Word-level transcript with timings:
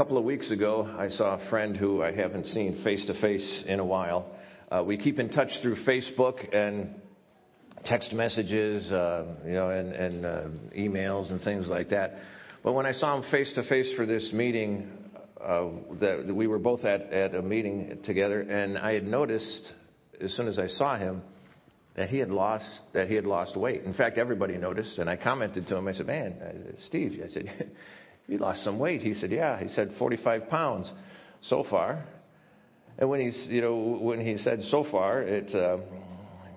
couple 0.00 0.16
of 0.16 0.24
weeks 0.24 0.50
ago, 0.50 0.90
I 0.98 1.08
saw 1.08 1.38
a 1.38 1.50
friend 1.50 1.76
who 1.76 2.02
I 2.02 2.10
haven't 2.10 2.46
seen 2.46 2.82
face 2.82 3.04
to 3.04 3.20
face 3.20 3.64
in 3.66 3.80
a 3.80 3.84
while. 3.84 4.34
Uh, 4.72 4.82
we 4.82 4.96
keep 4.96 5.18
in 5.18 5.28
touch 5.28 5.50
through 5.60 5.76
Facebook 5.86 6.56
and 6.56 6.94
text 7.84 8.10
messages, 8.14 8.90
uh, 8.90 9.26
you 9.44 9.52
know, 9.52 9.68
and, 9.68 9.92
and 9.92 10.24
uh, 10.24 10.42
emails 10.74 11.30
and 11.30 11.38
things 11.42 11.68
like 11.68 11.90
that. 11.90 12.14
But 12.64 12.72
when 12.72 12.86
I 12.86 12.92
saw 12.92 13.14
him 13.18 13.30
face 13.30 13.52
to 13.56 13.62
face 13.64 13.92
for 13.94 14.06
this 14.06 14.30
meeting, 14.32 14.90
uh, 15.38 15.66
that 16.00 16.34
we 16.34 16.46
were 16.46 16.58
both 16.58 16.86
at, 16.86 17.02
at 17.12 17.34
a 17.34 17.42
meeting 17.42 17.98
together, 18.02 18.40
and 18.40 18.78
I 18.78 18.94
had 18.94 19.06
noticed 19.06 19.70
as 20.18 20.34
soon 20.34 20.48
as 20.48 20.58
I 20.58 20.68
saw 20.68 20.96
him 20.96 21.20
that 21.96 22.08
he 22.08 22.16
had 22.16 22.30
lost 22.30 22.64
that 22.94 23.08
he 23.08 23.16
had 23.16 23.26
lost 23.26 23.54
weight. 23.54 23.82
In 23.82 23.92
fact, 23.92 24.16
everybody 24.16 24.56
noticed, 24.56 24.96
and 24.96 25.10
I 25.10 25.16
commented 25.16 25.66
to 25.66 25.76
him. 25.76 25.86
I 25.88 25.92
said, 25.92 26.06
"Man, 26.06 26.36
said, 26.40 26.74
Steve," 26.86 27.20
I 27.22 27.28
said, 27.28 27.70
"You 28.30 28.38
lost 28.38 28.64
some 28.64 28.78
weight." 28.78 29.02
He 29.02 29.14
said, 29.14 29.30
"Yeah." 29.30 29.58
He 29.58 29.68
said, 29.68 29.92
"45 29.98 30.48
pounds 30.48 30.90
so 31.42 31.64
far." 31.64 32.04
And 32.98 33.08
when 33.08 33.20
he's, 33.20 33.46
you 33.48 33.60
know, 33.60 33.98
when 34.00 34.20
he 34.24 34.36
said 34.38 34.62
so 34.64 34.84
far, 34.84 35.22
it 35.22 35.54
uh, 35.54 35.78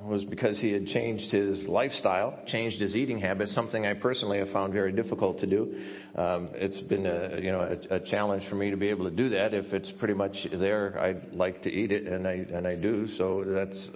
was 0.06 0.26
because 0.26 0.60
he 0.60 0.72
had 0.72 0.86
changed 0.88 1.32
his 1.32 1.66
lifestyle, 1.68 2.38
changed 2.48 2.82
his 2.82 2.96
eating 2.96 3.20
habits, 3.20 3.56
something 3.56 3.86
I 3.86 3.94
personally 3.94 4.40
have 4.40 4.50
found 4.50 4.74
very 4.74 4.92
difficult 4.92 5.40
to 5.40 5.48
do. 5.48 5.74
Um, 6.16 6.50
it's 6.54 6.80
been 6.82 7.06
a, 7.06 7.40
you 7.40 7.52
know, 7.52 7.62
a, 7.62 7.96
a 7.96 8.00
challenge 8.02 8.48
for 8.50 8.56
me 8.56 8.72
to 8.72 8.78
be 8.78 8.90
able 8.90 9.10
to 9.10 9.16
do 9.16 9.30
that. 9.30 9.54
If 9.54 9.74
it's 9.74 9.92
pretty 10.00 10.14
much 10.14 10.36
there, 10.52 11.00
I'd 11.00 11.34
like 11.34 11.62
to 11.64 11.72
eat 11.72 11.92
it, 11.92 12.08
and 12.08 12.28
I, 12.28 12.34
and 12.34 12.68
I 12.68 12.76
do. 12.76 13.08
So 13.18 13.44
that's, 13.46 13.88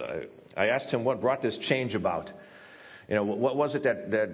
I, 0.56 0.66
I 0.66 0.68
asked 0.70 0.94
him 0.94 1.04
what 1.04 1.20
brought 1.20 1.42
this 1.42 1.58
change 1.68 1.96
about. 1.96 2.30
You 3.10 3.16
know, 3.16 3.24
what 3.24 3.56
was 3.56 3.76
it 3.76 3.84
that, 3.84 4.12
that 4.12 4.30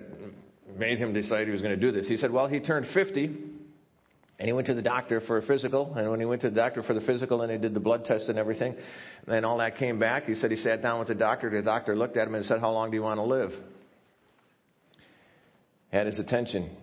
made 0.77 0.97
him 0.97 1.13
decide 1.13 1.47
he 1.47 1.51
was 1.51 1.61
going 1.61 1.77
to 1.77 1.81
do 1.81 1.91
this? 1.91 2.07
He 2.07 2.17
said, 2.17 2.31
well, 2.31 2.47
he 2.47 2.59
turned 2.59 2.87
50 2.93 3.25
and 4.39 4.47
he 4.47 4.53
went 4.53 4.67
to 4.67 4.73
the 4.73 4.81
doctor 4.81 5.21
for 5.21 5.37
a 5.37 5.41
physical. 5.41 5.93
And 5.95 6.09
when 6.09 6.19
he 6.19 6.25
went 6.25 6.41
to 6.41 6.49
the 6.49 6.55
doctor 6.55 6.83
for 6.83 6.93
the 6.93 7.01
physical 7.01 7.41
and 7.41 7.51
he 7.51 7.57
did 7.57 7.73
the 7.73 7.79
blood 7.79 8.05
test 8.05 8.29
and 8.29 8.37
everything, 8.37 8.75
and 9.27 9.45
all 9.45 9.59
that 9.59 9.77
came 9.77 9.99
back, 9.99 10.25
he 10.25 10.35
said 10.35 10.51
he 10.51 10.57
sat 10.57 10.81
down 10.81 10.99
with 10.99 11.07
the 11.07 11.15
doctor. 11.15 11.49
The 11.49 11.61
doctor 11.61 11.95
looked 11.95 12.17
at 12.17 12.27
him 12.27 12.35
and 12.35 12.45
said, 12.45 12.59
How 12.59 12.71
long 12.71 12.91
do 12.91 12.97
you 12.97 13.03
want 13.03 13.19
to 13.19 13.23
live? 13.23 13.51
Had 15.91 16.07
his 16.07 16.17
attention. 16.17 16.75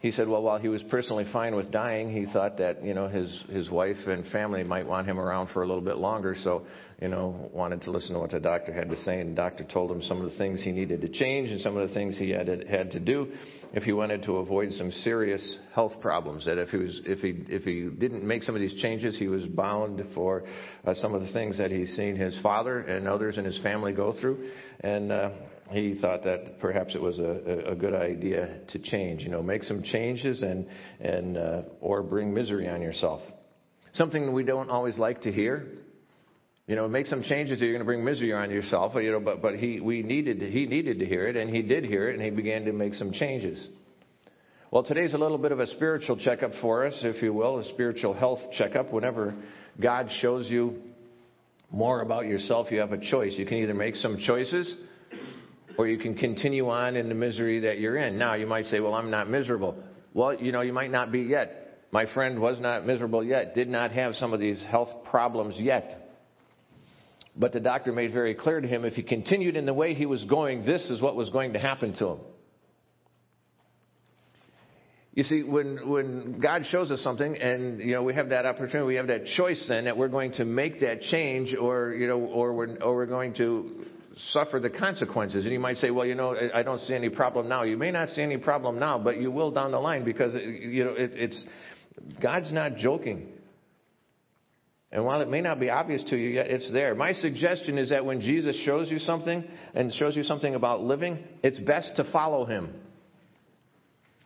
He 0.00 0.12
said, 0.12 0.28
well, 0.28 0.42
while 0.42 0.58
he 0.58 0.68
was 0.68 0.82
personally 0.84 1.26
fine 1.30 1.54
with 1.54 1.70
dying, 1.70 2.10
he 2.10 2.24
thought 2.32 2.56
that, 2.56 2.82
you 2.82 2.94
know, 2.94 3.06
his, 3.06 3.44
his 3.50 3.68
wife 3.68 3.98
and 4.06 4.26
family 4.28 4.64
might 4.64 4.86
want 4.86 5.06
him 5.06 5.20
around 5.20 5.48
for 5.48 5.62
a 5.62 5.66
little 5.66 5.82
bit 5.82 5.98
longer. 5.98 6.34
So, 6.42 6.64
you 7.02 7.08
know, 7.08 7.50
wanted 7.52 7.82
to 7.82 7.90
listen 7.90 8.14
to 8.14 8.18
what 8.18 8.30
the 8.30 8.40
doctor 8.40 8.72
had 8.72 8.88
to 8.88 8.96
say. 8.96 9.20
And 9.20 9.32
the 9.32 9.36
doctor 9.36 9.62
told 9.62 9.90
him 9.90 10.00
some 10.00 10.24
of 10.24 10.30
the 10.30 10.38
things 10.38 10.64
he 10.64 10.72
needed 10.72 11.02
to 11.02 11.08
change 11.08 11.50
and 11.50 11.60
some 11.60 11.76
of 11.76 11.86
the 11.86 11.94
things 11.94 12.16
he 12.16 12.30
had, 12.30 12.48
had 12.66 12.92
to 12.92 12.98
do 12.98 13.30
if 13.74 13.82
he 13.82 13.92
wanted 13.92 14.22
to 14.22 14.38
avoid 14.38 14.72
some 14.72 14.90
serious 14.90 15.58
health 15.74 15.92
problems. 16.00 16.46
That 16.46 16.56
if 16.56 16.70
he 16.70 16.78
was, 16.78 17.02
if 17.04 17.18
he, 17.18 17.44
if 17.54 17.64
he 17.64 17.90
didn't 17.90 18.26
make 18.26 18.42
some 18.42 18.54
of 18.54 18.62
these 18.62 18.80
changes, 18.80 19.18
he 19.18 19.28
was 19.28 19.44
bound 19.44 20.02
for 20.14 20.44
uh, 20.86 20.94
some 20.94 21.14
of 21.14 21.20
the 21.20 21.32
things 21.34 21.58
that 21.58 21.70
he's 21.70 21.94
seen 21.94 22.16
his 22.16 22.40
father 22.40 22.78
and 22.78 23.06
others 23.06 23.36
in 23.36 23.44
his 23.44 23.60
family 23.62 23.92
go 23.92 24.18
through. 24.18 24.48
And, 24.80 25.12
uh, 25.12 25.30
he 25.70 25.98
thought 26.00 26.24
that 26.24 26.58
perhaps 26.60 26.94
it 26.94 27.00
was 27.00 27.18
a, 27.18 27.70
a 27.70 27.74
good 27.74 27.94
idea 27.94 28.58
to 28.68 28.78
change. 28.78 29.22
You 29.22 29.30
know, 29.30 29.42
make 29.42 29.62
some 29.62 29.82
changes 29.82 30.42
and 30.42 30.66
and 31.00 31.36
uh, 31.36 31.62
or 31.80 32.02
bring 32.02 32.34
misery 32.34 32.68
on 32.68 32.82
yourself. 32.82 33.20
Something 33.92 34.32
we 34.32 34.44
don't 34.44 34.70
always 34.70 34.98
like 34.98 35.22
to 35.22 35.32
hear. 35.32 35.66
You 36.66 36.76
know, 36.76 36.86
make 36.88 37.06
some 37.06 37.22
changes. 37.22 37.60
You're 37.60 37.72
going 37.72 37.80
to 37.80 37.84
bring 37.84 38.04
misery 38.04 38.32
on 38.32 38.50
yourself. 38.50 38.94
You 38.96 39.12
know, 39.12 39.20
but 39.20 39.42
but 39.42 39.56
he 39.56 39.80
we 39.80 40.02
needed 40.02 40.40
he 40.40 40.66
needed 40.66 40.98
to 41.00 41.06
hear 41.06 41.28
it, 41.28 41.36
and 41.36 41.54
he 41.54 41.62
did 41.62 41.84
hear 41.84 42.08
it, 42.08 42.14
and 42.14 42.22
he 42.22 42.30
began 42.30 42.64
to 42.64 42.72
make 42.72 42.94
some 42.94 43.12
changes. 43.12 43.68
Well, 44.70 44.84
today's 44.84 45.14
a 45.14 45.18
little 45.18 45.38
bit 45.38 45.50
of 45.50 45.58
a 45.58 45.66
spiritual 45.66 46.16
checkup 46.16 46.52
for 46.60 46.86
us, 46.86 46.96
if 47.02 47.22
you 47.22 47.32
will, 47.32 47.58
a 47.58 47.64
spiritual 47.70 48.12
health 48.12 48.38
checkup. 48.56 48.92
Whenever 48.92 49.34
God 49.80 50.08
shows 50.20 50.48
you 50.48 50.80
more 51.72 52.02
about 52.02 52.26
yourself, 52.26 52.70
you 52.70 52.78
have 52.78 52.92
a 52.92 52.98
choice. 52.98 53.34
You 53.36 53.46
can 53.46 53.58
either 53.58 53.74
make 53.74 53.96
some 53.96 54.18
choices 54.18 54.76
or 55.80 55.88
you 55.88 55.96
can 55.96 56.14
continue 56.14 56.68
on 56.68 56.94
in 56.94 57.08
the 57.08 57.14
misery 57.14 57.60
that 57.60 57.78
you're 57.80 57.96
in. 57.96 58.18
Now, 58.18 58.34
you 58.34 58.46
might 58.46 58.66
say, 58.66 58.80
well, 58.80 58.92
I'm 58.92 59.10
not 59.10 59.30
miserable. 59.30 59.82
Well, 60.12 60.34
you 60.34 60.52
know, 60.52 60.60
you 60.60 60.74
might 60.74 60.90
not 60.90 61.10
be 61.10 61.20
yet. 61.20 61.86
My 61.90 62.04
friend 62.12 62.38
was 62.38 62.60
not 62.60 62.86
miserable 62.86 63.24
yet, 63.24 63.54
did 63.54 63.66
not 63.66 63.90
have 63.92 64.14
some 64.16 64.34
of 64.34 64.40
these 64.40 64.62
health 64.62 64.90
problems 65.04 65.54
yet. 65.58 66.12
But 67.34 67.54
the 67.54 67.60
doctor 67.60 67.92
made 67.92 68.12
very 68.12 68.34
clear 68.34 68.60
to 68.60 68.68
him 68.68 68.84
if 68.84 68.92
he 68.92 69.02
continued 69.02 69.56
in 69.56 69.64
the 69.64 69.72
way 69.72 69.94
he 69.94 70.04
was 70.04 70.22
going, 70.24 70.66
this 70.66 70.90
is 70.90 71.00
what 71.00 71.16
was 71.16 71.30
going 71.30 71.54
to 71.54 71.58
happen 71.58 71.94
to 71.94 72.08
him. 72.08 72.18
You 75.14 75.22
see, 75.22 75.42
when, 75.42 75.88
when 75.88 76.40
God 76.40 76.66
shows 76.68 76.90
us 76.90 77.00
something 77.00 77.38
and, 77.38 77.80
you 77.80 77.94
know, 77.94 78.02
we 78.02 78.12
have 78.12 78.28
that 78.28 78.44
opportunity, 78.44 78.86
we 78.86 78.96
have 78.96 79.06
that 79.06 79.24
choice 79.24 79.64
then 79.66 79.86
that 79.86 79.96
we're 79.96 80.08
going 80.08 80.32
to 80.32 80.44
make 80.44 80.80
that 80.80 81.00
change 81.00 81.56
or, 81.58 81.94
you 81.94 82.06
know, 82.06 82.20
or 82.20 82.52
we're, 82.52 82.76
or 82.82 82.96
we're 82.96 83.06
going 83.06 83.32
to 83.36 83.86
suffer 84.16 84.58
the 84.60 84.70
consequences. 84.70 85.44
And 85.44 85.52
you 85.52 85.60
might 85.60 85.76
say, 85.76 85.90
well, 85.90 86.06
you 86.06 86.14
know, 86.14 86.36
I 86.52 86.62
don't 86.62 86.80
see 86.80 86.94
any 86.94 87.08
problem 87.08 87.48
now. 87.48 87.62
You 87.62 87.76
may 87.76 87.90
not 87.90 88.08
see 88.08 88.22
any 88.22 88.38
problem 88.38 88.78
now, 88.78 88.98
but 88.98 89.20
you 89.20 89.30
will 89.30 89.50
down 89.50 89.70
the 89.70 89.78
line 89.78 90.04
because, 90.04 90.34
uh, 90.34 90.38
you 90.38 90.84
know, 90.84 90.92
it, 90.92 91.12
it's, 91.14 91.44
God's 92.22 92.52
not 92.52 92.76
joking. 92.76 93.28
And 94.92 95.04
while 95.04 95.20
it 95.20 95.28
may 95.28 95.40
not 95.40 95.60
be 95.60 95.70
obvious 95.70 96.02
to 96.10 96.16
you 96.16 96.30
yet, 96.30 96.48
it's 96.48 96.70
there. 96.72 96.94
My 96.94 97.12
suggestion 97.12 97.78
is 97.78 97.90
that 97.90 98.04
when 98.04 98.20
Jesus 98.20 98.56
shows 98.64 98.90
you 98.90 98.98
something 98.98 99.44
and 99.74 99.92
shows 99.92 100.16
you 100.16 100.24
something 100.24 100.54
about 100.54 100.82
living, 100.82 101.18
it's 101.44 101.58
best 101.60 101.94
to 101.96 102.10
follow 102.10 102.44
him. 102.44 102.74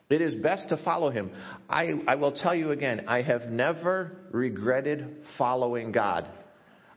It 0.08 0.20
is 0.20 0.34
best 0.36 0.68
to 0.70 0.76
follow 0.78 1.10
him. 1.10 1.30
I, 1.68 1.92
I 2.06 2.14
will 2.14 2.32
tell 2.32 2.54
you 2.54 2.70
again, 2.70 3.04
I 3.08 3.22
have 3.22 3.42
never 3.46 4.16
regretted 4.30 5.24
following 5.36 5.92
God. 5.92 6.28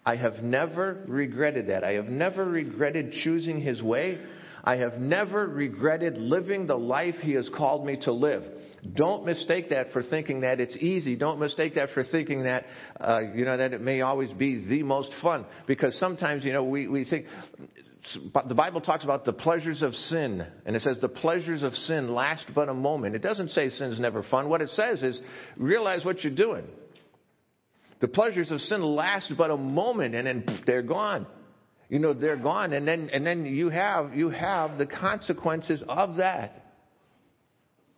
I 0.07 0.16
have 0.16 0.41
never 0.41 1.03
regretted 1.06 1.68
that. 1.68 1.84
I 1.84 1.95
have 1.95 2.06
never 2.06 2.45
regretted 2.45 3.12
choosing 3.12 3.59
His 3.59 3.84
way. 3.84 4.18
I 4.63 4.78
have 4.78 4.94
never 4.94 5.45
regretted 5.45 6.18
living 6.18 6.66
the 6.66 6.78
life 6.78 7.16
He 7.16 7.34
has 7.34 7.50
called 7.50 7.85
me 7.85 7.97
to 8.03 8.13
live. 8.13 8.41
Don't 8.96 9.25
mistake 9.25 9.72
that 9.72 9.91
for 9.91 10.01
thinking 10.01 10.41
that 10.41 10.62
it's 10.62 10.78
easy. 10.78 11.17
Don't 11.17 11.41
mistake 11.41 11.75
that 11.75 11.90
for 11.90 12.06
thinking 12.06 12.44
that, 12.44 12.63
uh, 13.01 13.19
you 13.35 13.44
know, 13.44 13.57
that 13.57 13.73
it 13.73 13.81
may 13.81 14.00
always 14.00 14.31
be 14.31 14.66
the 14.66 14.81
most 14.81 15.13
fun. 15.22 15.46
Because 15.67 16.00
sometimes, 16.00 16.46
you 16.46 16.53
know, 16.53 16.63
we, 16.63 16.88
we 16.88 17.03
think, 17.03 17.25
the 18.47 18.56
Bible 18.56 18.79
talks 18.79 19.03
about 19.03 19.25
the 19.25 19.34
pleasures 19.34 19.81
of 19.81 19.94
sin, 19.94 20.47
and 20.66 20.73
it 20.73 20.84
says 20.84 21.00
the 21.01 21.09
pleasures 21.09 21.63
of 21.63 21.73
sin 21.73 22.13
last 22.13 22.46
but 22.56 22.69
a 22.69 22.73
moment. 22.73 23.16
It 23.16 23.22
doesn't 23.22 23.50
say 23.50 23.67
sin's 23.67 24.00
never 24.00 24.23
fun. 24.23 24.47
What 24.47 24.62
it 24.62 24.69
says 24.69 25.03
is 25.03 25.19
realize 25.57 26.06
what 26.06 26.23
you're 26.23 26.34
doing. 26.34 26.63
The 28.00 28.08
pleasures 28.08 28.52
of 28.52 28.59
sin 28.62 28.84
last 28.84 29.34
but 29.38 29.50
a 29.50 29.58
moment 29.58 30.13
and 30.13 30.28
then 30.28 30.41
pff, 30.44 30.66
they're 30.66 30.84
gone. 30.84 31.25
You 31.90 32.00
know, 32.00 32.13
they're 32.13 32.38
gone. 32.38 32.74
And 32.74 32.88
then, 32.88 33.09
and 33.12 33.25
then 33.25 33.46
you 33.46 33.69
have, 33.69 34.13
you 34.13 34.30
have 34.30 34.78
the 34.78 34.85
consequences 34.85 35.84
of 35.88 36.18
that. 36.18 36.63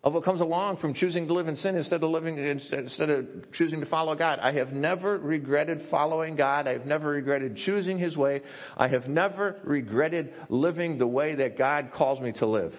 Of 0.01 0.13
what 0.13 0.23
comes 0.23 0.39
along 0.39 0.77
from 0.77 0.93
choosing 0.93 1.27
to 1.27 1.33
live 1.33 1.49
in 1.49 1.57
sin 1.57 1.75
instead 1.75 2.01
of 2.01 2.09
living, 2.09 2.37
instead 2.37 3.09
of 3.09 3.51
choosing 3.51 3.81
to 3.81 3.85
follow 3.85 4.15
God. 4.15 4.39
I 4.39 4.53
have 4.53 4.69
never 4.69 5.17
regretted 5.17 5.81
following 5.91 6.37
God. 6.37 6.67
I 6.67 6.73
have 6.73 6.85
never 6.85 7.09
regretted 7.09 7.57
choosing 7.57 7.99
His 7.99 8.15
way. 8.15 8.41
I 8.77 8.87
have 8.87 9.09
never 9.09 9.57
regretted 9.65 10.33
living 10.47 10.99
the 10.99 11.07
way 11.07 11.35
that 11.35 11.57
God 11.57 11.91
calls 11.93 12.21
me 12.21 12.31
to 12.33 12.45
live. 12.45 12.71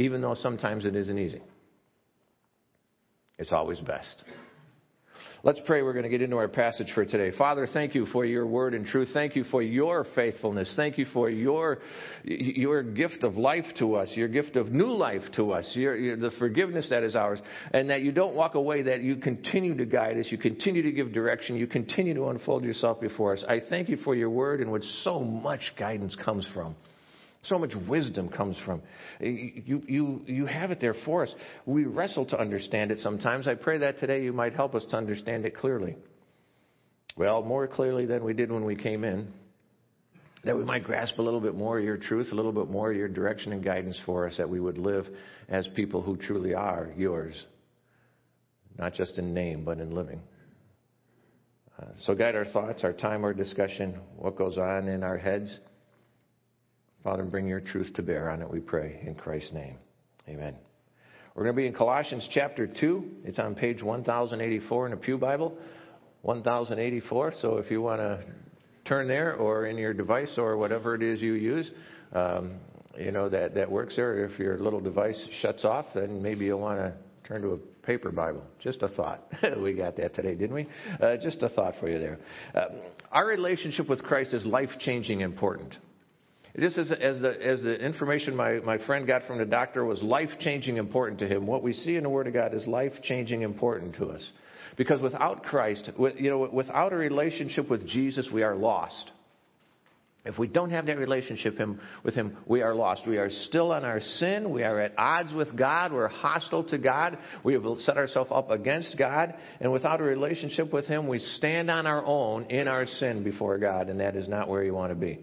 Even 0.00 0.20
though 0.20 0.34
sometimes 0.34 0.84
it 0.84 0.96
isn't 0.96 1.18
easy. 1.18 1.42
It's 3.38 3.52
always 3.52 3.78
best. 3.78 4.24
Let's 5.42 5.60
pray. 5.64 5.82
We're 5.82 5.94
going 5.94 6.02
to 6.02 6.10
get 6.10 6.20
into 6.20 6.36
our 6.36 6.48
passage 6.48 6.92
for 6.94 7.06
today. 7.06 7.34
Father, 7.36 7.66
thank 7.66 7.94
you 7.94 8.04
for 8.04 8.26
your 8.26 8.46
word 8.46 8.74
and 8.74 8.84
truth. 8.84 9.08
Thank 9.14 9.36
you 9.36 9.44
for 9.44 9.62
your 9.62 10.04
faithfulness. 10.14 10.70
Thank 10.76 10.98
you 10.98 11.06
for 11.14 11.30
your, 11.30 11.78
your 12.24 12.82
gift 12.82 13.24
of 13.24 13.36
life 13.36 13.64
to 13.78 13.94
us, 13.94 14.10
your 14.14 14.28
gift 14.28 14.56
of 14.56 14.70
new 14.70 14.92
life 14.92 15.22
to 15.36 15.52
us, 15.52 15.70
your, 15.74 15.96
your, 15.96 16.16
the 16.18 16.30
forgiveness 16.38 16.88
that 16.90 17.02
is 17.02 17.16
ours, 17.16 17.40
and 17.72 17.88
that 17.88 18.02
you 18.02 18.12
don't 18.12 18.34
walk 18.34 18.54
away, 18.54 18.82
that 18.82 19.00
you 19.02 19.16
continue 19.16 19.74
to 19.78 19.86
guide 19.86 20.18
us, 20.18 20.26
you 20.30 20.36
continue 20.36 20.82
to 20.82 20.92
give 20.92 21.10
direction, 21.10 21.56
you 21.56 21.66
continue 21.66 22.12
to 22.12 22.26
unfold 22.26 22.62
yourself 22.62 23.00
before 23.00 23.32
us. 23.32 23.42
I 23.48 23.60
thank 23.70 23.88
you 23.88 23.96
for 23.96 24.14
your 24.14 24.28
word 24.28 24.60
in 24.60 24.70
which 24.70 24.84
so 25.02 25.20
much 25.20 25.72
guidance 25.78 26.14
comes 26.22 26.46
from. 26.52 26.76
So 27.42 27.58
much 27.58 27.72
wisdom 27.88 28.28
comes 28.28 28.60
from. 28.66 28.82
You, 29.18 29.82
you, 29.86 30.22
you 30.26 30.46
have 30.46 30.70
it 30.70 30.80
there 30.80 30.94
for 31.06 31.22
us. 31.22 31.34
We 31.64 31.84
wrestle 31.84 32.26
to 32.26 32.38
understand 32.38 32.90
it 32.90 32.98
sometimes. 32.98 33.48
I 33.48 33.54
pray 33.54 33.78
that 33.78 33.98
today 33.98 34.22
you 34.22 34.32
might 34.32 34.52
help 34.52 34.74
us 34.74 34.84
to 34.90 34.96
understand 34.96 35.46
it 35.46 35.56
clearly. 35.56 35.96
Well, 37.16 37.42
more 37.42 37.66
clearly 37.66 38.04
than 38.04 38.24
we 38.24 38.34
did 38.34 38.52
when 38.52 38.64
we 38.64 38.76
came 38.76 39.04
in. 39.04 39.32
That 40.44 40.56
we 40.56 40.64
might 40.64 40.84
grasp 40.84 41.18
a 41.18 41.22
little 41.22 41.40
bit 41.40 41.54
more 41.54 41.78
of 41.78 41.84
your 41.84 41.96
truth, 41.96 42.28
a 42.32 42.34
little 42.34 42.52
bit 42.52 42.70
more 42.70 42.90
of 42.90 42.96
your 42.96 43.08
direction 43.08 43.52
and 43.52 43.64
guidance 43.64 44.00
for 44.06 44.26
us, 44.26 44.36
that 44.38 44.48
we 44.48 44.60
would 44.60 44.78
live 44.78 45.06
as 45.48 45.68
people 45.74 46.02
who 46.02 46.16
truly 46.16 46.54
are 46.54 46.90
yours. 46.96 47.44
Not 48.78 48.94
just 48.94 49.18
in 49.18 49.34
name, 49.34 49.64
but 49.64 49.80
in 49.80 49.94
living. 49.94 50.20
Uh, 51.78 51.86
so 52.02 52.14
guide 52.14 52.36
our 52.36 52.46
thoughts, 52.46 52.84
our 52.84 52.92
time, 52.92 53.24
our 53.24 53.34
discussion, 53.34 53.98
what 54.16 54.36
goes 54.36 54.56
on 54.56 54.88
in 54.88 55.02
our 55.02 55.18
heads. 55.18 55.58
Father, 57.02 57.24
bring 57.24 57.46
your 57.46 57.60
truth 57.60 57.92
to 57.94 58.02
bear 58.02 58.30
on 58.30 58.42
it, 58.42 58.50
we 58.50 58.60
pray, 58.60 59.00
in 59.06 59.14
Christ's 59.14 59.52
name. 59.52 59.76
Amen. 60.28 60.54
We're 61.34 61.44
going 61.44 61.56
to 61.56 61.62
be 61.62 61.66
in 61.66 61.72
Colossians 61.72 62.28
chapter 62.30 62.66
2. 62.66 63.04
It's 63.24 63.38
on 63.38 63.54
page 63.54 63.82
1084 63.82 64.86
in 64.86 64.90
the 64.90 64.96
Pew 64.98 65.16
Bible. 65.16 65.56
1084. 66.22 67.32
So 67.40 67.56
if 67.56 67.70
you 67.70 67.80
want 67.80 68.00
to 68.00 68.22
turn 68.84 69.08
there 69.08 69.34
or 69.34 69.66
in 69.66 69.78
your 69.78 69.94
device 69.94 70.34
or 70.36 70.58
whatever 70.58 70.94
it 70.94 71.02
is 71.02 71.22
you 71.22 71.32
use, 71.32 71.70
um, 72.12 72.56
you 72.98 73.12
know, 73.12 73.30
that, 73.30 73.54
that 73.54 73.70
works 73.70 73.96
there. 73.96 74.24
If 74.26 74.38
your 74.38 74.58
little 74.58 74.80
device 74.80 75.28
shuts 75.40 75.64
off, 75.64 75.86
then 75.94 76.20
maybe 76.20 76.44
you'll 76.44 76.60
want 76.60 76.80
to 76.80 76.92
turn 77.26 77.40
to 77.42 77.52
a 77.52 77.86
paper 77.86 78.10
Bible. 78.10 78.44
Just 78.62 78.82
a 78.82 78.88
thought. 78.88 79.22
we 79.62 79.72
got 79.72 79.96
that 79.96 80.14
today, 80.14 80.34
didn't 80.34 80.54
we? 80.54 80.66
Uh, 81.00 81.16
just 81.16 81.42
a 81.42 81.48
thought 81.48 81.74
for 81.80 81.88
you 81.88 81.98
there. 81.98 82.18
Uh, 82.54 82.66
our 83.10 83.26
relationship 83.26 83.88
with 83.88 84.02
Christ 84.02 84.34
is 84.34 84.44
life 84.44 84.70
changing 84.80 85.22
important. 85.22 85.78
Just 86.58 86.78
as, 86.78 86.90
as, 86.90 87.20
the, 87.20 87.46
as 87.46 87.62
the 87.62 87.74
information 87.74 88.34
my, 88.34 88.54
my 88.60 88.84
friend 88.84 89.06
got 89.06 89.22
from 89.26 89.38
the 89.38 89.44
doctor 89.44 89.84
was 89.84 90.02
life 90.02 90.30
changing 90.40 90.78
important 90.78 91.20
to 91.20 91.28
him, 91.28 91.46
what 91.46 91.62
we 91.62 91.72
see 91.72 91.96
in 91.96 92.02
the 92.02 92.08
Word 92.08 92.26
of 92.26 92.34
God 92.34 92.54
is 92.54 92.66
life 92.66 92.92
changing 93.02 93.42
important 93.42 93.94
to 93.96 94.06
us. 94.06 94.28
Because 94.76 95.00
without 95.00 95.44
Christ, 95.44 95.90
you 96.16 96.30
know, 96.30 96.48
without 96.52 96.92
a 96.92 96.96
relationship 96.96 97.70
with 97.70 97.86
Jesus, 97.86 98.28
we 98.32 98.42
are 98.42 98.56
lost. 98.56 99.12
If 100.24 100.38
we 100.38 100.48
don't 100.48 100.70
have 100.70 100.86
that 100.86 100.98
relationship 100.98 101.58
with 102.04 102.14
Him, 102.14 102.36
we 102.46 102.60
are 102.60 102.74
lost. 102.74 103.06
We 103.06 103.16
are 103.16 103.30
still 103.30 103.72
in 103.72 103.84
our 103.84 104.00
sin. 104.00 104.50
We 104.50 104.62
are 104.64 104.78
at 104.78 104.92
odds 104.98 105.32
with 105.32 105.56
God. 105.56 105.92
We're 105.92 106.08
hostile 106.08 106.64
to 106.64 106.78
God. 106.78 107.16
We 107.42 107.54
have 107.54 107.64
set 107.78 107.96
ourselves 107.96 108.30
up 108.32 108.50
against 108.50 108.98
God. 108.98 109.34
And 109.60 109.72
without 109.72 110.00
a 110.00 110.04
relationship 110.04 110.72
with 110.72 110.86
Him, 110.86 111.08
we 111.08 111.20
stand 111.20 111.70
on 111.70 111.86
our 111.86 112.04
own 112.04 112.50
in 112.50 112.68
our 112.68 112.84
sin 112.84 113.24
before 113.24 113.56
God, 113.58 113.88
and 113.88 114.00
that 114.00 114.14
is 114.14 114.28
not 114.28 114.48
where 114.48 114.62
you 114.62 114.74
want 114.74 114.90
to 114.90 114.94
be. 114.94 115.20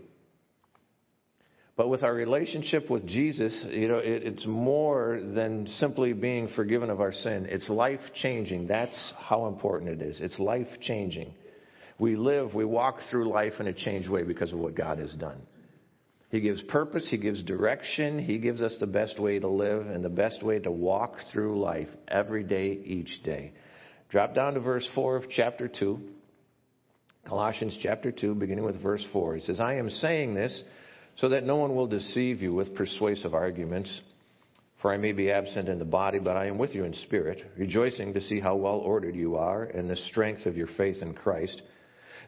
But 1.77 1.89
with 1.89 2.01
our 2.01 2.13
relationship 2.13 2.89
with 2.89 3.05
Jesus, 3.05 3.65
you 3.69 3.87
know, 3.87 3.99
it, 3.99 4.23
it's 4.23 4.45
more 4.47 5.21
than 5.23 5.67
simply 5.67 6.11
being 6.11 6.49
forgiven 6.55 6.89
of 6.89 6.99
our 6.99 7.13
sin. 7.13 7.45
It's 7.47 7.69
life 7.69 7.99
changing. 8.15 8.65
That's 8.65 9.13
how 9.19 9.45
important 9.45 10.01
it 10.01 10.01
is. 10.01 10.19
It's 10.19 10.39
life 10.39 10.67
changing. 10.81 11.31
We 11.99 12.15
live, 12.15 12.55
we 12.55 12.65
walk 12.65 12.97
through 13.11 13.29
life 13.29 13.53
in 13.59 13.67
a 13.67 13.73
changed 13.73 14.09
way 14.09 14.23
because 14.23 14.51
of 14.51 14.57
what 14.57 14.75
God 14.75 14.97
has 14.97 15.13
done. 15.13 15.39
He 16.29 16.41
gives 16.41 16.61
purpose, 16.63 17.07
He 17.09 17.17
gives 17.17 17.43
direction, 17.43 18.19
He 18.19 18.39
gives 18.39 18.59
us 18.59 18.75
the 18.79 18.87
best 18.87 19.19
way 19.19 19.39
to 19.39 19.47
live 19.47 19.87
and 19.87 20.03
the 20.03 20.09
best 20.09 20.43
way 20.43 20.59
to 20.59 20.71
walk 20.71 21.15
through 21.31 21.59
life 21.59 21.87
every 22.07 22.43
day, 22.43 22.71
each 22.71 23.23
day. 23.23 23.53
Drop 24.09 24.33
down 24.33 24.55
to 24.55 24.59
verse 24.59 24.87
4 24.95 25.15
of 25.15 25.29
chapter 25.29 25.67
2. 25.67 25.99
Colossians 27.27 27.77
chapter 27.81 28.11
2, 28.11 28.35
beginning 28.35 28.65
with 28.65 28.81
verse 28.81 29.05
4. 29.13 29.35
He 29.35 29.41
says, 29.41 29.59
I 29.59 29.75
am 29.75 29.89
saying 29.89 30.33
this 30.33 30.63
so 31.17 31.29
that 31.29 31.43
no 31.43 31.57
one 31.57 31.75
will 31.75 31.87
deceive 31.87 32.41
you 32.41 32.53
with 32.53 32.75
persuasive 32.75 33.33
arguments. 33.33 34.01
For 34.81 34.93
I 34.93 34.97
may 34.97 35.11
be 35.11 35.31
absent 35.31 35.69
in 35.69 35.79
the 35.79 35.85
body, 35.85 36.19
but 36.19 36.37
I 36.37 36.45
am 36.45 36.59
with 36.59 36.75
you 36.75 36.83
in 36.83 36.93
spirit, 36.93 37.43
rejoicing 37.57 38.13
to 38.13 38.21
see 38.21 38.39
how 38.39 38.55
well 38.55 38.77
ordered 38.77 39.15
you 39.15 39.35
are 39.35 39.63
and 39.63 39.89
the 39.89 39.95
strength 39.95 40.45
of 40.45 40.55
your 40.55 40.67
faith 40.77 41.01
in 41.01 41.15
Christ. 41.15 41.63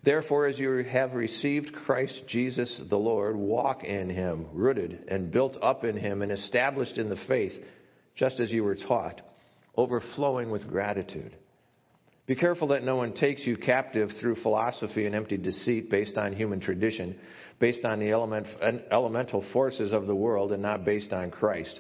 Therefore, 0.04 0.48
as 0.48 0.58
you 0.58 0.84
have 0.86 1.14
received 1.14 1.76
Christ 1.86 2.24
Jesus 2.28 2.82
the 2.90 2.98
Lord, 2.98 3.36
walk 3.36 3.84
in 3.84 4.10
him, 4.10 4.48
rooted 4.54 5.06
and 5.08 5.32
built 5.32 5.58
up 5.62 5.84
in 5.84 5.96
him 5.96 6.24
and 6.24 6.32
established 6.32 6.98
in 6.98 7.10
the 7.10 7.20
faith, 7.28 7.54
just 8.16 8.40
as 8.40 8.52
you 8.52 8.64
were 8.64 8.76
taught, 8.76 9.22
overflowing 9.76 10.50
with 10.50 10.68
gratitude. 10.68 11.36
Be 12.26 12.36
careful 12.36 12.68
that 12.70 12.84
no 12.84 12.96
one 12.96 13.14
takes 13.14 13.46
you 13.46 13.58
captive 13.58 14.10
through 14.20 14.36
philosophy 14.36 15.06
and 15.06 15.16
empty 15.16 15.36
deceit 15.36 15.90
based 15.90 16.16
on 16.16 16.34
human 16.34 16.60
tradition 16.60 17.20
based 17.60 17.86
on 17.86 18.00
the 18.00 18.10
element, 18.10 18.48
elemental 18.92 19.44
forces 19.54 19.92
of 19.92 20.08
the 20.08 20.16
world 20.16 20.52
and 20.52 20.62
not 20.62 20.86
based 20.86 21.14
on 21.14 21.30
Christ. 21.32 21.80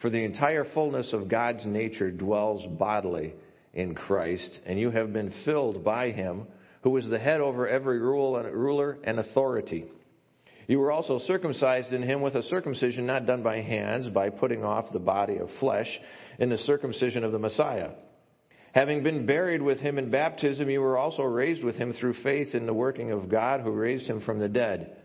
For 0.00 0.10
the 0.10 0.24
entire 0.24 0.64
fullness 0.64 1.12
of 1.12 1.28
God's 1.28 1.64
nature 1.64 2.10
dwells 2.10 2.66
bodily 2.78 3.34
in 3.72 3.94
Christ, 3.94 4.60
and 4.66 4.78
you 4.78 4.90
have 4.90 5.12
been 5.12 5.32
filled 5.44 5.84
by 5.84 6.10
him, 6.10 6.46
who 6.82 6.96
is 6.96 7.08
the 7.08 7.18
head 7.18 7.40
over 7.40 7.68
every 7.68 8.00
ruler 8.00 8.98
and 9.04 9.20
authority. 9.20 9.86
You 10.66 10.80
were 10.80 10.90
also 10.90 11.18
circumcised 11.18 11.92
in 11.92 12.02
him 12.02 12.20
with 12.20 12.34
a 12.34 12.42
circumcision 12.42 13.06
not 13.06 13.26
done 13.26 13.42
by 13.42 13.60
hands, 13.60 14.08
by 14.08 14.30
putting 14.30 14.64
off 14.64 14.92
the 14.92 14.98
body 14.98 15.38
of 15.38 15.48
flesh 15.60 16.00
in 16.38 16.48
the 16.48 16.58
circumcision 16.58 17.24
of 17.24 17.32
the 17.32 17.38
Messiah. 17.38 17.90
Having 18.72 19.02
been 19.02 19.26
buried 19.26 19.60
with 19.60 19.78
him 19.78 19.98
in 19.98 20.10
baptism, 20.10 20.70
you 20.70 20.80
were 20.80 20.96
also 20.96 21.22
raised 21.22 21.62
with 21.62 21.76
him 21.76 21.92
through 21.92 22.14
faith 22.22 22.54
in 22.54 22.66
the 22.66 22.72
working 22.72 23.12
of 23.12 23.28
God 23.28 23.60
who 23.60 23.70
raised 23.70 24.06
him 24.06 24.20
from 24.22 24.38
the 24.38 24.48
dead. 24.48 24.96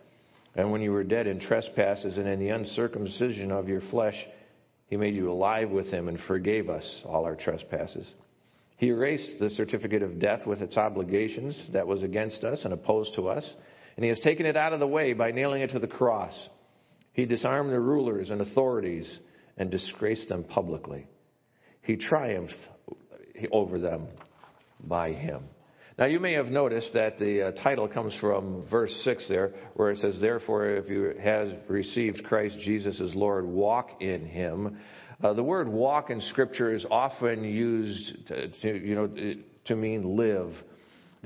And 0.58 0.72
when 0.72 0.82
you 0.82 0.92
were 0.92 1.04
dead 1.04 1.28
in 1.28 1.40
trespasses 1.40 2.18
and 2.18 2.28
in 2.28 2.40
the 2.40 2.50
uncircumcision 2.50 3.52
of 3.52 3.70
your 3.70 3.82
flesh, 3.92 4.18
he 4.88 4.98
made 4.98 5.14
you 5.14 5.32
alive 5.32 5.70
with 5.70 5.88
him 5.88 6.08
and 6.08 6.20
forgave 6.22 6.68
us 6.68 7.02
all 7.06 7.26
our 7.26 7.36
trespasses. 7.36 8.12
He 8.78 8.88
erased 8.88 9.40
the 9.40 9.52
certificate 9.52 10.02
of 10.02 10.20
death 10.20 10.48
with 10.48 10.62
its 10.62 10.76
obligations 10.76 11.70
that 11.74 11.86
was 11.86 12.02
against 12.02 12.44
us 12.44 12.62
and 12.64 12.74
opposed 12.74 13.14
to 13.16 13.28
us, 13.28 13.48
and 13.96 14.04
he 14.04 14.10
has 14.10 14.20
taken 14.20 14.48
it 14.48 14.58
out 14.58 14.74
of 14.74 14.80
the 14.80 14.88
way 14.88 15.14
by 15.14 15.32
nailing 15.32 15.62
it 15.62 15.72
to 15.72 15.80
the 15.80 15.88
cross. 15.88 16.50
He 17.14 17.26
disarmed 17.26 17.72
the 17.72 17.80
rulers 17.80 18.32
and 18.32 18.42
authorities 18.42 19.20
and 19.58 19.70
disgraced 19.70 20.30
them 20.30 20.44
publicly. 20.44 21.08
He 21.82 21.98
triumphed 21.98 22.56
over 23.52 23.80
them 23.80 24.08
by 24.84 25.14
him. 25.14 25.44
Now, 25.98 26.06
you 26.06 26.20
may 26.20 26.34
have 26.34 26.48
noticed 26.48 26.94
that 26.94 27.18
the 27.18 27.48
uh, 27.48 27.52
title 27.64 27.88
comes 27.88 28.16
from 28.22 28.68
verse 28.70 28.94
6 29.04 29.28
there, 29.30 29.54
where 29.74 29.90
it 29.90 29.98
says, 29.98 30.20
Therefore, 30.22 30.68
if 30.68 30.88
you 30.88 31.16
have 31.20 31.48
received 31.68 32.24
Christ 32.24 32.60
Jesus 32.60 33.02
as 33.02 33.16
Lord, 33.16 33.46
walk 33.46 34.00
in 34.00 34.24
him. 34.24 34.78
Uh, 35.24 35.34
the 35.34 35.44
word 35.44 35.68
walk 35.68 36.12
in 36.12 36.22
Scripture 36.22 36.72
is 36.72 36.86
often 36.92 37.44
used 37.44 38.28
to, 38.28 38.48
to, 38.48 38.88
you 38.88 38.94
know, 38.94 39.10
to 39.66 39.76
mean 39.76 40.16
live 40.16 40.54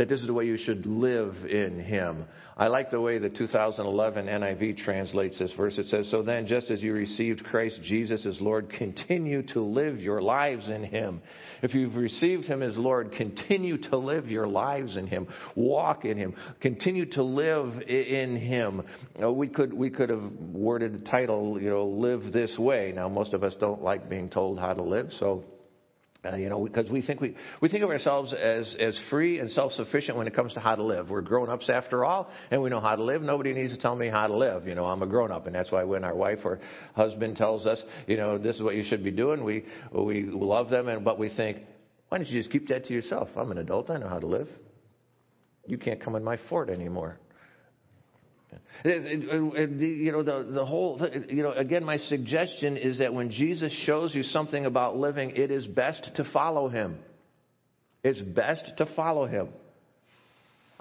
that 0.01 0.09
this 0.09 0.21
is 0.21 0.25
the 0.25 0.33
way 0.33 0.47
you 0.47 0.57
should 0.57 0.83
live 0.87 1.35
in 1.47 1.79
Him. 1.79 2.25
I 2.57 2.69
like 2.69 2.89
the 2.89 2.99
way 2.99 3.19
the 3.19 3.29
2011 3.29 4.25
NIV 4.25 4.77
translates 4.77 5.37
this 5.37 5.53
verse. 5.53 5.77
It 5.77 5.85
says, 5.85 6.09
So 6.09 6.23
then, 6.23 6.47
just 6.47 6.71
as 6.71 6.81
you 6.81 6.93
received 6.93 7.43
Christ 7.43 7.81
Jesus 7.83 8.25
as 8.25 8.41
Lord, 8.41 8.71
continue 8.75 9.43
to 9.49 9.61
live 9.61 9.99
your 9.99 10.19
lives 10.19 10.71
in 10.71 10.83
Him. 10.83 11.21
If 11.61 11.75
you've 11.75 11.93
received 11.93 12.45
Him 12.45 12.63
as 12.63 12.75
Lord, 12.79 13.11
continue 13.11 13.77
to 13.89 13.97
live 13.97 14.27
your 14.27 14.47
lives 14.47 14.97
in 14.97 15.05
Him. 15.05 15.27
Walk 15.55 16.03
in 16.03 16.17
Him. 16.17 16.33
Continue 16.61 17.05
to 17.11 17.21
live 17.21 17.79
in 17.83 18.37
Him. 18.37 18.81
Uh, 19.21 19.31
we 19.31 19.49
could, 19.49 19.71
we 19.71 19.91
could 19.91 20.09
have 20.09 20.31
worded 20.51 20.93
the 20.93 21.11
title, 21.11 21.61
you 21.61 21.69
know, 21.69 21.85
live 21.85 22.33
this 22.33 22.57
way. 22.57 22.91
Now, 22.91 23.07
most 23.07 23.33
of 23.35 23.43
us 23.43 23.53
don't 23.59 23.83
like 23.83 24.09
being 24.09 24.31
told 24.31 24.57
how 24.57 24.73
to 24.73 24.81
live, 24.81 25.11
so 25.19 25.43
uh, 26.23 26.35
you 26.35 26.49
know, 26.49 26.63
because 26.63 26.89
we 26.89 27.01
think 27.01 27.19
we, 27.19 27.35
we 27.61 27.69
think 27.69 27.83
of 27.83 27.89
ourselves 27.89 28.31
as, 28.33 28.75
as 28.79 28.99
free 29.09 29.39
and 29.39 29.49
self-sufficient 29.49 30.15
when 30.15 30.27
it 30.27 30.35
comes 30.35 30.53
to 30.53 30.59
how 30.59 30.75
to 30.75 30.83
live. 30.83 31.09
We're 31.09 31.21
grown-ups 31.21 31.69
after 31.69 32.05
all, 32.05 32.29
and 32.51 32.61
we 32.61 32.69
know 32.69 32.79
how 32.79 32.95
to 32.95 33.03
live. 33.03 33.23
Nobody 33.23 33.53
needs 33.53 33.73
to 33.73 33.79
tell 33.79 33.95
me 33.95 34.07
how 34.07 34.27
to 34.27 34.37
live. 34.37 34.67
You 34.67 34.75
know, 34.75 34.85
I'm 34.85 35.01
a 35.01 35.07
grown-up, 35.07 35.47
and 35.47 35.55
that's 35.55 35.71
why 35.71 35.83
when 35.83 36.03
our 36.03 36.15
wife 36.15 36.39
or 36.43 36.59
husband 36.95 37.37
tells 37.37 37.65
us, 37.65 37.81
you 38.05 38.17
know, 38.17 38.37
this 38.37 38.55
is 38.55 38.61
what 38.61 38.75
you 38.75 38.83
should 38.83 39.03
be 39.03 39.11
doing, 39.11 39.43
we, 39.43 39.65
we 39.91 40.23
love 40.25 40.69
them, 40.69 40.87
and, 40.89 41.03
but 41.03 41.17
we 41.17 41.29
think, 41.29 41.57
why 42.09 42.17
don't 42.17 42.27
you 42.27 42.39
just 42.39 42.51
keep 42.51 42.67
that 42.67 42.85
to 42.85 42.93
yourself? 42.93 43.29
I'm 43.35 43.51
an 43.51 43.57
adult. 43.57 43.89
I 43.89 43.97
know 43.97 44.09
how 44.09 44.19
to 44.19 44.27
live. 44.27 44.49
You 45.65 45.77
can't 45.77 46.01
come 46.03 46.15
in 46.15 46.23
my 46.23 46.37
fort 46.49 46.69
anymore. 46.69 47.17
You 48.83 50.11
know, 50.11 50.23
the, 50.23 50.47
the 50.51 50.65
whole, 50.65 50.99
you 51.29 51.43
know, 51.43 51.51
again, 51.51 51.83
my 51.83 51.97
suggestion 51.97 52.77
is 52.77 52.99
that 52.99 53.13
when 53.13 53.29
Jesus 53.29 53.71
shows 53.85 54.15
you 54.15 54.23
something 54.23 54.65
about 54.65 54.97
living, 54.97 55.35
it 55.35 55.51
is 55.51 55.67
best 55.67 56.11
to 56.15 56.23
follow 56.31 56.67
him. 56.67 56.97
It's 58.03 58.21
best 58.21 58.71
to 58.77 58.85
follow 58.95 59.27
him. 59.27 59.49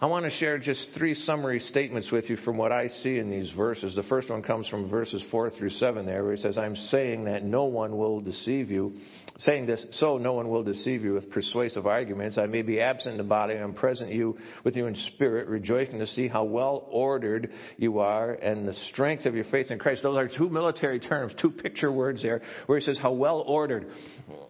I 0.02 0.06
want 0.06 0.24
to 0.24 0.30
share 0.30 0.58
just 0.58 0.82
three 0.96 1.12
summary 1.12 1.58
statements 1.58 2.10
with 2.10 2.30
you 2.30 2.38
from 2.38 2.56
what 2.56 2.72
I 2.72 2.88
see 2.88 3.18
in 3.18 3.28
these 3.28 3.52
verses. 3.54 3.94
The 3.94 4.02
first 4.04 4.30
one 4.30 4.42
comes 4.42 4.66
from 4.66 4.88
verses 4.88 5.22
4 5.30 5.50
through 5.50 5.68
7 5.68 6.06
there, 6.06 6.24
where 6.24 6.34
he 6.34 6.40
says, 6.40 6.56
I'm 6.56 6.74
saying 6.74 7.24
that 7.24 7.44
no 7.44 7.64
one 7.64 7.98
will 7.98 8.22
deceive 8.22 8.70
you. 8.70 8.94
Saying 9.36 9.66
this, 9.66 9.84
so 9.92 10.16
no 10.16 10.32
one 10.32 10.48
will 10.48 10.62
deceive 10.62 11.02
you 11.02 11.12
with 11.12 11.30
persuasive 11.30 11.86
arguments. 11.86 12.38
I 12.38 12.46
may 12.46 12.62
be 12.62 12.80
absent 12.80 13.12
in 13.12 13.18
the 13.18 13.24
body, 13.24 13.54
I'm 13.54 13.74
present 13.74 14.10
you 14.10 14.38
with 14.64 14.74
you 14.74 14.86
in 14.86 14.94
spirit, 14.94 15.48
rejoicing 15.48 15.98
to 15.98 16.06
see 16.06 16.28
how 16.28 16.44
well 16.44 16.86
ordered 16.90 17.50
you 17.76 17.98
are 17.98 18.32
and 18.32 18.66
the 18.66 18.74
strength 18.92 19.26
of 19.26 19.34
your 19.34 19.44
faith 19.44 19.70
in 19.70 19.78
Christ. 19.78 20.02
Those 20.02 20.16
are 20.16 20.28
two 20.34 20.48
military 20.48 20.98
terms, 20.98 21.34
two 21.38 21.50
picture 21.50 21.92
words 21.92 22.22
there, 22.22 22.40
where 22.64 22.78
he 22.78 22.84
says 22.86 22.98
how 22.98 23.12
well 23.12 23.44
ordered. 23.46 23.90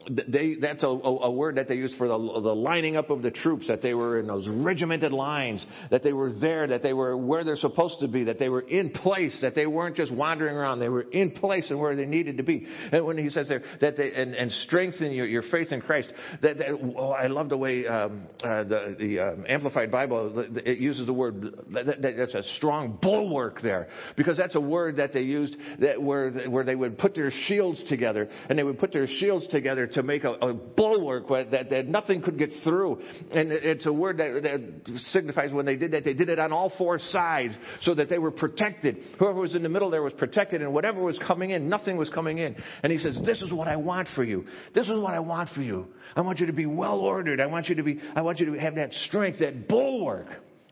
They, 0.08 0.54
that's 0.60 0.84
a, 0.84 0.88
a, 0.88 0.90
a 1.24 1.30
word 1.30 1.56
that 1.56 1.66
they 1.66 1.74
use 1.74 1.94
for 1.98 2.06
the, 2.06 2.18
the 2.18 2.54
lining 2.54 2.96
up 2.96 3.10
of 3.10 3.22
the 3.22 3.32
troops, 3.32 3.66
that 3.66 3.82
they 3.82 3.94
were 3.94 4.20
in 4.20 4.28
those 4.28 4.48
regimented 4.48 5.10
lines 5.10 5.39
that 5.90 6.02
they 6.02 6.12
were 6.12 6.32
there, 6.32 6.66
that 6.66 6.82
they 6.82 6.92
were 6.92 7.16
where 7.16 7.44
they're 7.44 7.56
supposed 7.56 8.00
to 8.00 8.08
be, 8.08 8.24
that 8.24 8.38
they 8.38 8.48
were 8.48 8.60
in 8.60 8.90
place, 8.90 9.38
that 9.42 9.54
they 9.54 9.66
weren't 9.66 9.96
just 9.96 10.12
wandering 10.12 10.56
around, 10.56 10.80
they 10.80 10.88
were 10.88 11.02
in 11.02 11.30
place 11.30 11.70
and 11.70 11.80
where 11.80 11.96
they 11.96 12.06
needed 12.06 12.36
to 12.36 12.42
be. 12.42 12.66
And 12.92 13.04
when 13.04 13.18
he 13.18 13.30
says 13.30 13.48
there, 13.48 13.62
that 13.80 13.96
they, 13.96 14.12
and, 14.12 14.34
and 14.34 14.50
strengthen 14.52 15.12
your, 15.12 15.26
your 15.26 15.42
faith 15.42 15.72
in 15.72 15.80
Christ, 15.80 16.12
that, 16.42 16.58
that 16.58 16.68
oh, 16.96 17.10
I 17.10 17.26
love 17.26 17.48
the 17.48 17.56
way 17.56 17.86
um, 17.86 18.26
uh, 18.42 18.64
the, 18.64 18.96
the 18.98 19.18
um, 19.20 19.44
Amplified 19.48 19.90
Bible, 19.90 20.46
it 20.64 20.78
uses 20.78 21.06
the 21.06 21.12
word, 21.12 21.54
that, 21.72 21.86
that, 21.86 22.16
that's 22.16 22.34
a 22.34 22.42
strong 22.56 22.98
bulwark 23.00 23.60
there, 23.62 23.88
because 24.16 24.36
that's 24.36 24.54
a 24.54 24.60
word 24.60 24.96
that 24.96 25.12
they 25.12 25.22
used 25.22 25.56
that 25.80 26.00
where, 26.00 26.30
where 26.48 26.64
they 26.64 26.74
would 26.74 26.98
put 26.98 27.14
their 27.14 27.30
shields 27.30 27.82
together, 27.88 28.28
and 28.48 28.58
they 28.58 28.62
would 28.62 28.78
put 28.78 28.92
their 28.92 29.06
shields 29.06 29.46
together 29.48 29.86
to 29.86 30.02
make 30.02 30.24
a, 30.24 30.32
a 30.32 30.54
bulwark 30.54 31.28
that, 31.28 31.70
that 31.70 31.86
nothing 31.86 32.22
could 32.22 32.38
get 32.38 32.50
through. 32.64 33.00
And 33.32 33.52
it's 33.52 33.86
a 33.86 33.92
word 33.92 34.18
that, 34.18 34.42
that 34.42 35.00
when 35.52 35.66
they 35.66 35.76
did 35.76 35.92
that, 35.92 36.04
they 36.04 36.12
did 36.12 36.28
it 36.28 36.38
on 36.38 36.52
all 36.52 36.72
four 36.76 36.98
sides 36.98 37.54
so 37.80 37.94
that 37.94 38.08
they 38.08 38.18
were 38.18 38.30
protected. 38.30 38.98
Whoever 39.18 39.40
was 39.40 39.54
in 39.54 39.62
the 39.62 39.68
middle 39.68 39.90
there 39.90 40.02
was 40.02 40.12
protected, 40.12 40.62
and 40.62 40.72
whatever 40.72 41.02
was 41.02 41.18
coming 41.26 41.50
in, 41.50 41.68
nothing 41.68 41.96
was 41.96 42.10
coming 42.10 42.38
in. 42.38 42.56
And 42.82 42.92
he 42.92 42.98
says, 42.98 43.20
This 43.24 43.42
is 43.42 43.52
what 43.52 43.68
I 43.68 43.76
want 43.76 44.08
for 44.14 44.24
you. 44.24 44.44
This 44.74 44.88
is 44.88 44.98
what 45.00 45.14
I 45.14 45.20
want 45.20 45.50
for 45.50 45.62
you. 45.62 45.86
I 46.16 46.20
want 46.22 46.40
you 46.40 46.46
to 46.46 46.52
be 46.52 46.66
well 46.66 47.00
ordered. 47.00 47.40
I 47.40 47.46
want 47.46 47.68
you 47.68 47.76
to 47.76 47.82
be, 47.82 48.00
I 48.14 48.22
want 48.22 48.40
you 48.40 48.46
to 48.46 48.60
have 48.60 48.76
that 48.76 48.92
strength, 48.92 49.38
that 49.40 49.68
bulwark 49.68 50.26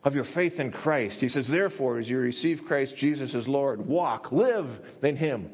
of 0.05 0.15
your 0.15 0.27
faith 0.35 0.55
in 0.59 0.73
Christ. 0.73 1.19
He 1.21 1.29
says, 1.29 1.49
Therefore, 1.51 1.99
as 1.99 2.09
you 2.09 2.19
receive 2.19 2.61
Christ 2.67 2.97
Jesus 2.97 3.35
as 3.35 3.49
Lord, 3.49 3.87
walk, 3.87 4.33
live 4.33 4.67
in 5.03 5.17
Him 5.17 5.51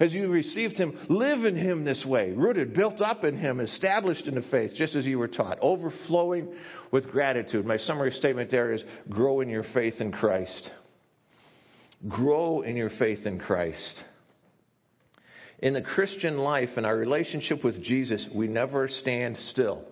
as 0.00 0.12
you 0.12 0.28
received 0.28 0.76
him, 0.76 0.98
live 1.08 1.44
in 1.44 1.56
him 1.56 1.84
this 1.84 2.04
way, 2.06 2.30
rooted, 2.30 2.74
built 2.74 3.00
up 3.00 3.24
in 3.24 3.36
him, 3.38 3.60
established 3.60 4.26
in 4.26 4.34
the 4.34 4.42
faith, 4.50 4.72
just 4.76 4.94
as 4.94 5.04
you 5.04 5.18
were 5.18 5.28
taught, 5.28 5.58
overflowing 5.60 6.54
with 6.90 7.10
gratitude. 7.10 7.66
My 7.66 7.76
summary 7.78 8.12
statement 8.12 8.50
there 8.50 8.72
is 8.72 8.82
grow 9.08 9.40
in 9.40 9.48
your 9.48 9.64
faith 9.74 9.94
in 10.00 10.12
Christ. 10.12 10.70
Grow 12.08 12.62
in 12.62 12.76
your 12.76 12.90
faith 12.90 13.26
in 13.26 13.38
Christ. 13.38 14.04
In 15.60 15.74
the 15.74 15.82
Christian 15.82 16.38
life, 16.38 16.70
in 16.76 16.84
our 16.84 16.96
relationship 16.96 17.64
with 17.64 17.82
Jesus, 17.82 18.28
we 18.32 18.46
never 18.46 18.86
stand 18.86 19.36
still. 19.50 19.84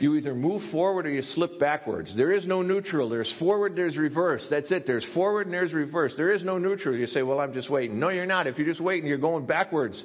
You 0.00 0.14
either 0.16 0.34
move 0.34 0.62
forward 0.70 1.06
or 1.06 1.10
you 1.10 1.22
slip 1.22 1.58
backwards. 1.58 2.16
There 2.16 2.32
is 2.32 2.46
no 2.46 2.62
neutral. 2.62 3.08
There's 3.08 3.32
forward, 3.38 3.76
there's 3.76 3.96
reverse. 3.96 4.46
That's 4.50 4.70
it. 4.70 4.86
There's 4.86 5.06
forward 5.14 5.46
and 5.46 5.54
there's 5.54 5.72
reverse. 5.72 6.14
There 6.16 6.30
is 6.30 6.42
no 6.42 6.58
neutral. 6.58 6.96
You 6.96 7.06
say, 7.06 7.22
well, 7.22 7.40
I'm 7.40 7.52
just 7.52 7.70
waiting. 7.70 7.98
No, 7.98 8.08
you're 8.08 8.26
not. 8.26 8.46
If 8.46 8.58
you're 8.58 8.66
just 8.66 8.80
waiting, 8.80 9.08
you're 9.08 9.18
going 9.18 9.46
backwards. 9.46 10.02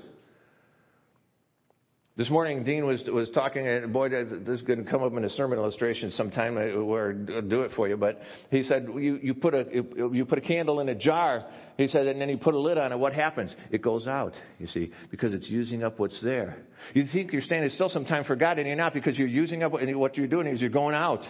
This 2.16 2.30
morning, 2.30 2.64
Dean 2.64 2.86
was 2.86 3.04
was 3.12 3.32
talking, 3.32 3.66
and 3.68 3.92
boy, 3.92 4.08
this 4.10 4.30
is 4.48 4.62
going 4.62 4.86
to 4.86 4.90
come 4.90 5.02
up 5.02 5.14
in 5.14 5.24
a 5.24 5.30
sermon 5.32 5.58
illustration 5.58 6.12
sometime, 6.12 6.58
uh, 6.58 6.80
or 6.80 7.12
do 7.12 7.64
it 7.64 7.72
for 7.76 7.88
you. 7.88 7.98
But 7.98 8.22
he 8.52 8.62
said, 8.62 8.88
you, 8.88 9.18
you 9.20 9.34
put 9.34 9.56
a 9.56 9.66
you 10.12 10.24
put 10.24 10.38
a 10.38 10.42
candle 10.42 10.80
in 10.80 10.90
a 10.90 10.96
jar. 10.96 11.44
He 11.76 11.88
said, 11.88 12.06
and 12.06 12.22
then 12.22 12.30
you 12.30 12.38
put 12.38 12.54
a 12.54 12.60
lid 12.60 12.78
on 12.78 12.92
it. 12.92 13.00
What 13.00 13.14
happens? 13.14 13.56
It 13.72 13.82
goes 13.82 14.06
out. 14.06 14.34
You 14.60 14.68
see, 14.68 14.92
because 15.10 15.34
it's 15.34 15.50
using 15.50 15.84
up 15.84 15.98
what's 15.98 16.22
there. 16.22 16.58
You 16.94 17.06
think 17.12 17.32
you're 17.32 17.42
standing 17.42 17.72
still 17.72 17.90
some 17.90 18.06
time 18.06 18.26
for 18.26 18.36
God, 18.36 18.60
and 18.60 18.68
you're 18.68 18.78
not, 18.78 18.94
because 18.94 19.18
you're 19.18 19.28
using 19.28 19.64
up. 19.64 19.74
And 19.74 20.00
what 20.00 20.16
you're 20.16 20.28
doing 20.28 20.46
is 20.46 20.62
you're 20.62 20.70
going 20.70 20.94
out. 20.94 21.24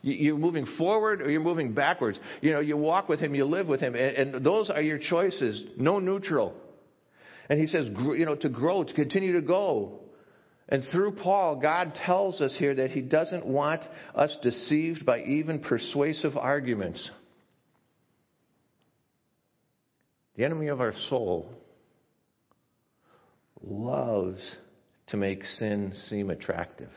You're 0.00 0.38
moving 0.38 0.64
forward 0.78 1.20
or 1.20 1.30
you're 1.30 1.42
moving 1.42 1.74
backwards. 1.74 2.18
You 2.40 2.52
know, 2.52 2.60
you 2.60 2.78
walk 2.78 3.10
with 3.10 3.20
Him, 3.20 3.34
you 3.34 3.44
live 3.44 3.68
with 3.68 3.80
Him, 3.80 3.96
and, 3.96 4.34
and 4.34 4.44
those 4.46 4.70
are 4.70 4.80
your 4.80 4.98
choices. 4.98 5.62
No 5.76 5.98
neutral. 5.98 6.54
And 7.52 7.60
he 7.60 7.66
says, 7.66 7.86
you 7.86 8.24
know, 8.24 8.34
to 8.36 8.48
grow, 8.48 8.82
to 8.82 8.94
continue 8.94 9.34
to 9.34 9.42
go. 9.42 10.00
And 10.70 10.82
through 10.90 11.16
Paul, 11.16 11.56
God 11.56 11.94
tells 11.94 12.40
us 12.40 12.56
here 12.58 12.74
that 12.76 12.92
he 12.92 13.02
doesn't 13.02 13.44
want 13.44 13.82
us 14.14 14.34
deceived 14.40 15.04
by 15.04 15.20
even 15.24 15.58
persuasive 15.58 16.34
arguments. 16.38 17.10
The 20.34 20.46
enemy 20.46 20.68
of 20.68 20.80
our 20.80 20.94
soul 21.10 21.50
loves 23.62 24.40
to 25.08 25.18
make 25.18 25.44
sin 25.44 25.92
seem 26.08 26.30
attractive. 26.30 26.88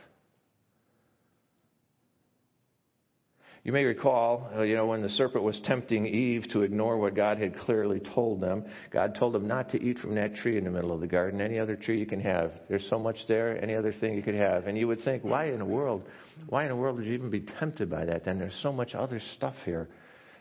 You 3.66 3.72
may 3.72 3.84
recall, 3.84 4.48
uh, 4.56 4.62
you 4.62 4.76
know, 4.76 4.86
when 4.86 5.02
the 5.02 5.10
serpent 5.10 5.44
was 5.44 5.60
tempting 5.64 6.06
Eve 6.06 6.48
to 6.50 6.62
ignore 6.62 7.00
what 7.00 7.16
God 7.16 7.40
had 7.40 7.58
clearly 7.58 8.00
told 8.00 8.40
them, 8.40 8.64
God 8.92 9.16
told 9.16 9.34
them 9.34 9.48
not 9.48 9.72
to 9.72 9.82
eat 9.82 9.98
from 9.98 10.14
that 10.16 10.36
tree 10.36 10.60
in 10.60 10.66
the 10.66 10.70
middle 10.70 10.92
of 10.92 11.02
the 11.02 11.08
garden. 11.08 11.42
Any 11.42 11.58
other 11.58 11.76
tree 11.76 12.00
you 12.00 12.06
can 12.06 12.20
have. 12.20 12.52
There's 12.70 12.88
so 12.92 13.00
much 13.00 13.16
there, 13.28 13.60
any 13.64 13.74
other 13.74 13.92
thing 13.92 14.14
you 14.14 14.22
could 14.22 14.36
have. 14.36 14.68
And 14.68 14.78
you 14.78 14.88
would 14.88 15.02
think, 15.02 15.24
why 15.24 15.48
in 15.48 15.58
the 15.58 15.66
world, 15.66 16.04
why 16.48 16.62
in 16.62 16.70
the 16.70 16.76
world 16.76 16.98
would 16.98 17.08
you 17.08 17.14
even 17.14 17.32
be 17.32 17.44
tempted 17.60 17.90
by 17.90 18.06
that? 18.06 18.24
Then 18.24 18.38
there's 18.38 18.58
so 18.62 18.72
much 18.72 18.94
other 18.94 19.20
stuff 19.36 19.56
here. 19.66 19.90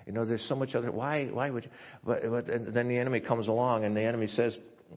You 0.06 0.12
know, 0.12 0.26
there's 0.26 0.46
so 0.46 0.54
much 0.54 0.74
other, 0.74 0.92
why, 0.92 1.24
why 1.32 1.48
would 1.48 1.64
you, 1.64 1.70
but, 2.04 2.28
but 2.28 2.50
and 2.50 2.74
then 2.74 2.88
the 2.88 2.98
enemy 2.98 3.20
comes 3.20 3.48
along 3.48 3.86
and 3.86 3.96
the 3.96 4.02
enemy 4.02 4.26
says, 4.26 4.54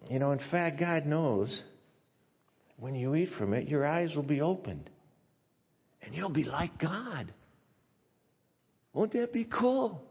you 0.09 0.19
know, 0.19 0.33
in 0.33 0.41
fact, 0.51 0.81
God 0.81 1.05
knows 1.05 1.63
when 2.77 2.93
you 2.93 3.15
eat 3.15 3.29
from 3.37 3.53
it, 3.53 3.69
your 3.69 3.85
eyes 3.85 4.13
will 4.17 4.23
be 4.23 4.41
opened. 4.41 4.89
And 6.01 6.13
you'll 6.13 6.27
be 6.27 6.43
like 6.43 6.77
God. 6.77 7.31
Won't 8.97 9.13
that 9.13 9.31
be 9.31 9.43
cool? 9.45 10.01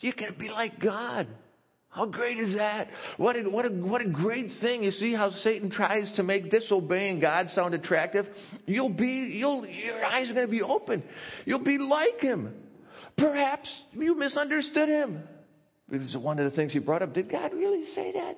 You 0.00 0.12
can 0.12 0.36
be 0.38 0.50
like 0.50 0.78
God. 0.78 1.26
How 1.88 2.04
great 2.04 2.36
is 2.36 2.54
that? 2.56 2.88
What 3.16 3.34
a, 3.34 3.48
what, 3.48 3.64
a, 3.64 3.70
what 3.70 4.02
a 4.02 4.10
great 4.10 4.50
thing. 4.60 4.84
You 4.84 4.90
see 4.90 5.14
how 5.14 5.30
Satan 5.30 5.70
tries 5.70 6.12
to 6.16 6.22
make 6.22 6.50
disobeying 6.50 7.20
God 7.20 7.48
sound 7.48 7.72
attractive? 7.72 8.26
You'll 8.66 8.90
be, 8.90 9.38
you'll, 9.38 9.64
your 9.66 10.04
eyes 10.04 10.28
are 10.28 10.34
going 10.34 10.44
to 10.44 10.50
be 10.50 10.60
open. 10.60 11.02
You'll 11.46 11.64
be 11.64 11.78
like 11.78 12.20
him. 12.20 12.52
Perhaps 13.16 13.70
you 13.94 14.14
misunderstood 14.14 14.90
him. 14.90 15.22
This 15.88 16.02
is 16.02 16.14
one 16.14 16.38
of 16.38 16.50
the 16.50 16.54
things 16.54 16.74
he 16.74 16.78
brought 16.78 17.00
up. 17.00 17.14
Did 17.14 17.32
God 17.32 17.54
really 17.54 17.86
say 17.94 18.12
that? 18.12 18.36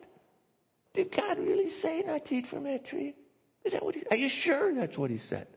Did 0.94 1.10
God 1.10 1.40
really 1.40 1.70
say 1.82 2.04
not 2.06 2.24
to 2.26 2.34
eat 2.36 2.46
from 2.46 2.62
that 2.64 2.86
tree? 2.86 3.16
Is 3.64 3.72
that 3.72 3.84
what 3.84 3.96
he, 3.96 4.04
are 4.12 4.16
you 4.16 4.28
sure 4.28 4.72
that's 4.72 4.96
what 4.96 5.10
he 5.10 5.18
said? 5.18 5.48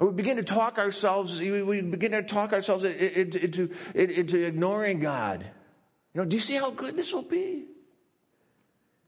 We 0.00 0.12
begin 0.12 0.36
to 0.36 0.44
talk 0.44 0.78
ourselves, 0.78 1.38
we 1.40 1.82
begin 1.82 2.12
to 2.12 2.22
talk 2.22 2.52
ourselves 2.52 2.84
into, 2.84 3.68
into 3.94 4.46
ignoring 4.46 5.00
God. 5.00 5.44
You 6.14 6.22
know, 6.22 6.28
do 6.28 6.36
you 6.36 6.42
see 6.42 6.56
how 6.56 6.70
good 6.70 6.96
this 6.96 7.10
will 7.12 7.28
be? 7.28 7.66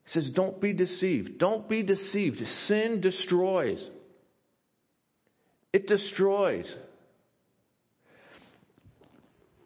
He 0.05 0.11
says, 0.11 0.31
don't 0.35 0.61
be 0.61 0.75
deceived. 0.75 1.39
Don't 1.39 1.67
be 1.69 1.83
deceived. 1.83 2.37
Sin 2.67 3.01
destroys. 3.01 3.83
It 5.73 5.87
destroys. 5.87 6.71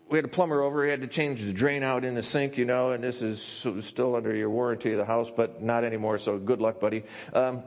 We 0.09 0.19
had 0.19 0.25
a 0.25 0.29
plumber 0.29 0.63
over. 0.63 0.85
He 0.85 0.91
had 0.93 1.01
to 1.01 1.09
change 1.09 1.41
the 1.41 1.53
drain 1.53 1.83
out 1.83 2.05
in 2.05 2.15
the 2.15 2.23
sink, 2.23 2.57
you 2.57 2.65
know, 2.65 2.93
and 2.93 3.03
this 3.03 3.21
is 3.21 3.67
still 3.89 4.15
under 4.15 4.33
your 4.33 4.51
warranty 4.51 4.93
of 4.93 4.99
the 4.99 5.05
house, 5.05 5.27
but 5.37 5.61
not 5.61 5.83
anymore, 5.83 6.21
so 6.21 6.39
good 6.39 6.61
luck, 6.61 6.79
buddy. 6.79 7.03
Um, 7.33 7.65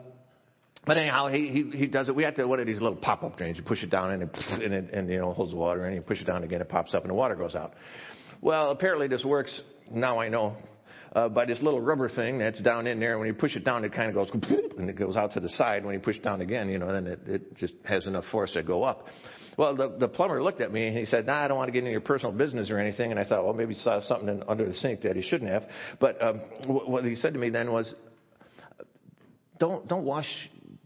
but 0.89 0.97
anyhow, 0.97 1.27
he, 1.27 1.49
he, 1.49 1.77
he 1.77 1.85
does 1.85 2.09
it. 2.09 2.15
We 2.15 2.23
have 2.23 2.33
to, 2.37 2.47
what 2.47 2.59
are 2.59 2.65
these 2.65 2.81
little 2.81 2.97
pop 2.97 3.23
up 3.23 3.37
drains? 3.37 3.59
You 3.59 3.63
push 3.63 3.83
it 3.83 3.91
down 3.91 4.09
and 4.09 4.23
it, 4.23 4.29
and 4.49 4.73
it, 4.73 4.91
and, 4.91 5.07
you 5.07 5.19
know, 5.19 5.31
holds 5.33 5.51
the 5.51 5.57
water 5.57 5.85
and 5.85 5.93
you 5.93 6.01
push 6.01 6.19
it 6.19 6.25
down 6.25 6.43
again, 6.43 6.61
it 6.61 6.67
pops 6.67 6.95
up 6.95 7.03
and 7.03 7.11
the 7.11 7.13
water 7.13 7.35
goes 7.35 7.53
out. 7.53 7.73
Well, 8.41 8.71
apparently 8.71 9.07
this 9.07 9.23
works, 9.23 9.61
now 9.91 10.19
I 10.19 10.29
know, 10.29 10.57
uh, 11.13 11.29
by 11.29 11.45
this 11.45 11.61
little 11.61 11.79
rubber 11.79 12.09
thing 12.09 12.39
that's 12.39 12.59
down 12.59 12.87
in 12.87 12.99
there. 12.99 13.19
When 13.19 13.27
you 13.27 13.35
push 13.35 13.55
it 13.55 13.63
down, 13.63 13.85
it 13.85 13.93
kind 13.93 14.09
of 14.09 14.15
goes, 14.15 14.31
and 14.79 14.89
it 14.89 14.97
goes 14.97 15.15
out 15.15 15.33
to 15.33 15.39
the 15.39 15.49
side. 15.49 15.85
When 15.85 15.93
you 15.93 15.99
push 15.99 16.17
it 16.17 16.23
down 16.23 16.41
again, 16.41 16.69
you 16.69 16.79
know, 16.79 16.91
then 16.91 17.05
it, 17.05 17.19
it 17.27 17.57
just 17.57 17.75
has 17.83 18.07
enough 18.07 18.25
force 18.31 18.53
to 18.53 18.63
go 18.63 18.81
up. 18.81 19.05
Well, 19.59 19.75
the, 19.75 19.95
the 19.95 20.07
plumber 20.07 20.41
looked 20.41 20.59
at 20.59 20.73
me 20.73 20.87
and 20.87 20.97
he 20.97 21.05
said, 21.05 21.27
nah, 21.27 21.45
I 21.45 21.47
don't 21.47 21.57
want 21.57 21.67
to 21.67 21.71
get 21.71 21.79
into 21.79 21.91
your 21.91 22.01
personal 22.01 22.33
business 22.33 22.71
or 22.71 22.79
anything. 22.79 23.11
And 23.11 23.19
I 23.19 23.25
thought, 23.25 23.43
well, 23.43 23.53
maybe 23.53 23.75
he 23.75 23.79
saw 23.79 24.01
something 24.01 24.27
in, 24.27 24.43
under 24.47 24.65
the 24.65 24.73
sink 24.73 25.01
that 25.01 25.15
he 25.15 25.21
shouldn't 25.21 25.51
have. 25.51 25.67
But 25.99 26.19
um, 26.19 26.37
what 26.65 27.05
he 27.05 27.13
said 27.13 27.33
to 27.33 27.39
me 27.39 27.51
then 27.51 27.71
was, 27.71 27.93
don't, 29.59 29.87
don't 29.87 30.05
wash 30.05 30.25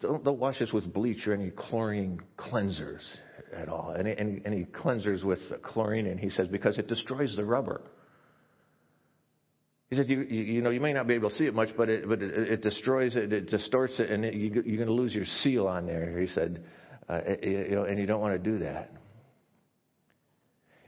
don't, 0.04 0.24
don't 0.24 0.40
wash 0.40 0.60
this 0.60 0.72
with 0.72 0.94
bleach 0.94 1.26
or 1.28 1.34
any 1.34 1.50
chlorine 1.50 2.20
cleansers 2.38 3.02
at 3.56 3.70
all. 3.70 3.96
Any, 3.98 4.66
cleansers 4.66 5.24
with 5.24 5.40
chlorine 5.64 6.06
in, 6.06 6.18
he 6.18 6.30
says, 6.30 6.48
because 6.48 6.78
it 6.78 6.88
destroys 6.88 7.36
the 7.36 7.46
rubber. 7.46 7.82
He 9.90 9.96
says, 9.96 10.10
you, 10.10 10.22
you, 10.22 10.44
you, 10.44 10.62
know, 10.62 10.72
you 10.72 10.80
may 10.80 10.94
not 10.94 11.08
be 11.08 11.14
able 11.14 11.30
to 11.30 11.36
see 11.36 11.46
it 11.46 11.54
much, 11.54 11.70
but 11.78 11.90
it, 11.90 12.08
but 12.08 12.22
it, 12.22 12.32
it 12.34 12.62
destroys 12.62 13.16
it, 13.16 13.32
it 13.32 13.48
distorts 13.48 14.00
it, 14.00 14.10
and 14.10 14.26
it, 14.26 14.34
you, 14.34 14.64
you're 14.66 14.78
going 14.78 14.88
to 14.88 14.94
lose 14.94 15.14
your 15.14 15.26
seal 15.42 15.68
on 15.68 15.86
there. 15.86 16.20
He 16.20 16.28
said, 16.28 16.64
uh, 17.08 17.22
you 17.42 17.72
know, 17.72 17.84
and 17.84 18.00
you 18.00 18.06
don't 18.06 18.22
want 18.22 18.44
to 18.44 18.52
do 18.52 18.60
that. 18.60 18.92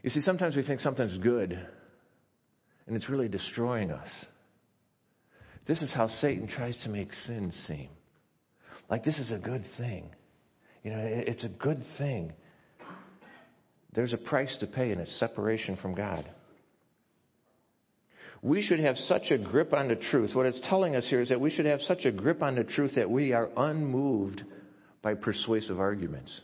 You 0.02 0.10
see, 0.10 0.20
sometimes 0.20 0.56
we 0.56 0.62
think 0.62 0.80
something's 0.80 1.18
good, 1.18 1.52
and 2.86 2.96
it's 2.96 3.08
really 3.08 3.28
destroying 3.28 3.90
us. 3.90 4.08
This 5.66 5.82
is 5.82 5.92
how 5.92 6.08
Satan 6.08 6.46
tries 6.48 6.78
to 6.84 6.90
make 6.90 7.12
sin 7.12 7.52
seem 7.66 7.88
like 8.88 9.04
this 9.04 9.18
is 9.18 9.32
a 9.32 9.38
good 9.38 9.64
thing. 9.76 10.10
You 10.82 10.92
know, 10.92 11.00
it's 11.00 11.44
a 11.44 11.48
good 11.48 11.82
thing. 11.98 12.32
There's 13.92 14.12
a 14.12 14.18
price 14.18 14.56
to 14.60 14.66
pay, 14.66 14.92
and 14.92 15.00
it's 15.00 15.18
separation 15.18 15.76
from 15.76 15.94
God. 15.94 16.28
We 18.42 18.62
should 18.62 18.78
have 18.78 18.96
such 18.96 19.30
a 19.30 19.38
grip 19.38 19.72
on 19.72 19.88
the 19.88 19.96
truth. 19.96 20.34
What 20.34 20.46
it's 20.46 20.60
telling 20.68 20.94
us 20.94 21.06
here 21.08 21.20
is 21.20 21.30
that 21.30 21.40
we 21.40 21.50
should 21.50 21.66
have 21.66 21.80
such 21.80 22.04
a 22.04 22.12
grip 22.12 22.42
on 22.42 22.54
the 22.54 22.64
truth 22.64 22.92
that 22.96 23.10
we 23.10 23.32
are 23.32 23.48
unmoved 23.56 24.44
by 25.02 25.14
persuasive 25.14 25.80
arguments. 25.80 26.40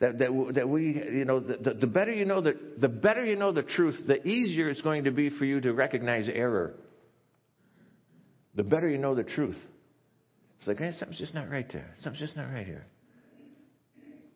That, 0.00 0.18
that, 0.18 0.52
that 0.54 0.68
we, 0.68 0.94
you 0.94 1.24
know, 1.24 1.38
the, 1.38 1.74
the 1.74 1.86
better 1.86 2.12
you 2.12 2.24
know 2.24 2.40
the, 2.40 2.58
the 2.78 2.88
better 2.88 3.24
you 3.24 3.36
know 3.36 3.52
the 3.52 3.62
truth, 3.62 3.96
the 4.06 4.26
easier 4.26 4.68
it's 4.68 4.80
going 4.80 5.04
to 5.04 5.12
be 5.12 5.30
for 5.30 5.44
you 5.44 5.60
to 5.60 5.72
recognize 5.72 6.28
error. 6.28 6.74
The 8.56 8.64
better 8.64 8.88
you 8.88 8.98
know 8.98 9.14
the 9.14 9.22
truth. 9.22 9.58
It's 10.64 10.68
like, 10.68 10.78
hey, 10.78 10.92
something's 10.98 11.18
just 11.18 11.34
not 11.34 11.50
right 11.50 11.70
there. 11.70 11.90
Something's 11.98 12.20
just 12.20 12.38
not 12.38 12.50
right 12.50 12.64
here. 12.64 12.86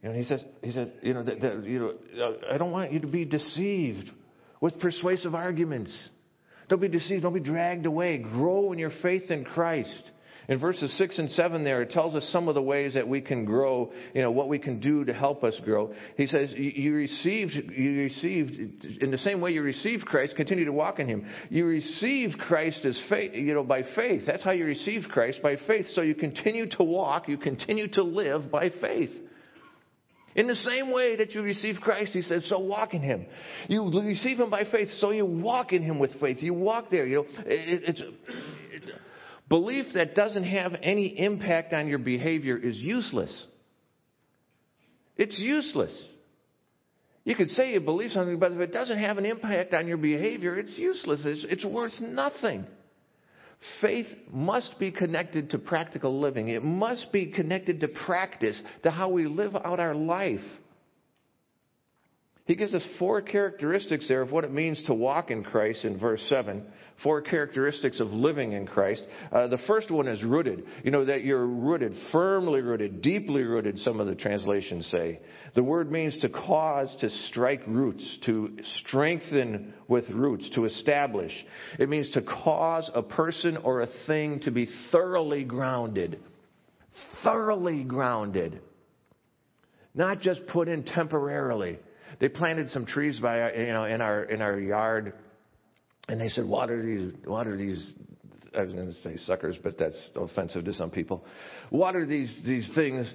You 0.03 0.11
know, 0.11 0.15
he 0.15 0.25
says, 0.25 0.45
he 0.63 0.73
says, 0.73 0.91
you 1.01 1.15
know, 1.15 1.23
that, 1.23 1.41
that, 1.41 1.65
you 1.65 1.79
know, 1.79 2.37
I 2.53 2.59
don't 2.59 2.71
want 2.71 2.93
you 2.93 3.01
to 3.01 3.07
be 3.07 3.25
deceived 3.25 4.11
with 4.61 4.79
persuasive 4.79 5.35
arguments. 5.35 6.11
Don't 6.69 6.83
be 6.83 6.89
deceived. 6.89 7.23
Don't 7.23 7.33
be 7.33 7.41
dragged 7.41 7.87
away. 7.87 8.19
Grow 8.19 8.73
in 8.75 8.79
your 8.79 8.93
faith 9.01 9.31
in 9.31 9.47
Christ. 9.47 10.11
In 10.49 10.59
verses 10.59 10.97
6 10.97 11.19
and 11.19 11.31
7 11.33 11.63
there, 11.63 11.83
it 11.83 11.91
tells 11.91 12.15
us 12.15 12.27
some 12.33 12.49
of 12.49 12.55
the 12.55 12.63
ways 12.63 12.95
that 12.95 13.07
we 13.07 13.21
can 13.21 13.45
grow, 13.45 13.93
you 14.15 14.23
know, 14.23 14.31
what 14.31 14.49
we 14.49 14.59
can 14.59 14.81
do 14.81 15.05
to 15.05 15.13
help 15.13 15.45
us 15.45 15.61
grow. 15.63 15.93
He 16.17 16.27
says, 16.27 16.55
you 16.57 16.95
received, 16.95 17.53
you 17.53 18.01
received, 18.01 18.85
in 19.03 19.11
the 19.11 19.19
same 19.19 19.43
way 19.43 19.51
you 19.51 19.61
received 19.61 20.07
Christ, 20.07 20.37
continue 20.37 20.65
to 20.65 20.73
walk 20.73 21.01
in 21.01 21.07
Him. 21.07 21.27
You 21.51 21.67
received 21.67 22.39
Christ 22.39 22.83
as 22.87 22.99
faith, 23.11 23.33
you 23.35 23.53
know, 23.53 23.63
by 23.63 23.83
faith. 23.95 24.23
That's 24.27 24.43
how 24.43 24.53
you 24.53 24.65
received 24.65 25.11
Christ, 25.11 25.43
by 25.43 25.57
faith. 25.67 25.87
So 25.93 26.01
you 26.01 26.15
continue 26.15 26.67
to 26.71 26.83
walk, 26.83 27.29
you 27.29 27.37
continue 27.37 27.89
to 27.89 28.03
live 28.03 28.51
by 28.51 28.71
faith. 28.81 29.11
In 30.35 30.47
the 30.47 30.55
same 30.55 30.93
way 30.93 31.17
that 31.17 31.35
you 31.35 31.43
receive 31.43 31.77
Christ, 31.83 32.13
he 32.13 32.23
says, 32.23 32.49
so 32.49 32.59
walk 32.59 32.95
in 32.95 33.03
him. 33.03 33.27
You 33.67 33.91
receive 34.01 34.39
him 34.39 34.49
by 34.49 34.65
faith, 34.65 34.89
so 34.99 35.11
you 35.11 35.27
walk 35.27 35.73
in 35.75 35.83
him 35.83 35.99
with 35.99 36.19
faith. 36.21 36.39
You 36.41 36.55
walk 36.55 36.91
there. 36.91 37.07
You 37.07 37.17
know, 37.17 37.27
it, 37.45 37.83
it's 37.89 38.01
it, 38.01 38.95
belief 39.49 39.87
that 39.95 40.15
doesn't 40.15 40.45
have 40.45 40.75
any 40.83 41.07
impact 41.19 41.73
on 41.73 41.89
your 41.89 41.99
behavior 41.99 42.57
is 42.57 42.77
useless. 42.77 43.47
It's 45.17 45.39
useless. 45.39 46.07
You 47.25 47.35
could 47.35 47.49
say 47.49 47.73
you 47.73 47.81
believe 47.81 48.13
something, 48.13 48.39
but 48.39 48.53
if 48.53 48.61
it 48.61 48.73
doesn't 48.73 48.99
have 48.99 49.19
an 49.19 49.27
impact 49.27 49.75
on 49.75 49.87
your 49.87 49.99
behavior, 49.99 50.59
it's 50.59 50.79
useless. 50.79 51.21
It's, 51.25 51.47
it's 51.49 51.65
worth 51.65 52.01
nothing. 52.01 52.67
Faith 53.81 54.07
must 54.31 54.79
be 54.79 54.91
connected 54.91 55.51
to 55.51 55.59
practical 55.59 56.21
living. 56.21 56.49
It 56.49 56.63
must 56.63 57.11
be 57.13 57.27
connected 57.27 57.81
to 57.81 57.89
practice, 57.89 58.61
to 58.85 58.91
how 58.91 59.09
we 59.09 59.27
live 59.27 59.57
out 59.57 59.81
our 59.81 59.95
life. 59.95 60.41
He 62.49 62.57
gives 62.57 62.75
us 62.75 62.83
four 62.99 63.21
characteristics 63.21 64.09
there 64.09 64.23
of 64.23 64.33
what 64.33 64.43
it 64.43 64.51
means 64.51 64.83
to 64.87 64.95
walk 64.95 65.31
in 65.31 65.45
Christ 65.45 65.85
in 65.85 65.99
verse 65.99 66.23
7. 66.31 66.65
Four 67.03 67.21
characteristics 67.21 68.01
of 68.01 68.09
living 68.09 68.53
in 68.53 68.67
Christ. 68.67 69.05
Uh, 69.31 69.49
the 69.49 69.59
first 69.67 69.91
one 69.91 70.09
is 70.09 70.25
rooted. 70.25 70.65
You 70.83 70.91
know, 70.91 71.05
that 71.05 71.25
you're 71.25 71.47
rooted, 71.47 71.93
firmly 72.11 72.63
rooted, 72.63 73.03
deeply 73.03 73.43
rooted, 73.43 73.79
some 73.81 74.01
of 74.01 74.07
the 74.07 74.15
translations 74.15 74.87
say. 74.87 75.21
The 75.55 75.63
word 75.63 75.93
means 75.93 76.19
to 76.23 76.31
cause 76.31 76.97
to 77.01 77.11
strike 77.11 77.61
roots, 77.67 78.19
to 78.25 78.57
strengthen 78.81 79.75
with 79.87 80.09
roots, 80.09 80.49
to 80.55 80.65
establish. 80.65 81.33
It 81.79 81.91
means 81.91 82.11
to 82.13 82.23
cause 82.23 82.91
a 82.95 83.03
person 83.03 83.59
or 83.59 83.83
a 83.83 83.89
thing 84.07 84.41
to 84.45 84.51
be 84.51 84.67
thoroughly 84.91 85.45
grounded. 85.45 86.19
Thoroughly 87.23 87.85
grounded. 87.85 88.63
Not 89.95 90.23
just 90.23 90.47
put 90.47 90.69
in 90.69 90.85
temporarily. 90.85 91.79
They 92.21 92.29
planted 92.29 92.71
some 92.71 92.87
trees 92.87 93.19
by 93.21 93.53
you 93.53 93.73
know 93.73 93.85
in 93.85 94.01
our 94.01 94.25
in 94.25 94.43
our 94.43 94.59
yard, 94.59 95.15
and 96.09 96.21
they 96.21 96.29
said 96.29 96.45
water 96.45 96.83
these 96.83 97.13
water 97.27 97.57
these. 97.57 97.93
I 98.57 98.63
was 98.63 98.73
going 98.73 98.87
to 98.87 98.95
say 98.95 99.17
suckers, 99.19 99.59
but 99.63 99.79
that's 99.79 100.11
offensive 100.17 100.65
to 100.65 100.73
some 100.73 100.91
people. 100.91 101.25
Water 101.71 102.07
these 102.07 102.41
these 102.47 102.69
things, 102.75 103.15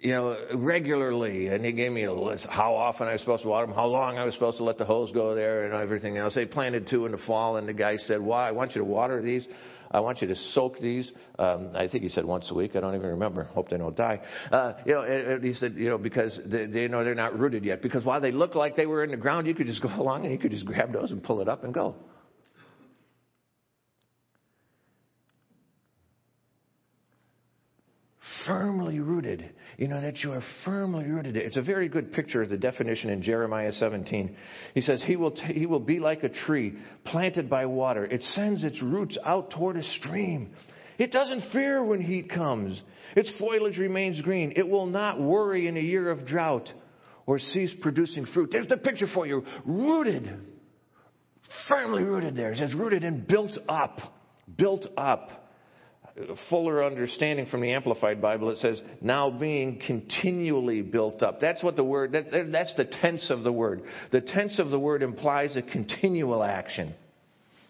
you 0.00 0.12
know, 0.12 0.36
regularly. 0.54 1.48
And 1.48 1.64
he 1.64 1.72
gave 1.72 1.92
me 1.92 2.04
a 2.04 2.12
list 2.12 2.46
how 2.48 2.74
often 2.74 3.06
I 3.06 3.12
was 3.12 3.20
supposed 3.20 3.42
to 3.42 3.50
water 3.50 3.66
them, 3.66 3.74
how 3.76 3.86
long 3.86 4.16
I 4.16 4.24
was 4.24 4.34
supposed 4.34 4.56
to 4.58 4.64
let 4.64 4.78
the 4.78 4.86
hose 4.86 5.12
go 5.12 5.34
there, 5.34 5.64
and 5.66 5.74
everything 5.74 6.16
else. 6.16 6.34
They 6.34 6.46
planted 6.46 6.88
two 6.88 7.04
in 7.06 7.12
the 7.12 7.18
fall, 7.18 7.58
and 7.58 7.68
the 7.68 7.74
guy 7.74 7.98
said, 7.98 8.20
"Why? 8.20 8.48
I 8.48 8.52
want 8.52 8.74
you 8.74 8.80
to 8.80 8.86
water 8.86 9.20
these." 9.20 9.46
I 9.94 10.00
want 10.00 10.20
you 10.20 10.28
to 10.28 10.34
soak 10.34 10.80
these. 10.80 11.12
Um, 11.38 11.70
I 11.74 11.86
think 11.86 12.02
he 12.02 12.08
said 12.08 12.24
once 12.24 12.50
a 12.50 12.54
week. 12.54 12.74
I 12.74 12.80
don't 12.80 12.96
even 12.96 13.10
remember. 13.10 13.44
Hope 13.44 13.68
they 13.68 13.76
don't 13.76 13.96
die. 13.96 14.20
Uh, 14.50 14.72
you 14.84 14.94
know, 14.94 15.02
and, 15.02 15.26
and 15.32 15.44
he 15.44 15.54
said, 15.54 15.76
you 15.76 15.88
know, 15.88 15.98
because 15.98 16.38
they, 16.44 16.66
they 16.66 16.88
know 16.88 17.04
they're 17.04 17.14
not 17.14 17.38
rooted 17.38 17.64
yet. 17.64 17.80
Because 17.80 18.04
while 18.04 18.20
they 18.20 18.32
look 18.32 18.56
like 18.56 18.74
they 18.74 18.86
were 18.86 19.04
in 19.04 19.12
the 19.12 19.16
ground, 19.16 19.46
you 19.46 19.54
could 19.54 19.66
just 19.66 19.80
go 19.80 19.88
along 19.96 20.24
and 20.24 20.32
you 20.32 20.38
could 20.38 20.50
just 20.50 20.66
grab 20.66 20.92
those 20.92 21.12
and 21.12 21.22
pull 21.22 21.40
it 21.40 21.48
up 21.48 21.62
and 21.62 21.72
go. 21.72 21.94
firmly 28.46 29.00
rooted. 29.00 29.50
You 29.76 29.88
know, 29.88 30.00
that 30.00 30.18
you 30.18 30.32
are 30.32 30.42
firmly 30.64 31.04
rooted. 31.04 31.36
It's 31.36 31.56
a 31.56 31.62
very 31.62 31.88
good 31.88 32.12
picture 32.12 32.42
of 32.42 32.48
the 32.48 32.56
definition 32.56 33.10
in 33.10 33.22
Jeremiah 33.22 33.72
17. 33.72 34.36
He 34.74 34.80
says, 34.80 35.02
He 35.04 35.16
will, 35.16 35.32
t- 35.32 35.52
he 35.52 35.66
will 35.66 35.80
be 35.80 35.98
like 35.98 36.22
a 36.22 36.28
tree 36.28 36.74
planted 37.04 37.50
by 37.50 37.66
water. 37.66 38.04
It 38.04 38.22
sends 38.22 38.62
its 38.62 38.80
roots 38.82 39.18
out 39.24 39.50
toward 39.50 39.76
a 39.76 39.82
stream. 39.82 40.50
It 40.96 41.10
doesn't 41.10 41.50
fear 41.52 41.82
when 41.82 42.00
heat 42.00 42.30
comes. 42.30 42.80
Its 43.16 43.32
foliage 43.38 43.78
remains 43.78 44.20
green. 44.20 44.52
It 44.54 44.68
will 44.68 44.86
not 44.86 45.20
worry 45.20 45.66
in 45.66 45.76
a 45.76 45.80
year 45.80 46.10
of 46.10 46.24
drought 46.24 46.72
or 47.26 47.38
cease 47.38 47.74
producing 47.82 48.26
fruit. 48.26 48.50
There's 48.52 48.68
the 48.68 48.76
picture 48.76 49.08
for 49.12 49.26
you. 49.26 49.44
Rooted. 49.64 50.30
Firmly 51.68 52.04
rooted 52.04 52.36
there. 52.36 52.52
It 52.52 52.58
says 52.58 52.74
rooted 52.74 53.02
and 53.02 53.26
built 53.26 53.58
up. 53.68 53.98
Built 54.56 54.86
up 54.96 55.43
fuller 56.48 56.84
understanding 56.84 57.46
from 57.46 57.60
the 57.60 57.72
Amplified 57.72 58.22
Bible, 58.22 58.50
it 58.50 58.58
says, 58.58 58.80
now 59.00 59.30
being 59.30 59.80
continually 59.84 60.80
built 60.80 61.22
up. 61.22 61.40
That's 61.40 61.62
what 61.62 61.76
the 61.76 61.84
word, 61.84 62.12
that, 62.12 62.52
that's 62.52 62.74
the 62.74 62.84
tense 62.84 63.30
of 63.30 63.42
the 63.42 63.52
word. 63.52 63.82
The 64.12 64.20
tense 64.20 64.58
of 64.58 64.70
the 64.70 64.78
word 64.78 65.02
implies 65.02 65.56
a 65.56 65.62
continual 65.62 66.44
action. 66.44 66.94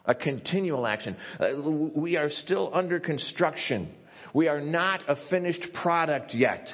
A 0.04 0.14
continual 0.14 0.86
action. 0.86 1.16
Uh, 1.40 1.54
we 1.94 2.16
are 2.16 2.28
still 2.28 2.70
under 2.74 3.00
construction. 3.00 3.94
We 4.34 4.48
are 4.48 4.60
not 4.60 5.02
a 5.08 5.16
finished 5.30 5.66
product 5.72 6.34
yet. 6.34 6.68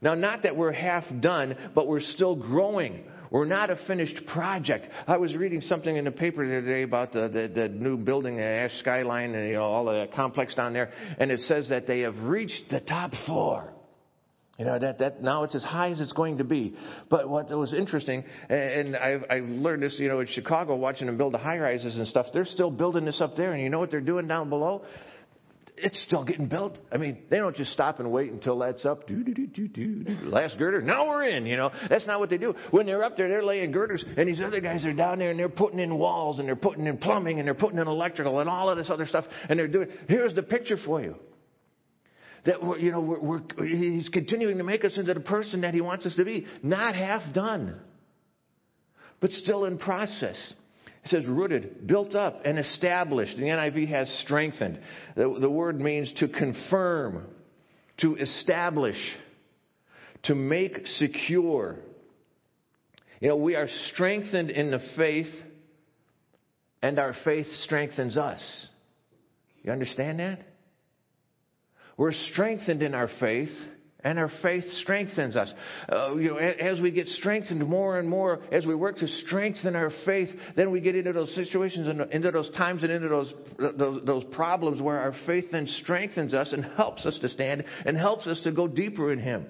Now, 0.00 0.14
not 0.14 0.42
that 0.44 0.56
we're 0.56 0.72
half 0.72 1.04
done, 1.20 1.56
but 1.74 1.86
we're 1.86 2.00
still 2.00 2.36
growing. 2.36 3.04
We're 3.30 3.46
not 3.46 3.70
a 3.70 3.76
finished 3.86 4.26
project. 4.26 4.88
I 5.06 5.16
was 5.16 5.34
reading 5.36 5.60
something 5.60 5.94
in 5.94 6.04
the 6.04 6.10
paper 6.10 6.46
the 6.46 6.58
other 6.58 6.66
day 6.66 6.82
about 6.82 7.12
the, 7.12 7.28
the, 7.28 7.48
the 7.62 7.68
new 7.68 7.96
building, 7.96 8.36
the 8.36 8.42
Ash 8.42 8.72
Skyline, 8.80 9.34
and 9.34 9.48
you 9.48 9.54
know, 9.54 9.62
all 9.62 9.86
the 9.86 10.08
complex 10.14 10.54
down 10.54 10.72
there, 10.72 10.92
and 11.18 11.30
it 11.30 11.40
says 11.40 11.68
that 11.70 11.86
they 11.86 12.00
have 12.00 12.16
reached 12.22 12.70
the 12.70 12.80
top 12.80 13.12
floor. 13.26 13.72
You 14.58 14.64
know, 14.64 14.78
that, 14.78 15.00
that 15.00 15.22
now 15.22 15.44
it's 15.44 15.54
as 15.54 15.62
high 15.62 15.90
as 15.90 16.00
it's 16.00 16.14
going 16.14 16.38
to 16.38 16.44
be. 16.44 16.74
But 17.10 17.28
what 17.28 17.50
was 17.50 17.74
interesting, 17.74 18.24
and 18.48 18.96
I've, 18.96 19.24
I've 19.28 19.44
learned 19.44 19.82
this, 19.82 19.96
you 19.98 20.08
know, 20.08 20.20
in 20.20 20.26
Chicago, 20.28 20.76
watching 20.76 21.08
them 21.08 21.18
build 21.18 21.34
the 21.34 21.38
high 21.38 21.58
rises 21.58 21.96
and 21.96 22.08
stuff, 22.08 22.26
they're 22.32 22.46
still 22.46 22.70
building 22.70 23.04
this 23.04 23.20
up 23.20 23.36
there, 23.36 23.52
and 23.52 23.62
you 23.62 23.68
know 23.68 23.78
what 23.78 23.90
they're 23.90 24.00
doing 24.00 24.26
down 24.26 24.48
below? 24.48 24.82
It's 25.78 26.02
still 26.04 26.24
getting 26.24 26.48
built. 26.48 26.78
I 26.90 26.96
mean, 26.96 27.18
they 27.28 27.36
don't 27.36 27.54
just 27.54 27.72
stop 27.72 28.00
and 28.00 28.10
wait 28.10 28.32
until 28.32 28.58
that's 28.58 28.86
up. 28.86 29.06
Do, 29.06 29.22
do, 29.22 29.34
do, 29.34 29.46
do, 29.46 29.68
do, 29.68 30.04
Last 30.22 30.56
girder, 30.58 30.80
now 30.80 31.08
we're 31.08 31.28
in, 31.28 31.44
you 31.44 31.56
know. 31.56 31.70
That's 31.88 32.06
not 32.06 32.18
what 32.18 32.30
they 32.30 32.38
do. 32.38 32.54
When 32.70 32.86
they're 32.86 33.04
up 33.04 33.16
there, 33.16 33.28
they're 33.28 33.44
laying 33.44 33.72
girders, 33.72 34.04
and 34.16 34.28
these 34.28 34.40
other 34.40 34.60
guys 34.60 34.84
are 34.86 34.94
down 34.94 35.18
there 35.18 35.30
and 35.30 35.38
they're 35.38 35.48
putting 35.48 35.78
in 35.78 35.98
walls 35.98 36.38
and 36.38 36.48
they're 36.48 36.56
putting 36.56 36.86
in 36.86 36.96
plumbing 36.96 37.38
and 37.38 37.46
they're 37.46 37.54
putting 37.54 37.78
in 37.78 37.86
electrical 37.86 38.40
and 38.40 38.48
all 38.48 38.70
of 38.70 38.78
this 38.78 38.90
other 38.90 39.06
stuff, 39.06 39.24
and 39.48 39.58
they're 39.58 39.68
doing. 39.68 39.88
Here's 40.08 40.34
the 40.34 40.42
picture 40.42 40.78
for 40.84 41.02
you. 41.02 41.16
That 42.46 42.62
we're, 42.62 42.78
you 42.78 42.92
know, 42.92 43.00
we're, 43.00 43.20
we're, 43.20 43.66
he's 43.66 44.08
continuing 44.08 44.58
to 44.58 44.64
make 44.64 44.84
us 44.84 44.96
into 44.96 45.12
the 45.12 45.20
person 45.20 45.62
that 45.62 45.74
he 45.74 45.80
wants 45.80 46.06
us 46.06 46.14
to 46.14 46.24
be, 46.24 46.46
not 46.62 46.94
half 46.94 47.34
done, 47.34 47.80
but 49.20 49.30
still 49.30 49.64
in 49.64 49.78
process. 49.78 50.54
It 51.06 51.10
says 51.10 51.26
rooted, 51.26 51.86
built 51.86 52.16
up, 52.16 52.40
and 52.44 52.58
established. 52.58 53.36
The 53.36 53.44
NIV 53.44 53.88
has 53.90 54.10
strengthened. 54.24 54.80
The, 55.14 55.38
the 55.40 55.48
word 55.48 55.80
means 55.80 56.12
to 56.14 56.26
confirm, 56.26 57.28
to 57.98 58.16
establish, 58.16 58.96
to 60.24 60.34
make 60.34 60.84
secure. 60.84 61.76
You 63.20 63.28
know, 63.28 63.36
we 63.36 63.54
are 63.54 63.68
strengthened 63.92 64.50
in 64.50 64.72
the 64.72 64.80
faith, 64.96 65.32
and 66.82 66.98
our 66.98 67.14
faith 67.24 67.46
strengthens 67.60 68.16
us. 68.16 68.66
You 69.62 69.70
understand 69.70 70.18
that? 70.18 70.40
We're 71.96 72.10
strengthened 72.32 72.82
in 72.82 72.96
our 72.96 73.08
faith, 73.20 73.52
and 74.04 74.18
our 74.18 74.30
faith 74.42 74.64
strengthens 74.82 75.36
us. 75.36 75.52
Uh, 75.90 76.14
you 76.14 76.30
know, 76.30 76.36
as 76.36 76.80
we 76.80 76.90
get 76.90 77.06
strengthened 77.08 77.66
more 77.66 77.98
and 77.98 78.08
more, 78.08 78.40
as 78.52 78.66
we 78.66 78.74
work 78.74 78.98
to 78.98 79.08
strengthen 79.08 79.74
our 79.74 79.90
faith, 80.04 80.28
then 80.54 80.70
we 80.70 80.80
get 80.80 80.94
into 80.94 81.12
those 81.12 81.34
situations 81.34 81.88
and 81.88 82.00
into 82.12 82.30
those 82.30 82.50
times 82.50 82.82
and 82.82 82.92
into 82.92 83.08
those, 83.08 83.34
those, 83.58 84.02
those 84.04 84.24
problems 84.32 84.80
where 84.80 85.00
our 85.00 85.14
faith 85.26 85.46
then 85.50 85.66
strengthens 85.82 86.34
us 86.34 86.52
and 86.52 86.64
helps 86.76 87.06
us 87.06 87.18
to 87.20 87.28
stand 87.28 87.64
and 87.84 87.96
helps 87.96 88.26
us 88.26 88.40
to 88.44 88.52
go 88.52 88.68
deeper 88.68 89.12
in 89.12 89.18
Him. 89.18 89.46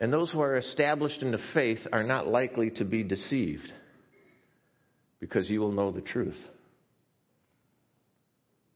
And 0.00 0.12
those 0.12 0.30
who 0.30 0.40
are 0.40 0.56
established 0.56 1.22
in 1.22 1.32
the 1.32 1.40
faith 1.54 1.78
are 1.92 2.02
not 2.02 2.26
likely 2.26 2.70
to 2.72 2.84
be 2.84 3.02
deceived 3.02 3.72
because 5.18 5.48
you 5.48 5.60
will 5.60 5.72
know 5.72 5.90
the 5.90 6.02
truth. 6.02 6.36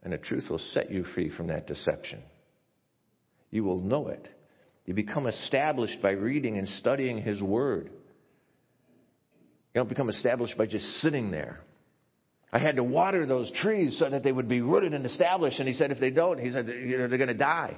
And 0.02 0.12
the 0.12 0.18
truth 0.18 0.44
will 0.48 0.58
set 0.58 0.90
you 0.90 1.04
free 1.04 1.30
from 1.30 1.48
that 1.48 1.66
deception. 1.66 2.22
You 3.50 3.64
will 3.64 3.80
know 3.80 4.08
it. 4.08 4.28
You 4.84 4.94
become 4.94 5.26
established 5.26 6.00
by 6.02 6.10
reading 6.10 6.58
and 6.58 6.68
studying 6.68 7.18
His 7.18 7.40
Word. 7.40 7.90
You 9.74 9.80
don't 9.80 9.88
become 9.88 10.08
established 10.08 10.56
by 10.56 10.66
just 10.66 10.86
sitting 11.00 11.30
there. 11.30 11.60
I 12.50 12.58
had 12.58 12.76
to 12.76 12.82
water 12.82 13.26
those 13.26 13.52
trees 13.52 13.98
so 13.98 14.08
that 14.08 14.22
they 14.22 14.32
would 14.32 14.48
be 14.48 14.62
rooted 14.62 14.94
and 14.94 15.04
established. 15.04 15.58
And 15.58 15.68
he 15.68 15.74
said, 15.74 15.90
if 15.90 16.00
they 16.00 16.10
don't, 16.10 16.38
he 16.38 16.50
said, 16.50 16.66
you 16.66 16.96
know, 16.96 17.06
they're 17.06 17.18
going 17.18 17.28
to 17.28 17.34
die. 17.34 17.76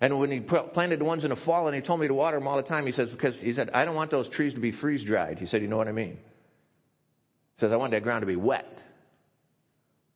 And 0.00 0.18
when 0.18 0.30
he 0.30 0.40
planted 0.40 1.00
the 1.00 1.04
ones 1.04 1.24
in 1.24 1.30
the 1.30 1.36
fall 1.44 1.68
and 1.68 1.76
he 1.76 1.82
told 1.82 2.00
me 2.00 2.08
to 2.08 2.14
water 2.14 2.38
them 2.38 2.48
all 2.48 2.56
the 2.56 2.62
time, 2.62 2.86
he 2.86 2.92
says, 2.92 3.10
because 3.10 3.38
he 3.40 3.52
said, 3.52 3.70
I 3.70 3.84
don't 3.84 3.94
want 3.94 4.10
those 4.10 4.28
trees 4.30 4.54
to 4.54 4.60
be 4.60 4.72
freeze 4.72 5.04
dried. 5.04 5.38
He 5.38 5.46
said, 5.46 5.62
you 5.62 5.68
know 5.68 5.76
what 5.76 5.88
I 5.88 5.92
mean? 5.92 6.18
He 7.56 7.60
says, 7.60 7.70
I 7.70 7.76
want 7.76 7.92
that 7.92 8.02
ground 8.02 8.22
to 8.22 8.26
be 8.26 8.36
wet 8.36 8.82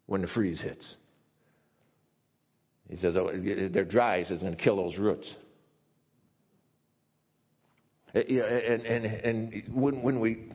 when 0.07 0.23
the 0.23 0.29
freeze 0.29 0.61
hits. 0.61 0.97
He 2.89 2.97
says, 2.97 3.17
oh, 3.17 3.31
they're 3.33 3.85
dry. 3.85 4.21
He 4.21 4.25
says, 4.25 4.41
to 4.41 4.57
kill 4.57 4.77
those 4.77 4.97
roots. 4.97 5.33
Uh, 8.15 8.21
and, 8.21 8.87
and, 8.87 9.05
and 9.05 9.75
when, 9.75 10.03
when 10.03 10.21
we 10.21 10.51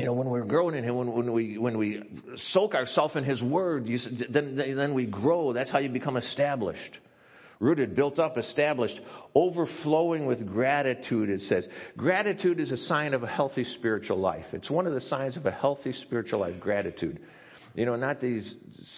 you 0.00 0.06
know, 0.06 0.14
when 0.14 0.30
we're 0.30 0.44
growing 0.44 0.76
in 0.76 0.82
Him, 0.82 0.96
when, 0.96 1.12
when 1.12 1.32
we 1.32 1.58
when 1.58 1.76
we 1.76 2.02
soak 2.52 2.74
ourselves 2.74 3.16
in 3.16 3.24
His 3.24 3.42
Word, 3.42 3.86
you, 3.86 3.98
then 4.30 4.56
then 4.56 4.94
we 4.94 5.04
grow. 5.04 5.52
That's 5.52 5.70
how 5.70 5.78
you 5.78 5.90
become 5.90 6.16
established, 6.16 6.98
rooted, 7.58 7.94
built 7.94 8.18
up, 8.18 8.38
established, 8.38 8.98
overflowing 9.34 10.24
with 10.24 10.46
gratitude. 10.46 11.28
It 11.28 11.42
says 11.42 11.68
gratitude 11.98 12.60
is 12.60 12.70
a 12.70 12.78
sign 12.78 13.12
of 13.12 13.22
a 13.24 13.26
healthy 13.26 13.64
spiritual 13.64 14.18
life. 14.18 14.46
It's 14.54 14.70
one 14.70 14.86
of 14.86 14.94
the 14.94 15.02
signs 15.02 15.36
of 15.36 15.44
a 15.44 15.50
healthy 15.50 15.92
spiritual 15.92 16.40
life. 16.40 16.58
Gratitude. 16.60 17.20
You 17.74 17.86
know, 17.86 17.96
not 17.96 18.20
these 18.20 18.54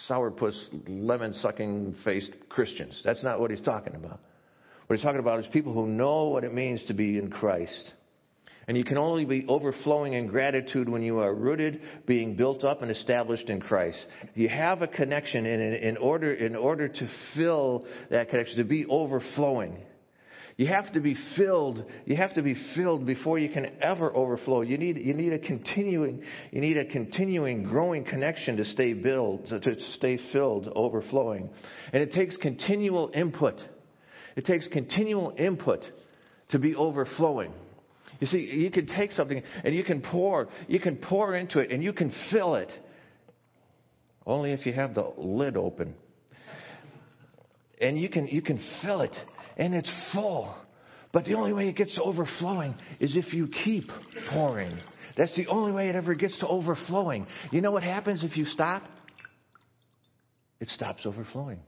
sourpuss, 0.09 0.55
lemon 0.87 1.33
sucking 1.33 1.95
faced 2.03 2.31
Christians. 2.49 3.01
That's 3.03 3.23
not 3.23 3.39
what 3.39 3.51
he's 3.51 3.61
talking 3.61 3.95
about. 3.95 4.19
What 4.87 4.95
he's 4.97 5.03
talking 5.03 5.19
about 5.19 5.39
is 5.39 5.47
people 5.47 5.73
who 5.73 5.87
know 5.87 6.25
what 6.25 6.43
it 6.43 6.53
means 6.53 6.83
to 6.87 6.93
be 6.93 7.17
in 7.17 7.29
Christ 7.29 7.93
and 8.67 8.77
you 8.77 8.83
can 8.83 8.97
only 8.97 9.25
be 9.25 9.45
overflowing 9.47 10.13
in 10.13 10.27
gratitude 10.27 10.87
when 10.87 11.03
you 11.03 11.19
are 11.19 11.33
rooted, 11.33 11.81
being 12.05 12.35
built 12.35 12.63
up, 12.63 12.81
and 12.81 12.89
established 12.89 13.49
in 13.49 13.59
Christ. 13.59 14.05
You 14.35 14.47
have 14.49 14.81
a 14.81 14.87
connection 14.87 15.45
in, 15.45 15.61
in, 15.61 15.97
order, 15.97 16.33
in 16.33 16.55
order 16.55 16.87
to 16.87 17.09
fill 17.35 17.85
that 18.09 18.29
connection, 18.29 18.57
to 18.57 18.63
be 18.63 18.85
overflowing. 18.85 19.77
You 20.55 20.67
have 20.67 20.91
to 20.93 20.99
be 20.99 21.15
filled. 21.35 21.83
You 22.05 22.15
have 22.15 22.35
to 22.35 22.43
be 22.43 22.55
filled 22.75 23.05
before 23.05 23.39
you 23.39 23.49
can 23.49 23.71
ever 23.81 24.15
overflow. 24.15 24.61
You 24.61 24.77
need, 24.77 24.97
you 24.97 25.13
need 25.13 25.33
a 25.33 25.39
continuing, 25.39 26.21
you 26.51 26.61
need 26.61 26.77
a 26.77 26.85
continuing, 26.85 27.63
growing 27.63 28.05
connection 28.05 28.57
to 28.57 28.65
stay 28.65 28.93
built, 28.93 29.47
to 29.47 29.79
stay 29.93 30.19
filled, 30.31 30.71
overflowing. 30.75 31.49
And 31.91 32.03
it 32.03 32.11
takes 32.11 32.37
continual 32.37 33.11
input. 33.15 33.55
It 34.35 34.45
takes 34.45 34.67
continual 34.67 35.33
input 35.37 35.85
to 36.49 36.59
be 36.59 36.75
overflowing. 36.75 37.53
You 38.19 38.27
see, 38.27 38.39
you 38.39 38.69
can 38.69 38.85
take 38.85 39.11
something 39.11 39.41
and 39.63 39.73
you 39.73 39.83
can 39.83 40.01
pour, 40.01 40.47
you 40.67 40.79
can 40.79 40.97
pour 40.97 41.35
into 41.35 41.59
it 41.59 41.71
and 41.71 41.83
you 41.83 41.93
can 41.93 42.13
fill 42.31 42.55
it. 42.55 42.71
Only 44.25 44.53
if 44.53 44.65
you 44.65 44.73
have 44.73 44.93
the 44.93 45.11
lid 45.17 45.57
open. 45.57 45.95
And 47.81 47.99
you 47.99 48.07
can, 48.07 48.27
you 48.27 48.41
can 48.41 48.63
fill 48.81 49.01
it 49.01 49.13
and 49.57 49.73
it's 49.73 49.91
full. 50.13 50.55
But 51.11 51.25
the 51.25 51.35
only 51.35 51.53
way 51.53 51.67
it 51.67 51.75
gets 51.75 51.93
to 51.95 52.03
overflowing 52.03 52.75
is 52.99 53.15
if 53.15 53.33
you 53.33 53.47
keep 53.63 53.89
pouring. 54.31 54.77
That's 55.15 55.35
the 55.35 55.47
only 55.47 55.71
way 55.71 55.89
it 55.89 55.95
ever 55.95 56.15
gets 56.15 56.39
to 56.39 56.47
overflowing. 56.47 57.27
You 57.51 57.61
know 57.61 57.71
what 57.71 57.83
happens 57.83 58.23
if 58.23 58.35
you 58.35 58.45
stop? 58.45 58.83
It 60.59 60.69
stops 60.69 61.05
overflowing. 61.05 61.59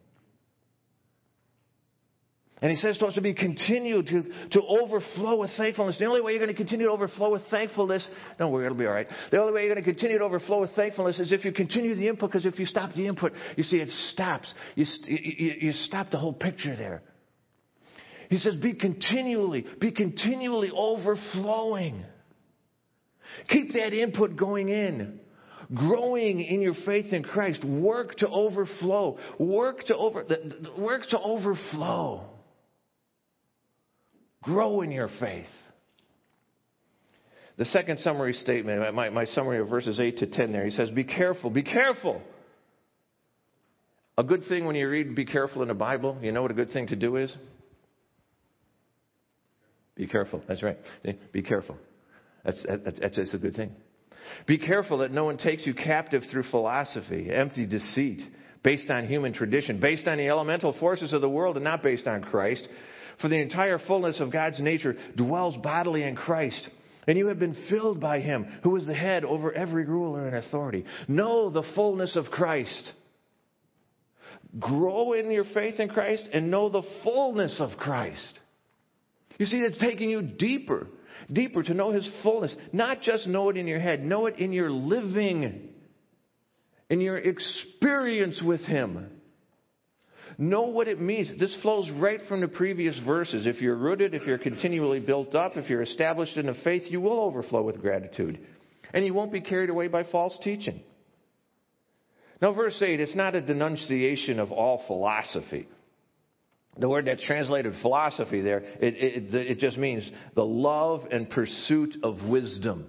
And 2.62 2.72
he 2.72 2.78
says 2.78 2.98
to 3.00 3.06
us 3.08 3.16
to 3.16 3.22
be 3.22 3.34
continued, 3.34 4.08
to, 4.08 4.24
to 4.52 4.62
overflow 4.64 5.40
with 5.40 5.52
thankfulness. 5.58 6.00
The 6.00 6.06
only 6.06 6.22
way 6.22 6.32
you're 6.32 6.40
going 6.40 6.54
to 6.54 6.58
continue 6.58 6.88
to 6.88 6.92
overflow 6.94 7.32
with 7.32 7.44
thankfulness, 7.52 8.08
no, 8.40 8.50
we're 8.50 8.62
going 8.62 8.74
to 8.74 8.80
be 8.80 8.88
all 8.88 8.94
right. 8.94 9.08
The 9.30 9.40
only 9.40 9.52
way 9.52 9.66
you're 9.66 9.74
going 9.76 9.84
to 9.84 9.92
continue 9.92 10.18
to 10.18 10.24
overflow 10.24 10.62
with 10.62 10.72
thankfulness 10.72 11.20
is 11.20 11.34
if 11.34 11.44
you 11.44 11.52
continue 11.52 11.94
the 11.94 12.08
input, 12.08 12.32
because 12.32 12.46
if 12.46 12.58
you 12.58 12.66
stop 12.66 12.94
the 12.94 13.06
input, 13.06 13.34
you 13.58 13.64
see, 13.64 13.78
it 13.78 13.90
stops. 13.90 14.54
You, 14.76 14.86
you, 15.06 15.54
you 15.60 15.72
stop 15.74 16.10
the 16.10 16.18
whole 16.18 16.34
picture 16.34 16.76
there. 16.76 17.04
He 18.30 18.38
says, 18.38 18.56
be 18.56 18.74
continually, 18.74 19.66
be 19.80 19.92
continually 19.92 20.72
overflowing. 20.76 22.04
Keep 23.50 23.74
that 23.74 23.94
input 23.94 24.36
going 24.38 24.70
in 24.70 25.20
growing 25.74 26.42
in 26.42 26.62
your 26.62 26.76
faith 26.86 27.12
in 27.12 27.24
Christ. 27.24 27.64
Work 27.64 28.16
to 28.16 28.30
overflow. 28.30 29.18
Work 29.40 29.84
to 29.86 29.96
over, 29.96 30.26
work 30.78 31.04
to 31.10 31.20
overflow. 31.20 32.30
Grow 34.44 34.82
in 34.82 34.92
your 34.92 35.10
faith. 35.20 35.48
The 37.58 37.66
second 37.66 38.00
summary 38.02 38.34
statement, 38.34 38.94
my, 38.94 39.10
my 39.10 39.26
summary 39.26 39.60
of 39.60 39.70
verses 39.70 40.00
8 40.00 40.18
to 40.18 40.28
10 40.28 40.52
there, 40.52 40.66
he 40.66 40.72
says, 40.72 40.92
Be 40.92 41.06
careful, 41.06 41.50
be 41.50 41.64
careful. 41.64 42.22
A 44.18 44.24
good 44.24 44.44
thing 44.48 44.66
when 44.66 44.76
you 44.76 44.88
read 44.90 45.16
be 45.16 45.26
careful 45.26 45.62
in 45.62 45.70
the 45.70 45.74
Bible, 45.74 46.18
you 46.22 46.32
know 46.32 46.42
what 46.42 46.52
a 46.52 46.56
good 46.56 46.72
thing 46.72 46.88
to 46.88 46.96
do 46.96 47.16
is? 47.18 47.36
Be 49.96 50.08
careful. 50.08 50.42
That's 50.48 50.62
right. 50.62 50.78
Be 51.32 51.42
careful. 51.42 51.78
That's, 52.44 52.62
that's, 52.68 53.00
that's, 53.00 53.34
a 53.34 53.38
good 53.38 53.56
thing. 53.56 53.72
Be 54.46 54.58
careful 54.58 55.00
that 55.00 55.12
no 55.12 55.26
one 55.26 55.38
takes 55.38 55.66
you 55.66 55.74
captive 55.74 56.24
through 56.32 56.44
philosophy, 56.44 57.30
empty 57.32 57.66
deceit, 57.66 58.22
based 58.64 58.90
on 58.90 59.08
human 59.08 59.34
tradition, 59.34 59.80
based 59.80 60.08
on 60.08 60.18
the 60.18 60.28
elemental 60.28 60.74
forces 60.80 61.14
of 61.14 61.22
the 61.22 61.30
world 61.30 61.56
and 61.56 61.64
not 61.64 61.82
based 61.82 62.08
on 62.08 62.24
Christ. 62.24 62.68
For 63.22 63.30
the 63.30 63.40
entire 63.40 63.80
fullness 63.80 64.20
of 64.20 64.32
God's 64.32 64.60
nature 64.60 64.98
dwells 65.16 65.56
bodily 65.58 66.04
in 66.04 66.16
Christ. 66.16 66.70
And 67.08 67.18
you 67.18 67.28
have 67.28 67.40
been 67.40 67.56
filled 67.70 68.00
by 68.00 68.20
him, 68.20 68.46
who 68.64 68.76
is 68.76 68.86
the 68.86 68.96
head 68.96 69.24
over 69.24 69.54
every 69.54 69.86
ruler 69.86 70.28
and 70.28 70.36
authority. 70.36 70.86
Know 71.08 71.50
the 71.50 71.64
fullness 71.76 72.16
of 72.16 72.26
Christ. 72.26 72.92
Grow 74.60 75.14
in 75.14 75.32
your 75.32 75.46
faith 75.54 75.80
in 75.80 75.90
Christ 75.90 76.28
and 76.34 76.50
know 76.50 76.70
the 76.70 76.84
fullness 77.04 77.58
of 77.60 77.78
Christ. 77.78 78.40
You 79.38 79.46
see, 79.46 79.58
it's 79.58 79.80
taking 79.80 80.10
you 80.10 80.22
deeper, 80.22 80.88
deeper 81.32 81.64
to 81.64 81.74
know 81.74 81.92
his 81.92 82.10
fullness. 82.24 82.56
Not 82.72 83.02
just 83.02 83.28
know 83.28 83.50
it 83.50 83.58
in 83.58 83.68
your 83.68 83.80
head, 83.80 84.04
know 84.04 84.28
it 84.28 84.40
in 84.40 84.54
your 84.54 84.72
living, 84.72 85.70
in 86.90 87.02
your 87.02 87.18
experience 87.18 88.42
with 88.46 88.62
him. 88.62 89.10
Know 90.38 90.64
what 90.64 90.88
it 90.88 91.00
means. 91.00 91.32
This 91.40 91.58
flows 91.62 91.90
right 91.92 92.20
from 92.28 92.42
the 92.42 92.48
previous 92.48 93.00
verses. 93.06 93.46
If 93.46 93.62
you're 93.62 93.76
rooted, 93.76 94.14
if 94.14 94.24
you're 94.24 94.38
continually 94.38 95.00
built 95.00 95.36
up, 95.36 95.56
if 95.56 95.70
you're 95.70 95.82
established 95.82 96.36
in 96.36 96.48
the 96.48 96.56
faith, 96.64 96.84
you 96.88 97.00
will 97.00 97.22
overflow 97.22 97.62
with 97.62 97.82
gratitude. 97.82 98.40
And 98.94 99.06
you 99.06 99.14
won't 99.14 99.32
be 99.32 99.42
carried 99.42 99.70
away 99.70 99.88
by 99.88 100.04
false 100.04 100.38
teaching. 100.44 100.82
Now, 102.42 102.54
verse 102.54 102.82
8, 102.82 103.00
it's 103.00 103.16
not 103.16 103.36
a 103.36 103.42
denunciation 103.42 104.40
of 104.40 104.52
all 104.52 104.84
philosophy. 104.88 105.68
The 106.78 106.90
word 106.90 107.06
that's 107.06 107.24
translated 107.24 107.74
philosophy 107.82 108.42
there, 108.42 108.60
it, 108.60 108.96
it, 108.96 109.34
it 109.34 109.60
just 109.60 109.78
means 109.78 110.10
the 110.36 110.46
love 110.46 111.06
and 111.12 111.30
pursuit 111.30 111.96
of 112.04 112.24
wisdom 112.28 112.88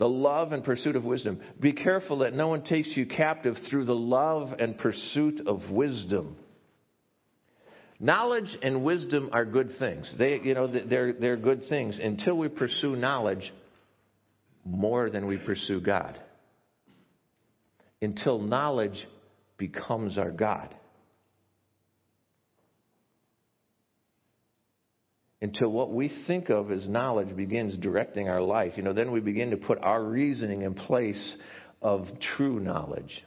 the 0.00 0.08
love 0.08 0.52
and 0.52 0.64
pursuit 0.64 0.96
of 0.96 1.04
wisdom. 1.04 1.38
Be 1.60 1.74
careful 1.74 2.20
that 2.20 2.32
no 2.32 2.48
one 2.48 2.62
takes 2.62 2.96
you 2.96 3.04
captive 3.04 3.54
through 3.68 3.84
the 3.84 3.94
love 3.94 4.54
and 4.58 4.78
pursuit 4.78 5.42
of 5.46 5.70
wisdom. 5.70 6.36
Knowledge 8.00 8.56
and 8.62 8.82
wisdom 8.82 9.28
are 9.30 9.44
good 9.44 9.72
things. 9.78 10.12
They, 10.18 10.40
you 10.42 10.54
know, 10.54 10.66
they're, 10.68 11.12
they're 11.12 11.36
good 11.36 11.64
things 11.68 12.00
until 12.02 12.38
we 12.38 12.48
pursue 12.48 12.96
knowledge 12.96 13.52
more 14.64 15.10
than 15.10 15.26
we 15.26 15.36
pursue 15.36 15.82
God. 15.82 16.18
Until 18.00 18.38
knowledge 18.38 19.06
becomes 19.58 20.16
our 20.16 20.30
God. 20.30 20.74
Until 25.42 25.70
what 25.70 25.90
we 25.90 26.10
think 26.26 26.50
of 26.50 26.70
as 26.70 26.86
knowledge 26.88 27.34
begins 27.34 27.76
directing 27.78 28.28
our 28.28 28.42
life. 28.42 28.74
You 28.76 28.82
know, 28.82 28.92
then 28.92 29.10
we 29.10 29.20
begin 29.20 29.50
to 29.50 29.56
put 29.56 29.78
our 29.80 30.02
reasoning 30.02 30.62
in 30.62 30.74
place 30.74 31.36
of 31.80 32.06
true 32.36 32.60
knowledge. 32.60 33.24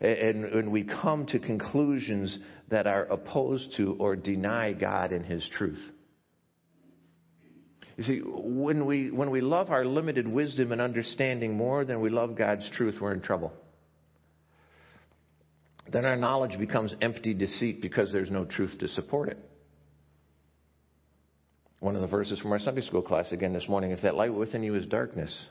And, 0.00 0.44
and 0.44 0.72
we 0.72 0.84
come 0.84 1.26
to 1.26 1.38
conclusions 1.38 2.38
that 2.70 2.86
are 2.86 3.04
opposed 3.04 3.74
to 3.76 3.96
or 3.98 4.16
deny 4.16 4.72
God 4.72 5.12
and 5.12 5.24
His 5.24 5.46
truth. 5.56 5.80
You 7.96 8.04
see, 8.04 8.20
when 8.24 8.86
we, 8.86 9.10
when 9.10 9.30
we 9.30 9.42
love 9.42 9.70
our 9.70 9.84
limited 9.84 10.26
wisdom 10.26 10.72
and 10.72 10.80
understanding 10.80 11.54
more 11.54 11.84
than 11.84 12.00
we 12.00 12.08
love 12.08 12.34
God's 12.34 12.68
truth, 12.70 12.96
we're 13.00 13.12
in 13.12 13.20
trouble. 13.20 13.52
Then 15.92 16.06
our 16.06 16.16
knowledge 16.16 16.58
becomes 16.58 16.94
empty 17.02 17.34
deceit 17.34 17.82
because 17.82 18.10
there's 18.10 18.30
no 18.30 18.46
truth 18.46 18.78
to 18.78 18.88
support 18.88 19.28
it. 19.28 19.49
One 21.80 21.96
of 21.96 22.02
the 22.02 22.08
verses 22.08 22.38
from 22.40 22.52
our 22.52 22.58
Sunday 22.58 22.82
school 22.82 23.02
class 23.02 23.32
again 23.32 23.54
this 23.54 23.66
morning 23.66 23.90
if 23.90 24.02
that 24.02 24.14
light 24.14 24.32
within 24.32 24.62
you 24.62 24.74
is 24.74 24.86
darkness, 24.86 25.46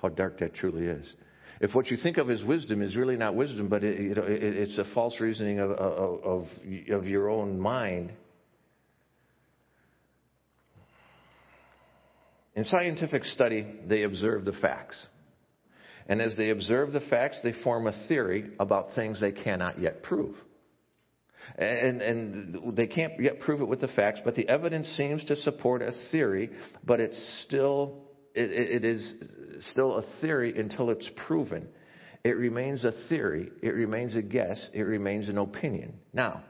how 0.00 0.08
dark 0.08 0.38
that 0.38 0.54
truly 0.54 0.86
is. 0.86 1.14
If 1.60 1.74
what 1.74 1.90
you 1.90 1.96
think 1.96 2.16
of 2.16 2.30
as 2.30 2.42
wisdom 2.42 2.82
is 2.82 2.96
really 2.96 3.16
not 3.16 3.34
wisdom, 3.34 3.68
but 3.68 3.84
it, 3.84 4.16
know, 4.16 4.24
it, 4.24 4.42
it's 4.42 4.78
a 4.78 4.84
false 4.94 5.20
reasoning 5.20 5.58
of, 5.58 5.70
of, 5.70 6.48
of 6.90 7.06
your 7.06 7.30
own 7.30 7.58
mind, 7.58 8.12
in 12.54 12.64
scientific 12.64 13.24
study, 13.24 13.66
they 13.86 14.02
observe 14.02 14.44
the 14.44 14.52
facts. 14.52 15.06
And 16.08 16.20
as 16.22 16.36
they 16.36 16.50
observe 16.50 16.92
the 16.92 17.00
facts, 17.00 17.38
they 17.42 17.52
form 17.64 17.86
a 17.86 18.06
theory 18.06 18.50
about 18.60 18.94
things 18.94 19.20
they 19.20 19.32
cannot 19.32 19.80
yet 19.80 20.02
prove. 20.02 20.36
And, 21.56 22.02
and 22.02 22.76
they 22.76 22.86
can't 22.86 23.12
yet 23.20 23.40
prove 23.40 23.60
it 23.60 23.68
with 23.68 23.80
the 23.80 23.88
facts, 23.88 24.20
but 24.24 24.34
the 24.34 24.48
evidence 24.48 24.88
seems 24.96 25.24
to 25.26 25.36
support 25.36 25.82
a 25.82 25.92
theory, 26.10 26.50
but 26.84 27.00
it's 27.00 27.44
still, 27.46 28.02
it, 28.34 28.50
it 28.50 28.84
is 28.84 29.14
still 29.60 29.98
a 29.98 30.20
theory 30.20 30.58
until 30.58 30.90
it's 30.90 31.08
proven. 31.26 31.68
It 32.24 32.36
remains 32.36 32.84
a 32.84 32.92
theory, 33.08 33.50
it 33.62 33.74
remains 33.74 34.16
a 34.16 34.22
guess, 34.22 34.70
it 34.74 34.82
remains 34.82 35.28
an 35.28 35.38
opinion. 35.38 35.94
Now, 36.12 36.42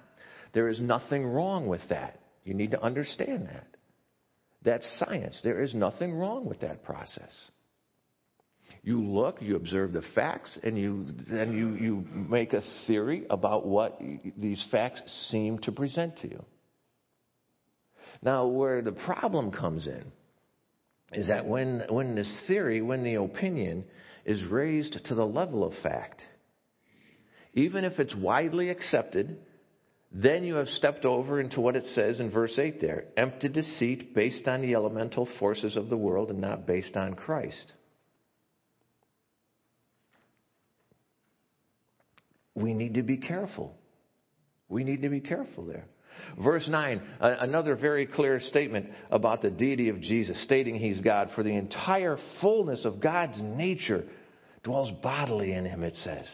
there 0.55 0.69
is 0.69 0.81
nothing 0.81 1.27
wrong 1.27 1.67
with 1.67 1.83
that. 1.91 2.21
You 2.45 2.55
need 2.55 2.71
to 2.71 2.83
understand 2.83 3.47
that. 3.47 3.67
That's 4.63 4.89
science. 4.99 5.39
There 5.45 5.63
is 5.63 5.75
nothing 5.75 6.15
wrong 6.15 6.47
with 6.47 6.61
that 6.61 6.83
process. 6.83 7.33
You 8.87 9.03
look, 9.03 9.43
you 9.43 9.57
observe 9.57 9.93
the 9.93 10.05
facts, 10.15 10.57
and 10.63 10.79
you, 10.79 11.07
then 11.29 11.53
you, 11.53 11.75
you 11.75 12.07
make 12.15 12.53
a 12.53 12.63
theory 12.87 13.27
about 13.29 13.67
what 13.67 14.01
these 14.39 14.65
facts 14.71 15.03
seem 15.29 15.59
to 15.63 15.73
present 15.73 16.19
to 16.19 16.29
you. 16.29 16.45
Now, 18.23 18.47
where 18.47 18.83
the 18.83 18.93
problem 18.93 19.51
comes 19.51 19.89
in 19.89 20.05
is 21.13 21.27
that 21.27 21.47
when, 21.47 21.83
when 21.89 22.15
this 22.15 22.43
theory, 22.47 22.81
when 22.81 23.03
the 23.03 23.17
opinion 23.17 23.87
is 24.25 24.45
raised 24.45 25.05
to 25.07 25.17
the 25.17 25.27
level 25.27 25.65
of 25.65 25.73
fact, 25.83 26.23
even 27.55 27.83
if 27.83 27.99
it's 27.99 28.15
widely 28.15 28.69
accepted, 28.69 29.37
then 30.13 30.45
you 30.45 30.55
have 30.55 30.69
stepped 30.69 31.05
over 31.05 31.41
into 31.41 31.61
what 31.61 31.75
it 31.75 31.85
says 31.87 32.21
in 32.21 32.31
verse 32.31 32.57
8 32.57 32.81
there 32.81 33.07
empty 33.17 33.49
deceit 33.49 34.15
based 34.15 34.47
on 34.47 34.63
the 34.63 34.75
elemental 34.75 35.29
forces 35.41 35.77
of 35.77 35.91
the 35.91 35.97
world 35.97 36.31
and 36.31 36.41
not 36.41 36.69
based 36.69 36.97
on 36.97 37.15
Christ. 37.15 37.73
We 42.57 42.75
need 42.75 42.95
to 42.95 43.03
be 43.03 43.19
careful. 43.19 43.77
We 44.69 44.83
need 44.83 45.03
to 45.03 45.09
be 45.09 45.21
careful 45.21 45.67
there. 45.67 45.85
Verse 46.43 46.67
9, 46.67 47.01
another 47.21 47.77
very 47.77 48.07
clear 48.07 48.41
statement 48.41 48.87
about 49.11 49.43
the 49.43 49.51
deity 49.51 49.91
of 49.91 50.01
Jesus, 50.01 50.43
stating 50.45 50.77
he's 50.77 51.01
God. 51.01 51.29
For 51.37 51.43
the 51.43 51.55
entire 51.55 52.17
fullness 52.41 52.85
of 52.85 53.01
God's 53.01 53.41
nature 53.43 54.05
dwells 54.65 54.91
bodily 55.03 55.53
in 55.53 55.67
him, 55.67 55.83
it 55.83 55.95
says. 55.97 56.27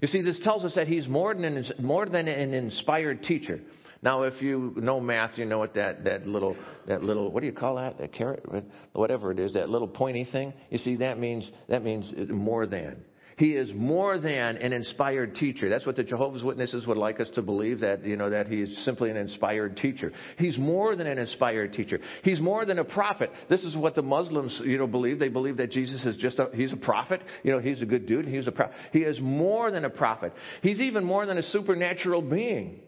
You 0.00 0.08
see, 0.08 0.22
this 0.22 0.40
tells 0.42 0.64
us 0.64 0.76
that 0.76 0.86
he's 0.86 1.08
more 1.08 1.34
than 1.34 1.44
an, 1.44 1.64
more 1.80 2.06
than 2.06 2.28
an 2.28 2.54
inspired 2.54 3.24
teacher. 3.24 3.60
Now, 4.02 4.22
if 4.22 4.40
you 4.40 4.72
know 4.76 5.00
math, 5.00 5.36
you 5.36 5.44
know 5.44 5.58
what 5.58 5.74
that, 5.74 6.04
that 6.04 6.26
little, 6.26 6.56
that 6.86 7.02
little, 7.02 7.30
what 7.30 7.40
do 7.40 7.46
you 7.46 7.52
call 7.52 7.76
that? 7.76 8.00
A 8.00 8.08
caret, 8.08 8.44
Whatever 8.92 9.30
it 9.32 9.38
is, 9.38 9.52
that 9.54 9.68
little 9.68 9.88
pointy 9.88 10.26
thing. 10.30 10.54
You 10.70 10.78
see, 10.78 10.96
that 10.96 11.18
means, 11.18 11.50
that 11.68 11.84
means 11.84 12.12
more 12.30 12.66
than. 12.66 13.04
He 13.40 13.52
is 13.52 13.72
more 13.74 14.18
than 14.18 14.58
an 14.58 14.74
inspired 14.74 15.34
teacher. 15.34 15.70
That's 15.70 15.86
what 15.86 15.96
the 15.96 16.04
Jehovah's 16.04 16.42
Witnesses 16.42 16.86
would 16.86 16.98
like 16.98 17.20
us 17.20 17.30
to 17.36 17.42
believe 17.42 17.80
that, 17.80 18.04
you 18.04 18.14
know, 18.14 18.28
that 18.28 18.48
he 18.48 18.60
is 18.60 18.84
simply 18.84 19.08
an 19.08 19.16
inspired 19.16 19.78
teacher. 19.78 20.12
He's 20.36 20.58
more 20.58 20.94
than 20.94 21.06
an 21.06 21.16
inspired 21.16 21.72
teacher. 21.72 22.00
He's 22.22 22.38
more 22.38 22.66
than 22.66 22.78
a 22.78 22.84
prophet. 22.84 23.30
This 23.48 23.64
is 23.64 23.74
what 23.74 23.94
the 23.94 24.02
Muslims, 24.02 24.60
you 24.62 24.76
know, 24.76 24.86
believe. 24.86 25.18
They 25.18 25.30
believe 25.30 25.56
that 25.56 25.70
Jesus 25.70 26.04
is 26.04 26.18
just 26.18 26.38
a, 26.38 26.50
he's 26.52 26.74
a 26.74 26.76
prophet. 26.76 27.22
You 27.42 27.52
know, 27.52 27.60
he's 27.60 27.80
a 27.80 27.86
good 27.86 28.04
dude. 28.04 28.26
He's 28.26 28.46
a 28.46 28.52
prophet. 28.52 28.76
He 28.92 28.98
is 28.98 29.18
more 29.22 29.70
than 29.70 29.86
a 29.86 29.90
prophet. 29.90 30.34
He's 30.60 30.82
even 30.82 31.02
more 31.02 31.24
than 31.24 31.38
a 31.38 31.42
supernatural 31.42 32.20
being. 32.20 32.82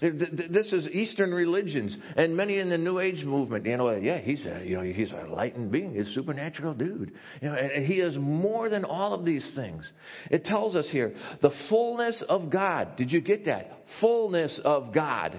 This 0.00 0.72
is 0.72 0.86
Eastern 0.88 1.32
religions 1.32 1.96
and 2.16 2.36
many 2.36 2.58
in 2.58 2.70
the 2.70 2.78
New 2.78 2.98
Age 2.98 3.24
movement. 3.24 3.66
You 3.66 3.76
know, 3.76 3.90
yeah, 3.92 4.18
he's 4.18 4.46
a, 4.46 4.64
you 4.64 4.76
know, 4.76 4.82
he's 4.82 5.12
a 5.12 5.20
enlightened 5.20 5.70
being, 5.70 5.94
he's 5.94 6.08
a 6.08 6.12
supernatural 6.12 6.74
dude. 6.74 7.12
You 7.42 7.48
know, 7.48 7.54
and 7.54 7.84
he 7.84 7.94
is 7.94 8.16
more 8.16 8.68
than 8.68 8.84
all 8.84 9.12
of 9.12 9.24
these 9.24 9.50
things. 9.54 9.90
It 10.30 10.44
tells 10.44 10.76
us 10.76 10.88
here 10.90 11.14
the 11.42 11.52
fullness 11.68 12.22
of 12.28 12.50
God. 12.50 12.96
Did 12.96 13.12
you 13.12 13.20
get 13.20 13.46
that? 13.46 13.70
Fullness 14.00 14.60
of 14.64 14.94
God 14.94 15.38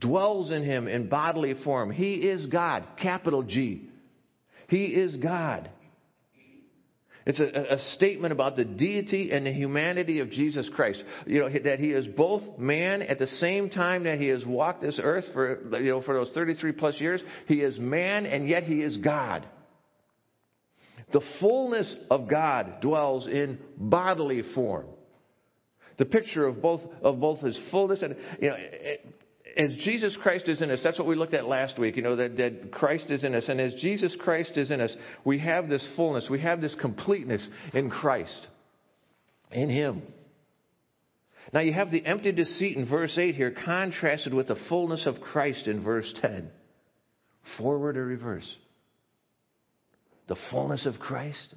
dwells 0.00 0.52
in 0.52 0.64
him 0.64 0.88
in 0.88 1.08
bodily 1.08 1.54
form. 1.64 1.90
He 1.90 2.14
is 2.14 2.46
God, 2.46 2.84
capital 3.00 3.42
G. 3.42 3.88
He 4.68 4.86
is 4.86 5.16
God. 5.16 5.70
It's 7.26 7.40
a, 7.40 7.74
a, 7.74 7.78
statement 7.94 8.32
about 8.32 8.54
the 8.54 8.66
deity 8.66 9.30
and 9.32 9.46
the 9.46 9.52
humanity 9.52 10.20
of 10.20 10.30
Jesus 10.30 10.68
Christ. 10.74 11.02
You 11.26 11.40
know, 11.40 11.48
that 11.48 11.78
he 11.78 11.90
is 11.90 12.06
both 12.06 12.58
man 12.58 13.00
at 13.00 13.18
the 13.18 13.26
same 13.26 13.70
time 13.70 14.04
that 14.04 14.20
he 14.20 14.26
has 14.28 14.44
walked 14.44 14.82
this 14.82 15.00
earth 15.02 15.24
for, 15.32 15.78
you 15.78 15.90
know, 15.90 16.02
for 16.02 16.14
those 16.14 16.30
33 16.32 16.72
plus 16.72 17.00
years. 17.00 17.22
He 17.46 17.56
is 17.56 17.78
man 17.78 18.26
and 18.26 18.46
yet 18.46 18.64
he 18.64 18.82
is 18.82 18.98
God. 18.98 19.48
The 21.12 21.22
fullness 21.40 21.94
of 22.10 22.28
God 22.28 22.80
dwells 22.82 23.26
in 23.26 23.58
bodily 23.78 24.42
form. 24.54 24.86
The 25.96 26.04
picture 26.04 26.46
of 26.46 26.60
both, 26.60 26.80
of 27.02 27.20
both 27.20 27.40
his 27.40 27.58
fullness 27.70 28.02
and, 28.02 28.16
you 28.40 28.48
know, 28.50 28.56
as 29.56 29.76
Jesus 29.84 30.16
Christ 30.20 30.48
is 30.48 30.62
in 30.62 30.70
us, 30.70 30.80
that's 30.82 30.98
what 30.98 31.06
we 31.06 31.14
looked 31.14 31.34
at 31.34 31.46
last 31.46 31.78
week, 31.78 31.96
you 31.96 32.02
know, 32.02 32.16
that, 32.16 32.36
that 32.36 32.72
Christ 32.72 33.10
is 33.10 33.22
in 33.22 33.34
us. 33.34 33.48
And 33.48 33.60
as 33.60 33.74
Jesus 33.74 34.16
Christ 34.18 34.56
is 34.56 34.70
in 34.70 34.80
us, 34.80 34.94
we 35.24 35.38
have 35.38 35.68
this 35.68 35.86
fullness, 35.96 36.28
we 36.28 36.40
have 36.40 36.60
this 36.60 36.74
completeness 36.80 37.46
in 37.72 37.90
Christ, 37.90 38.48
in 39.52 39.70
Him. 39.70 40.02
Now 41.52 41.60
you 41.60 41.72
have 41.72 41.90
the 41.90 42.04
empty 42.04 42.32
deceit 42.32 42.76
in 42.76 42.88
verse 42.88 43.16
8 43.16 43.34
here 43.34 43.54
contrasted 43.64 44.34
with 44.34 44.48
the 44.48 44.56
fullness 44.68 45.06
of 45.06 45.20
Christ 45.20 45.68
in 45.68 45.82
verse 45.84 46.12
10. 46.20 46.50
Forward 47.58 47.96
or 47.96 48.04
reverse? 48.04 48.50
The 50.26 50.36
fullness 50.50 50.86
of 50.86 50.98
Christ? 50.98 51.54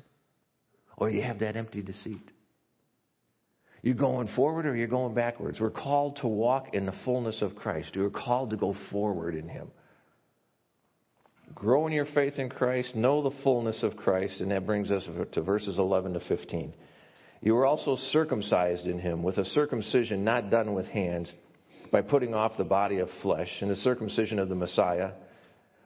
Or 0.97 1.09
you 1.09 1.21
have 1.23 1.39
that 1.39 1.55
empty 1.55 1.81
deceit? 1.81 2.21
You're 3.81 3.95
going 3.95 4.27
forward 4.35 4.65
or 4.65 4.75
you're 4.75 4.87
going 4.87 5.13
backwards. 5.13 5.59
We're 5.59 5.69
called 5.69 6.17
to 6.17 6.27
walk 6.27 6.73
in 6.73 6.85
the 6.85 6.93
fullness 7.05 7.41
of 7.41 7.55
Christ. 7.55 7.95
We're 7.95 8.09
called 8.09 8.49
to 8.49 8.57
go 8.57 8.75
forward 8.91 9.35
in 9.35 9.47
Him. 9.47 9.67
Grow 11.55 11.87
in 11.87 11.93
your 11.93 12.07
faith 12.13 12.39
in 12.39 12.49
Christ, 12.49 12.95
know 12.95 13.21
the 13.21 13.35
fullness 13.43 13.81
of 13.83 13.95
Christ, 13.95 14.41
and 14.41 14.51
that 14.51 14.65
brings 14.65 14.91
us 14.91 15.07
to 15.31 15.41
verses 15.41 15.79
11 15.79 16.13
to 16.13 16.19
15. 16.19 16.73
You 17.41 17.53
were 17.53 17.65
also 17.65 17.95
circumcised 17.95 18.85
in 18.85 18.99
Him 18.99 19.23
with 19.23 19.37
a 19.37 19.45
circumcision 19.45 20.23
not 20.23 20.49
done 20.49 20.73
with 20.73 20.87
hands 20.87 21.31
by 21.91 22.01
putting 22.01 22.33
off 22.33 22.57
the 22.57 22.63
body 22.63 22.97
of 22.97 23.09
flesh 23.21 23.49
and 23.61 23.71
the 23.71 23.75
circumcision 23.77 24.39
of 24.39 24.49
the 24.49 24.55
Messiah. 24.55 25.11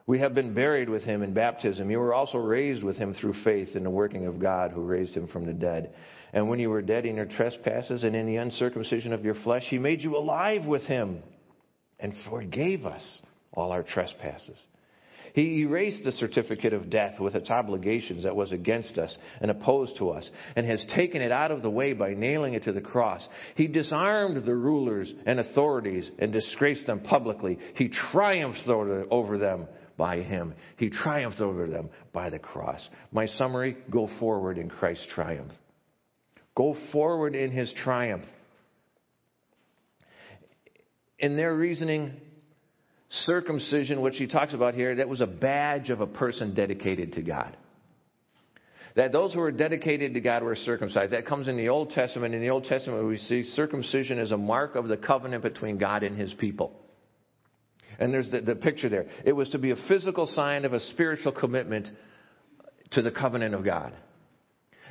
We 0.07 0.19
have 0.19 0.33
been 0.33 0.53
buried 0.53 0.89
with 0.89 1.03
him 1.03 1.21
in 1.21 1.33
baptism. 1.33 1.89
You 1.91 1.99
were 1.99 2.13
also 2.13 2.37
raised 2.37 2.83
with 2.83 2.97
him 2.97 3.13
through 3.13 3.35
faith 3.43 3.75
in 3.75 3.83
the 3.83 3.89
working 3.89 4.25
of 4.25 4.39
God 4.39 4.71
who 4.71 4.81
raised 4.81 5.15
him 5.15 5.27
from 5.27 5.45
the 5.45 5.53
dead. 5.53 5.93
And 6.33 6.49
when 6.49 6.59
you 6.59 6.69
were 6.69 6.81
dead 6.81 7.05
in 7.05 7.15
your 7.15 7.25
trespasses 7.25 8.03
and 8.03 8.15
in 8.15 8.25
the 8.25 8.37
uncircumcision 8.37 9.13
of 9.13 9.25
your 9.25 9.35
flesh, 9.35 9.63
he 9.69 9.77
made 9.77 10.01
you 10.01 10.15
alive 10.15 10.65
with 10.65 10.83
him 10.83 11.21
and 11.99 12.13
forgave 12.29 12.85
us 12.85 13.21
all 13.53 13.71
our 13.71 13.83
trespasses. 13.83 14.59
He 15.33 15.61
erased 15.61 16.03
the 16.03 16.11
certificate 16.11 16.73
of 16.73 16.89
death 16.89 17.19
with 17.19 17.35
its 17.35 17.49
obligations 17.49 18.23
that 18.23 18.35
was 18.35 18.51
against 18.51 18.97
us 18.97 19.17
and 19.39 19.49
opposed 19.49 19.97
to 19.97 20.09
us, 20.09 20.29
and 20.55 20.65
has 20.65 20.85
taken 20.93 21.21
it 21.21 21.31
out 21.31 21.51
of 21.51 21.61
the 21.61 21.69
way 21.69 21.93
by 21.93 22.13
nailing 22.13 22.53
it 22.53 22.63
to 22.63 22.73
the 22.73 22.81
cross. 22.81 23.25
He 23.55 23.67
disarmed 23.67 24.43
the 24.45 24.55
rulers 24.55 25.13
and 25.25 25.39
authorities 25.39 26.09
and 26.19 26.33
disgraced 26.33 26.85
them 26.85 27.01
publicly. 27.01 27.59
He 27.75 27.89
triumphed 28.11 28.67
over 28.67 29.37
them 29.37 29.67
by 29.95 30.21
him. 30.21 30.53
He 30.77 30.89
triumphed 30.89 31.39
over 31.39 31.67
them 31.67 31.89
by 32.11 32.29
the 32.29 32.39
cross. 32.39 32.85
My 33.11 33.25
summary 33.25 33.77
go 33.89 34.09
forward 34.19 34.57
in 34.57 34.69
Christ's 34.69 35.07
triumph. 35.13 35.51
Go 36.61 36.77
forward 36.91 37.33
in 37.33 37.49
his 37.49 37.73
triumph. 37.73 38.23
In 41.17 41.35
their 41.35 41.55
reasoning, 41.55 42.13
circumcision, 43.09 44.01
which 44.01 44.17
he 44.17 44.27
talks 44.27 44.53
about 44.53 44.75
here, 44.75 44.93
that 44.97 45.09
was 45.09 45.21
a 45.21 45.25
badge 45.25 45.89
of 45.89 46.01
a 46.01 46.05
person 46.05 46.53
dedicated 46.53 47.13
to 47.13 47.23
God. 47.23 47.57
That 48.95 49.11
those 49.11 49.33
who 49.33 49.39
were 49.39 49.51
dedicated 49.51 50.13
to 50.13 50.21
God 50.21 50.43
were 50.43 50.55
circumcised. 50.55 51.13
That 51.13 51.25
comes 51.25 51.47
in 51.47 51.57
the 51.57 51.69
Old 51.69 51.89
Testament. 51.89 52.35
In 52.35 52.41
the 52.41 52.51
Old 52.51 52.65
Testament, 52.65 53.07
we 53.07 53.17
see 53.17 53.41
circumcision 53.41 54.19
as 54.19 54.29
a 54.29 54.37
mark 54.37 54.75
of 54.75 54.87
the 54.87 54.97
covenant 54.97 55.41
between 55.41 55.79
God 55.79 56.03
and 56.03 56.15
his 56.15 56.31
people. 56.35 56.79
And 57.97 58.13
there's 58.13 58.29
the, 58.29 58.41
the 58.41 58.55
picture 58.55 58.87
there. 58.87 59.07
It 59.25 59.33
was 59.33 59.49
to 59.49 59.57
be 59.57 59.71
a 59.71 59.87
physical 59.87 60.27
sign 60.27 60.65
of 60.65 60.73
a 60.73 60.79
spiritual 60.79 61.31
commitment 61.31 61.89
to 62.91 63.01
the 63.01 63.09
covenant 63.09 63.55
of 63.55 63.65
God. 63.65 63.93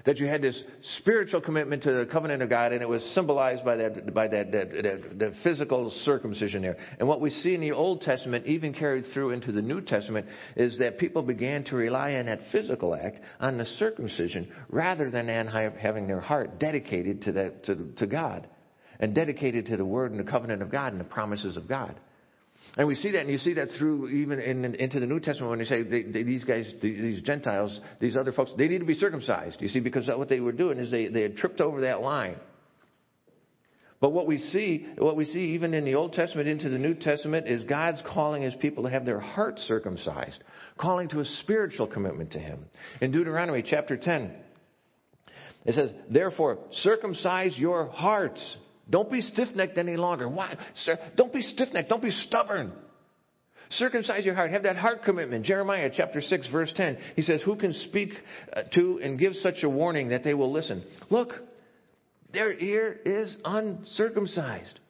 That 0.07 0.19
you 0.19 0.27
had 0.27 0.41
this 0.41 0.63
spiritual 0.99 1.41
commitment 1.41 1.83
to 1.83 1.93
the 1.93 2.07
covenant 2.07 2.43
of 2.43 2.49
God, 2.49 2.73
and 2.73 2.81
it 2.81 2.89
was 2.89 3.03
symbolized 3.15 3.65
by 3.65 3.77
that, 3.77 4.15
by 4.15 4.29
that, 4.29 4.53
that, 4.53 4.71
that, 4.71 5.19
that 5.19 5.33
physical 5.43 5.91
circumcision 6.05 6.63
there. 6.63 6.77
And 6.99 7.07
what 7.07 7.21
we 7.21 7.31
see 7.31 7.55
in 7.55 7.61
the 7.61 7.73
Old 7.73 8.01
Testament, 8.01 8.47
even 8.47 8.73
carried 8.73 9.05
through 9.13 9.31
into 9.31 9.53
the 9.53 9.63
New 9.63 9.81
Testament, 9.81 10.27
is 10.57 10.79
that 10.79 10.99
people 10.99 11.23
began 11.23 11.65
to 11.65 11.77
rely 11.77 12.15
on 12.15 12.27
that 12.27 12.41
physical 12.51 12.95
act, 12.95 13.21
on 13.39 13.59
the 13.59 13.67
circumcision, 13.67 14.49
rather 14.69 15.11
than 15.11 15.29
having 15.29 16.07
their 16.07 16.21
heart 16.21 16.59
dedicated 16.59 17.23
to, 17.23 17.33
that, 17.33 17.65
to, 17.65 17.93
to 17.97 18.07
God, 18.07 18.49
and 18.99 19.15
dedicated 19.15 19.67
to 19.67 19.77
the 19.77 19.85
Word 19.85 20.13
and 20.13 20.21
the 20.21 20.31
covenant 20.31 20.63
of 20.63 20.71
God 20.71 20.93
and 20.93 21.01
the 21.01 21.05
promises 21.05 21.57
of 21.57 21.69
God. 21.69 21.99
And 22.77 22.87
we 22.87 22.95
see 22.95 23.11
that, 23.13 23.23
and 23.23 23.31
you 23.31 23.39
see 23.39 23.55
that 23.55 23.69
through 23.79 24.09
even 24.09 24.39
in, 24.39 24.75
into 24.77 25.01
the 25.01 25.07
New 25.07 25.19
Testament 25.19 25.51
when 25.51 25.59
they 25.59 25.65
say 25.65 25.83
they, 25.83 26.03
they, 26.03 26.23
these 26.23 26.45
guys, 26.45 26.73
these 26.81 27.21
Gentiles, 27.23 27.81
these 28.01 28.17
other 28.17 28.33
folks, 28.33 28.53
they 28.57 28.69
need 28.69 28.79
to 28.79 28.85
be 28.85 28.95
circumcised. 28.95 29.61
You 29.61 29.69
see, 29.69 29.81
because 29.81 30.09
what 30.09 30.29
they 30.29 30.41
were 30.41 30.53
doing 30.53 30.79
is 30.79 30.91
they, 30.91 31.09
they 31.09 31.23
had 31.23 31.37
tripped 31.37 31.61
over 31.61 31.81
that 31.83 32.01
line. 32.01 32.37
But 34.01 34.13
what 34.13 34.27
we 34.27 34.39
see, 34.39 34.87
what 34.97 35.17
we 35.17 35.27
see 35.27 35.51
even 35.51 35.75
in 35.75 35.85
the 35.85 35.95
Old 35.95 36.15
Testament 36.15 36.49
into 36.49 36.71
the 36.71 36.79
New 36.79 36.95
Testament 36.95 37.47
is 37.47 37.65
God's 37.65 38.03
calling 38.07 38.43
His 38.43 38.55
people 38.55 38.85
to 38.85 38.91
have 38.91 39.05
their 39.05 39.21
hearts 39.21 39.61
circumcised, 39.63 40.43
calling 40.79 41.09
to 41.11 41.21
a 41.21 41.25
spiritual 41.25 41.87
commitment 41.87 42.33
to 42.33 42.39
Him. 42.39 42.65
In 43.03 43.11
Deuteronomy 43.11 43.63
chapter 43.63 43.99
10, 43.99 44.33
it 45.67 45.75
says, 45.75 45.93
Therefore, 46.09 46.59
circumcise 46.73 47.59
your 47.59 47.89
hearts 47.89 48.57
don't 48.90 49.11
be 49.11 49.20
stiff 49.20 49.48
necked 49.55 49.79
any 49.79 49.96
longer. 49.96 50.29
Why? 50.29 50.57
Sir, 50.74 50.98
don't 51.16 51.33
be 51.33 51.42
stiff 51.42 51.72
necked. 51.72 51.88
Don't 51.88 52.03
be 52.03 52.11
stubborn. 52.11 52.72
Circumcise 53.70 54.24
your 54.24 54.35
heart. 54.35 54.50
Have 54.50 54.64
that 54.64 54.76
heart 54.76 55.05
commitment. 55.05 55.44
Jeremiah 55.44 55.90
chapter 55.94 56.20
6, 56.20 56.50
verse 56.50 56.72
10. 56.74 56.98
He 57.14 57.22
says, 57.22 57.40
Who 57.44 57.57
can 57.57 57.72
speak 57.72 58.11
uh, 58.53 58.62
to 58.74 59.00
and 59.03 59.18
give 59.18 59.35
such 59.35 59.62
a 59.62 59.68
warning 59.68 60.09
that 60.09 60.24
they 60.24 60.35
will 60.35 60.53
listen? 60.53 60.85
Look, 61.09 61.31
their 62.33 62.53
ear 62.53 62.98
is 63.05 63.37
uncircumcised. 63.44 64.81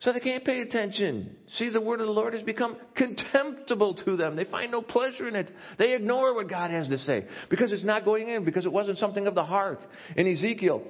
So 0.00 0.12
they 0.12 0.20
can't 0.20 0.44
pay 0.44 0.60
attention. 0.60 1.36
See, 1.48 1.70
the 1.70 1.80
word 1.80 2.00
of 2.00 2.06
the 2.06 2.12
Lord 2.12 2.34
has 2.34 2.42
become 2.42 2.76
contemptible 2.94 3.94
to 4.04 4.16
them. 4.16 4.36
They 4.36 4.44
find 4.44 4.70
no 4.70 4.82
pleasure 4.82 5.26
in 5.26 5.34
it. 5.34 5.50
They 5.78 5.94
ignore 5.94 6.34
what 6.34 6.48
God 6.48 6.70
has 6.70 6.88
to 6.88 6.98
say 6.98 7.26
because 7.50 7.72
it's 7.72 7.84
not 7.84 8.04
going 8.04 8.28
in, 8.28 8.44
because 8.44 8.66
it 8.66 8.72
wasn't 8.72 8.98
something 8.98 9.26
of 9.26 9.34
the 9.34 9.44
heart. 9.44 9.82
In 10.16 10.26
Ezekiel, 10.26 10.82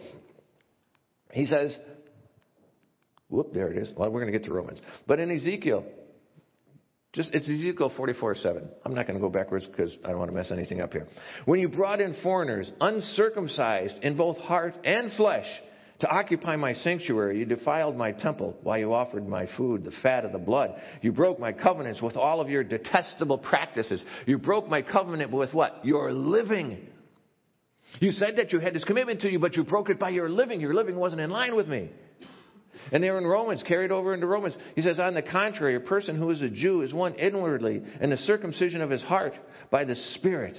he 1.32 1.46
says, 1.46 1.78
Whoop, 3.28 3.52
there 3.52 3.70
it 3.70 3.78
is. 3.78 3.92
Well, 3.96 4.10
we're 4.10 4.20
going 4.20 4.32
to 4.32 4.38
get 4.38 4.46
to 4.46 4.54
Romans. 4.54 4.80
But 5.06 5.20
in 5.20 5.30
Ezekiel, 5.30 5.84
just 7.12 7.34
it's 7.34 7.48
Ezekiel 7.48 7.92
44 7.96 8.34
7. 8.36 8.68
I'm 8.84 8.94
not 8.94 9.06
going 9.06 9.18
to 9.18 9.20
go 9.20 9.30
backwards 9.30 9.66
because 9.66 9.96
I 10.04 10.08
don't 10.08 10.18
want 10.18 10.30
to 10.30 10.36
mess 10.36 10.52
anything 10.52 10.80
up 10.80 10.92
here. 10.92 11.06
When 11.44 11.60
you 11.60 11.68
brought 11.68 12.00
in 12.00 12.14
foreigners, 12.22 12.70
uncircumcised 12.80 14.02
in 14.02 14.16
both 14.16 14.36
heart 14.36 14.76
and 14.84 15.10
flesh, 15.12 15.46
to 16.00 16.08
occupy 16.08 16.56
my 16.56 16.74
sanctuary, 16.74 17.38
you 17.38 17.46
defiled 17.46 17.96
my 17.96 18.12
temple 18.12 18.54
while 18.62 18.78
you 18.78 18.92
offered 18.92 19.26
my 19.26 19.48
food, 19.56 19.82
the 19.82 19.92
fat 20.02 20.26
of 20.26 20.32
the 20.32 20.38
blood. 20.38 20.74
You 21.00 21.10
broke 21.10 21.40
my 21.40 21.52
covenants 21.52 22.02
with 22.02 22.16
all 22.16 22.40
of 22.40 22.50
your 22.50 22.62
detestable 22.62 23.38
practices. 23.38 24.04
You 24.26 24.36
broke 24.36 24.68
my 24.68 24.82
covenant 24.82 25.30
with 25.30 25.54
what? 25.54 25.84
Your 25.84 26.12
living. 26.12 26.86
You 27.98 28.10
said 28.10 28.36
that 28.36 28.52
you 28.52 28.58
had 28.58 28.74
this 28.74 28.84
commitment 28.84 29.22
to 29.22 29.30
you, 29.30 29.38
but 29.38 29.56
you 29.56 29.64
broke 29.64 29.88
it 29.88 29.98
by 29.98 30.10
your 30.10 30.28
living. 30.28 30.60
Your 30.60 30.74
living 30.74 30.96
wasn't 30.96 31.22
in 31.22 31.30
line 31.30 31.56
with 31.56 31.66
me. 31.66 31.90
And 32.92 33.02
there 33.02 33.18
in 33.18 33.26
Romans, 33.26 33.62
carried 33.66 33.90
over 33.90 34.14
into 34.14 34.26
Romans, 34.26 34.56
he 34.74 34.82
says, 34.82 34.98
on 34.98 35.14
the 35.14 35.22
contrary, 35.22 35.76
a 35.76 35.80
person 35.80 36.16
who 36.16 36.30
is 36.30 36.42
a 36.42 36.48
Jew 36.48 36.82
is 36.82 36.94
one 36.94 37.14
inwardly, 37.14 37.82
and 38.00 38.12
the 38.12 38.16
circumcision 38.16 38.80
of 38.80 38.90
his 38.90 39.02
heart 39.02 39.34
by 39.70 39.84
the 39.84 39.96
Spirit, 40.14 40.56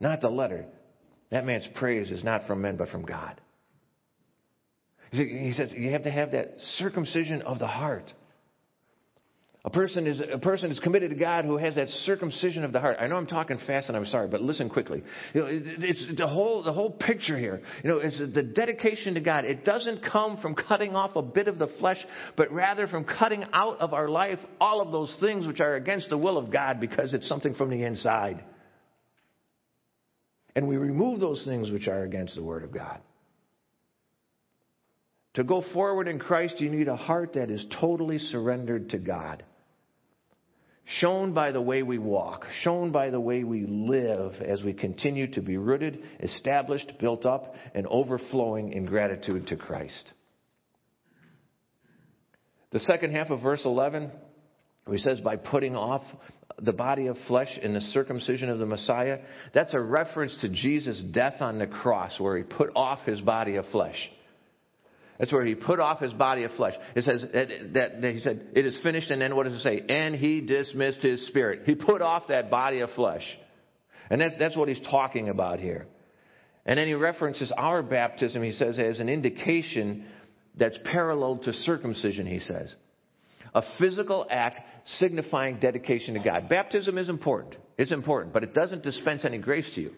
not 0.00 0.20
the 0.20 0.28
letter. 0.28 0.66
That 1.30 1.46
man's 1.46 1.68
praise 1.74 2.10
is 2.10 2.22
not 2.22 2.46
from 2.46 2.62
men, 2.62 2.76
but 2.76 2.88
from 2.90 3.04
God. 3.04 3.40
He 5.10 5.52
says, 5.52 5.72
you 5.76 5.92
have 5.92 6.02
to 6.02 6.10
have 6.10 6.32
that 6.32 6.54
circumcision 6.76 7.42
of 7.42 7.58
the 7.58 7.66
heart. 7.66 8.12
A 9.66 9.70
person 9.70 10.06
is 10.06 10.22
a 10.32 10.38
person 10.38 10.70
is 10.70 10.78
committed 10.78 11.10
to 11.10 11.16
God 11.16 11.44
who 11.44 11.56
has 11.56 11.74
that 11.74 11.88
circumcision 11.88 12.62
of 12.62 12.72
the 12.72 12.78
heart. 12.78 12.98
I 13.00 13.08
know 13.08 13.16
I'm 13.16 13.26
talking 13.26 13.58
fast 13.66 13.88
and 13.88 13.96
I'm 13.96 14.06
sorry, 14.06 14.28
but 14.28 14.40
listen 14.40 14.70
quickly. 14.70 15.02
You 15.34 15.40
know, 15.40 15.48
it's 15.50 16.06
the 16.16 16.28
whole 16.28 16.62
the 16.62 16.72
whole 16.72 16.92
picture 16.92 17.36
here. 17.36 17.60
You 17.82 17.90
know, 17.90 17.98
it's 17.98 18.16
the 18.16 18.44
dedication 18.44 19.14
to 19.14 19.20
God. 19.20 19.44
It 19.44 19.64
doesn't 19.64 20.04
come 20.04 20.36
from 20.36 20.54
cutting 20.54 20.94
off 20.94 21.16
a 21.16 21.22
bit 21.22 21.48
of 21.48 21.58
the 21.58 21.66
flesh, 21.80 21.98
but 22.36 22.52
rather 22.52 22.86
from 22.86 23.02
cutting 23.02 23.44
out 23.52 23.80
of 23.80 23.92
our 23.92 24.08
life 24.08 24.38
all 24.60 24.80
of 24.80 24.92
those 24.92 25.16
things 25.18 25.48
which 25.48 25.58
are 25.58 25.74
against 25.74 26.10
the 26.10 26.18
will 26.18 26.38
of 26.38 26.52
God 26.52 26.78
because 26.78 27.12
it's 27.12 27.28
something 27.28 27.54
from 27.54 27.68
the 27.70 27.82
inside. 27.82 28.44
And 30.54 30.68
we 30.68 30.76
remove 30.76 31.18
those 31.18 31.44
things 31.44 31.72
which 31.72 31.88
are 31.88 32.04
against 32.04 32.36
the 32.36 32.42
word 32.42 32.62
of 32.62 32.70
God. 32.70 33.00
To 35.34 35.42
go 35.42 35.64
forward 35.74 36.06
in 36.06 36.20
Christ, 36.20 36.60
you 36.60 36.70
need 36.70 36.86
a 36.86 36.96
heart 36.96 37.32
that 37.32 37.50
is 37.50 37.66
totally 37.80 38.18
surrendered 38.18 38.90
to 38.90 38.98
God 38.98 39.42
shown 40.86 41.32
by 41.32 41.50
the 41.50 41.60
way 41.60 41.82
we 41.82 41.98
walk, 41.98 42.46
shown 42.62 42.92
by 42.92 43.10
the 43.10 43.20
way 43.20 43.42
we 43.44 43.66
live 43.66 44.34
as 44.40 44.62
we 44.62 44.72
continue 44.72 45.26
to 45.32 45.42
be 45.42 45.56
rooted, 45.56 46.02
established, 46.20 46.92
built 47.00 47.26
up, 47.26 47.54
and 47.74 47.86
overflowing 47.88 48.72
in 48.72 48.86
gratitude 48.86 49.48
to 49.48 49.56
Christ. 49.56 50.12
The 52.70 52.80
second 52.80 53.12
half 53.12 53.30
of 53.30 53.42
verse 53.42 53.64
11, 53.64 54.10
he 54.90 54.98
says, 54.98 55.20
by 55.20 55.36
putting 55.36 55.74
off 55.74 56.02
the 56.60 56.72
body 56.72 57.08
of 57.08 57.16
flesh 57.26 57.58
in 57.60 57.74
the 57.74 57.80
circumcision 57.80 58.48
of 58.48 58.58
the 58.58 58.66
Messiah, 58.66 59.18
that's 59.52 59.74
a 59.74 59.80
reference 59.80 60.40
to 60.40 60.48
Jesus' 60.48 61.02
death 61.12 61.40
on 61.40 61.58
the 61.58 61.66
cross, 61.66 62.18
where 62.20 62.36
he 62.36 62.44
put 62.44 62.70
off 62.76 63.00
his 63.04 63.20
body 63.20 63.56
of 63.56 63.66
flesh. 63.66 64.10
That's 65.18 65.32
where 65.32 65.44
he 65.44 65.54
put 65.54 65.80
off 65.80 66.00
his 66.00 66.12
body 66.12 66.44
of 66.44 66.52
flesh. 66.52 66.74
It 66.94 67.04
says 67.04 67.24
that, 67.32 67.48
that, 67.74 68.02
that, 68.02 68.12
he 68.12 68.20
said, 68.20 68.48
it 68.54 68.66
is 68.66 68.78
finished, 68.82 69.10
and 69.10 69.20
then 69.20 69.34
what 69.34 69.44
does 69.44 69.54
it 69.54 69.62
say? 69.62 69.82
And 69.88 70.14
he 70.14 70.40
dismissed 70.40 71.02
his 71.02 71.26
spirit. 71.28 71.62
He 71.64 71.74
put 71.74 72.02
off 72.02 72.28
that 72.28 72.50
body 72.50 72.80
of 72.80 72.90
flesh. 72.90 73.24
And 74.10 74.20
that, 74.20 74.32
that's 74.38 74.56
what 74.56 74.68
he's 74.68 74.80
talking 74.80 75.28
about 75.28 75.58
here. 75.60 75.86
And 76.64 76.78
then 76.78 76.86
he 76.86 76.94
references 76.94 77.52
our 77.56 77.82
baptism, 77.82 78.42
he 78.42 78.52
says, 78.52 78.78
as 78.78 79.00
an 79.00 79.08
indication 79.08 80.06
that's 80.56 80.78
parallel 80.84 81.38
to 81.38 81.52
circumcision, 81.52 82.26
he 82.26 82.40
says. 82.40 82.74
A 83.54 83.62
physical 83.78 84.26
act 84.30 84.60
signifying 84.84 85.60
dedication 85.60 86.14
to 86.14 86.20
God. 86.22 86.48
Baptism 86.48 86.98
is 86.98 87.08
important. 87.08 87.56
It's 87.78 87.92
important, 87.92 88.34
but 88.34 88.42
it 88.42 88.52
doesn't 88.52 88.82
dispense 88.82 89.24
any 89.24 89.38
grace 89.38 89.70
to 89.76 89.80
you. 89.80 89.92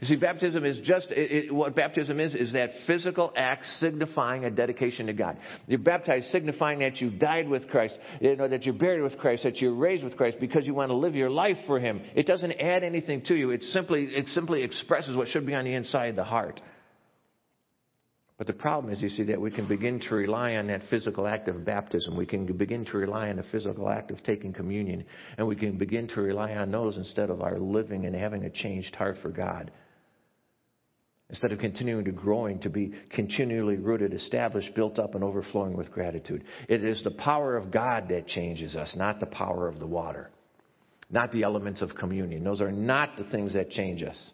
You 0.00 0.06
see, 0.08 0.16
baptism 0.16 0.64
is 0.64 0.80
just, 0.80 1.10
it, 1.10 1.46
it, 1.46 1.54
what 1.54 1.74
baptism 1.74 2.20
is, 2.20 2.34
is 2.34 2.52
that 2.52 2.70
physical 2.86 3.32
act 3.36 3.64
signifying 3.78 4.44
a 4.44 4.50
dedication 4.50 5.06
to 5.06 5.12
God. 5.12 5.38
You're 5.66 5.78
baptized 5.78 6.26
signifying 6.28 6.80
that 6.80 7.00
you 7.00 7.10
died 7.10 7.48
with 7.48 7.68
Christ, 7.68 7.98
you 8.20 8.36
know, 8.36 8.48
that 8.48 8.64
you're 8.64 8.74
buried 8.74 9.02
with 9.02 9.18
Christ, 9.18 9.44
that 9.44 9.56
you're 9.56 9.74
raised 9.74 10.04
with 10.04 10.16
Christ 10.16 10.38
because 10.40 10.66
you 10.66 10.74
want 10.74 10.90
to 10.90 10.96
live 10.96 11.14
your 11.14 11.30
life 11.30 11.56
for 11.66 11.80
Him. 11.80 12.02
It 12.14 12.26
doesn't 12.26 12.52
add 12.52 12.84
anything 12.84 13.22
to 13.26 13.34
you. 13.34 13.50
It 13.50 13.62
simply, 13.62 14.04
it 14.04 14.28
simply 14.28 14.62
expresses 14.62 15.16
what 15.16 15.28
should 15.28 15.46
be 15.46 15.54
on 15.54 15.64
the 15.64 15.74
inside 15.74 16.10
of 16.10 16.16
the 16.16 16.24
heart. 16.24 16.60
But 18.38 18.46
the 18.46 18.52
problem 18.52 18.92
is, 18.92 19.00
you 19.00 19.08
see, 19.08 19.22
that 19.24 19.40
we 19.40 19.50
can 19.50 19.66
begin 19.66 19.98
to 20.00 20.14
rely 20.14 20.56
on 20.56 20.66
that 20.66 20.82
physical 20.90 21.26
act 21.26 21.48
of 21.48 21.64
baptism. 21.64 22.16
We 22.16 22.26
can 22.26 22.44
begin 22.44 22.84
to 22.86 22.98
rely 22.98 23.30
on 23.30 23.36
the 23.36 23.44
physical 23.44 23.88
act 23.88 24.10
of 24.10 24.22
taking 24.24 24.52
communion. 24.52 25.06
And 25.38 25.48
we 25.48 25.56
can 25.56 25.78
begin 25.78 26.06
to 26.08 26.20
rely 26.20 26.52
on 26.52 26.70
those 26.70 26.98
instead 26.98 27.30
of 27.30 27.40
our 27.40 27.58
living 27.58 28.04
and 28.04 28.14
having 28.14 28.44
a 28.44 28.50
changed 28.50 28.94
heart 28.94 29.16
for 29.22 29.30
God. 29.30 29.70
Instead 31.28 31.50
of 31.50 31.58
continuing 31.58 32.04
to 32.04 32.12
growing 32.12 32.60
to 32.60 32.70
be 32.70 32.92
continually 33.10 33.76
rooted, 33.76 34.14
established, 34.14 34.74
built 34.76 34.98
up, 35.00 35.16
and 35.16 35.24
overflowing 35.24 35.76
with 35.76 35.90
gratitude. 35.90 36.44
It 36.68 36.84
is 36.84 37.02
the 37.02 37.10
power 37.10 37.56
of 37.56 37.72
God 37.72 38.08
that 38.10 38.28
changes 38.28 38.76
us, 38.76 38.94
not 38.96 39.18
the 39.18 39.26
power 39.26 39.66
of 39.66 39.80
the 39.80 39.86
water. 39.88 40.30
Not 41.10 41.32
the 41.32 41.42
elements 41.42 41.82
of 41.82 41.94
communion. 41.94 42.42
Those 42.42 42.60
are 42.60 42.72
not 42.72 43.16
the 43.16 43.24
things 43.30 43.54
that 43.54 43.70
change 43.70 44.02
us. 44.02 44.32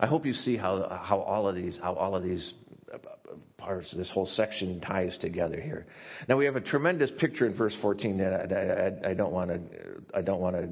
I 0.00 0.06
hope 0.06 0.26
you 0.26 0.32
see 0.32 0.56
how, 0.56 1.00
how 1.02 1.20
all 1.20 1.48
of 1.48 1.54
these, 1.54 1.78
how 1.80 1.94
all 1.94 2.14
of 2.14 2.22
these 2.22 2.54
uh, 2.92 2.98
parts, 3.56 3.92
this 3.96 4.10
whole 4.12 4.26
section 4.26 4.80
ties 4.80 5.16
together 5.20 5.60
here. 5.60 5.86
Now 6.28 6.36
we 6.36 6.44
have 6.46 6.56
a 6.56 6.60
tremendous 6.60 7.10
picture 7.18 7.46
in 7.46 7.56
verse 7.56 7.76
14 7.80 8.18
that 8.18 8.52
I, 8.52 9.08
I, 9.08 9.10
I 9.10 9.14
don't 9.14 9.32
want 9.32 9.50
to, 9.50 9.60
I 10.14 10.22
don't 10.22 10.40
want 10.40 10.56
to 10.56 10.68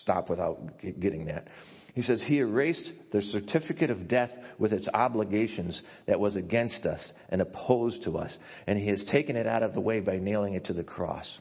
stop 0.00 0.28
without 0.30 0.58
getting 0.80 1.26
that. 1.26 1.48
He 1.94 2.02
says, 2.02 2.22
He 2.24 2.38
erased 2.38 2.90
the 3.12 3.20
certificate 3.20 3.90
of 3.90 4.08
death 4.08 4.30
with 4.58 4.72
its 4.72 4.88
obligations 4.92 5.80
that 6.06 6.18
was 6.18 6.36
against 6.36 6.86
us 6.86 7.12
and 7.28 7.42
opposed 7.42 8.04
to 8.04 8.16
us, 8.16 8.36
and 8.66 8.78
He 8.78 8.88
has 8.88 9.04
taken 9.10 9.36
it 9.36 9.46
out 9.46 9.62
of 9.62 9.74
the 9.74 9.80
way 9.80 10.00
by 10.00 10.16
nailing 10.16 10.54
it 10.54 10.64
to 10.66 10.72
the 10.72 10.84
cross. 10.84 11.40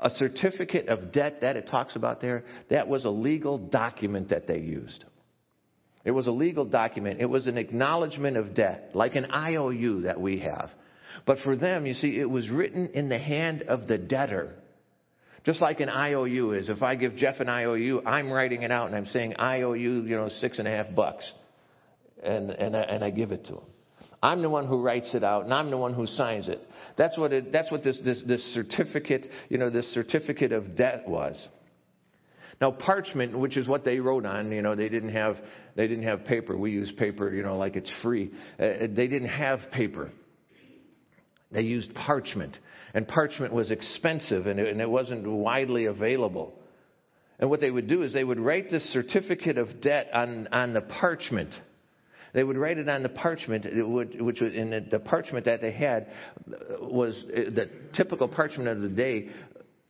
A 0.00 0.10
certificate 0.10 0.88
of 0.88 1.12
debt 1.12 1.42
that 1.42 1.56
it 1.56 1.68
talks 1.68 1.94
about 1.94 2.20
there, 2.20 2.44
that 2.70 2.88
was 2.88 3.04
a 3.04 3.10
legal 3.10 3.58
document 3.58 4.30
that 4.30 4.46
they 4.46 4.58
used. 4.58 5.04
It 6.04 6.10
was 6.10 6.26
a 6.26 6.32
legal 6.32 6.64
document. 6.64 7.20
It 7.20 7.26
was 7.26 7.46
an 7.46 7.56
acknowledgement 7.56 8.36
of 8.36 8.54
debt, 8.54 8.90
like 8.94 9.14
an 9.14 9.30
IOU 9.32 10.02
that 10.02 10.20
we 10.20 10.40
have. 10.40 10.70
But 11.26 11.38
for 11.38 11.56
them, 11.56 11.86
you 11.86 11.94
see, 11.94 12.18
it 12.18 12.28
was 12.28 12.50
written 12.50 12.88
in 12.88 13.08
the 13.08 13.18
hand 13.18 13.62
of 13.62 13.86
the 13.86 13.98
debtor. 13.98 14.54
Just 15.44 15.60
like 15.60 15.80
an 15.80 15.90
IOU 15.90 16.52
is. 16.52 16.68
If 16.68 16.82
I 16.82 16.94
give 16.94 17.16
Jeff 17.16 17.40
an 17.40 17.48
IOU, 17.48 18.02
I'm 18.06 18.30
writing 18.30 18.62
it 18.62 18.70
out 18.70 18.86
and 18.86 18.96
I'm 18.96 19.04
saying 19.06 19.34
I 19.38 19.62
owe 19.62 19.74
you, 19.74 20.02
you 20.02 20.16
know, 20.16 20.28
six 20.28 20.58
and 20.58 20.66
a 20.66 20.70
half 20.70 20.94
bucks. 20.94 21.30
and, 22.24 22.50
and, 22.50 22.76
I, 22.76 22.80
and 22.82 23.04
I 23.04 23.10
give 23.10 23.32
it 23.32 23.44
to 23.46 23.52
him. 23.52 23.64
I'm 24.22 24.40
the 24.40 24.48
one 24.48 24.66
who 24.66 24.80
writes 24.80 25.14
it 25.14 25.22
out, 25.22 25.44
and 25.44 25.52
I'm 25.52 25.70
the 25.70 25.76
one 25.76 25.92
who 25.92 26.06
signs 26.06 26.48
it. 26.48 26.66
That's 26.96 27.18
what, 27.18 27.34
it, 27.34 27.52
that's 27.52 27.70
what 27.70 27.84
this, 27.84 27.98
this, 28.02 28.22
this 28.26 28.42
certificate, 28.54 29.28
you 29.50 29.58
know, 29.58 29.68
this 29.68 29.92
certificate 29.92 30.50
of 30.50 30.76
debt 30.76 31.06
was. 31.06 31.48
Now, 32.58 32.70
parchment, 32.70 33.38
which 33.38 33.58
is 33.58 33.68
what 33.68 33.84
they 33.84 33.98
wrote 33.98 34.24
on, 34.24 34.50
you 34.50 34.62
know, 34.62 34.74
they 34.74 34.88
didn't 34.88 35.10
have, 35.10 35.36
they 35.76 35.86
didn't 35.86 36.04
have 36.04 36.24
paper. 36.24 36.56
We 36.56 36.70
use 36.70 36.90
paper, 36.96 37.34
you 37.34 37.42
know, 37.42 37.58
like 37.58 37.76
it's 37.76 37.92
free. 38.02 38.32
Uh, 38.58 38.86
they 38.88 39.08
didn't 39.08 39.28
have 39.28 39.60
paper. 39.72 40.10
They 41.54 41.62
used 41.62 41.94
parchment. 41.94 42.58
And 42.92 43.08
parchment 43.08 43.52
was 43.52 43.70
expensive 43.70 44.46
and 44.46 44.60
it, 44.60 44.68
and 44.68 44.80
it 44.80 44.90
wasn't 44.90 45.26
widely 45.26 45.86
available. 45.86 46.52
And 47.38 47.48
what 47.48 47.60
they 47.60 47.70
would 47.70 47.88
do 47.88 48.02
is 48.02 48.12
they 48.12 48.24
would 48.24 48.38
write 48.38 48.70
this 48.70 48.84
certificate 48.92 49.56
of 49.56 49.80
debt 49.80 50.08
on, 50.12 50.48
on 50.52 50.74
the 50.74 50.80
parchment. 50.82 51.54
They 52.32 52.44
would 52.44 52.56
write 52.56 52.78
it 52.78 52.88
on 52.88 53.02
the 53.04 53.08
parchment, 53.08 53.64
which 54.20 54.40
was 54.40 54.52
in 54.52 54.88
the 54.90 54.98
parchment 54.98 55.46
that 55.46 55.60
they 55.60 55.70
had 55.70 56.08
was 56.80 57.24
the 57.28 57.70
typical 57.94 58.28
parchment 58.28 58.68
of 58.68 58.80
the 58.80 58.88
day. 58.88 59.28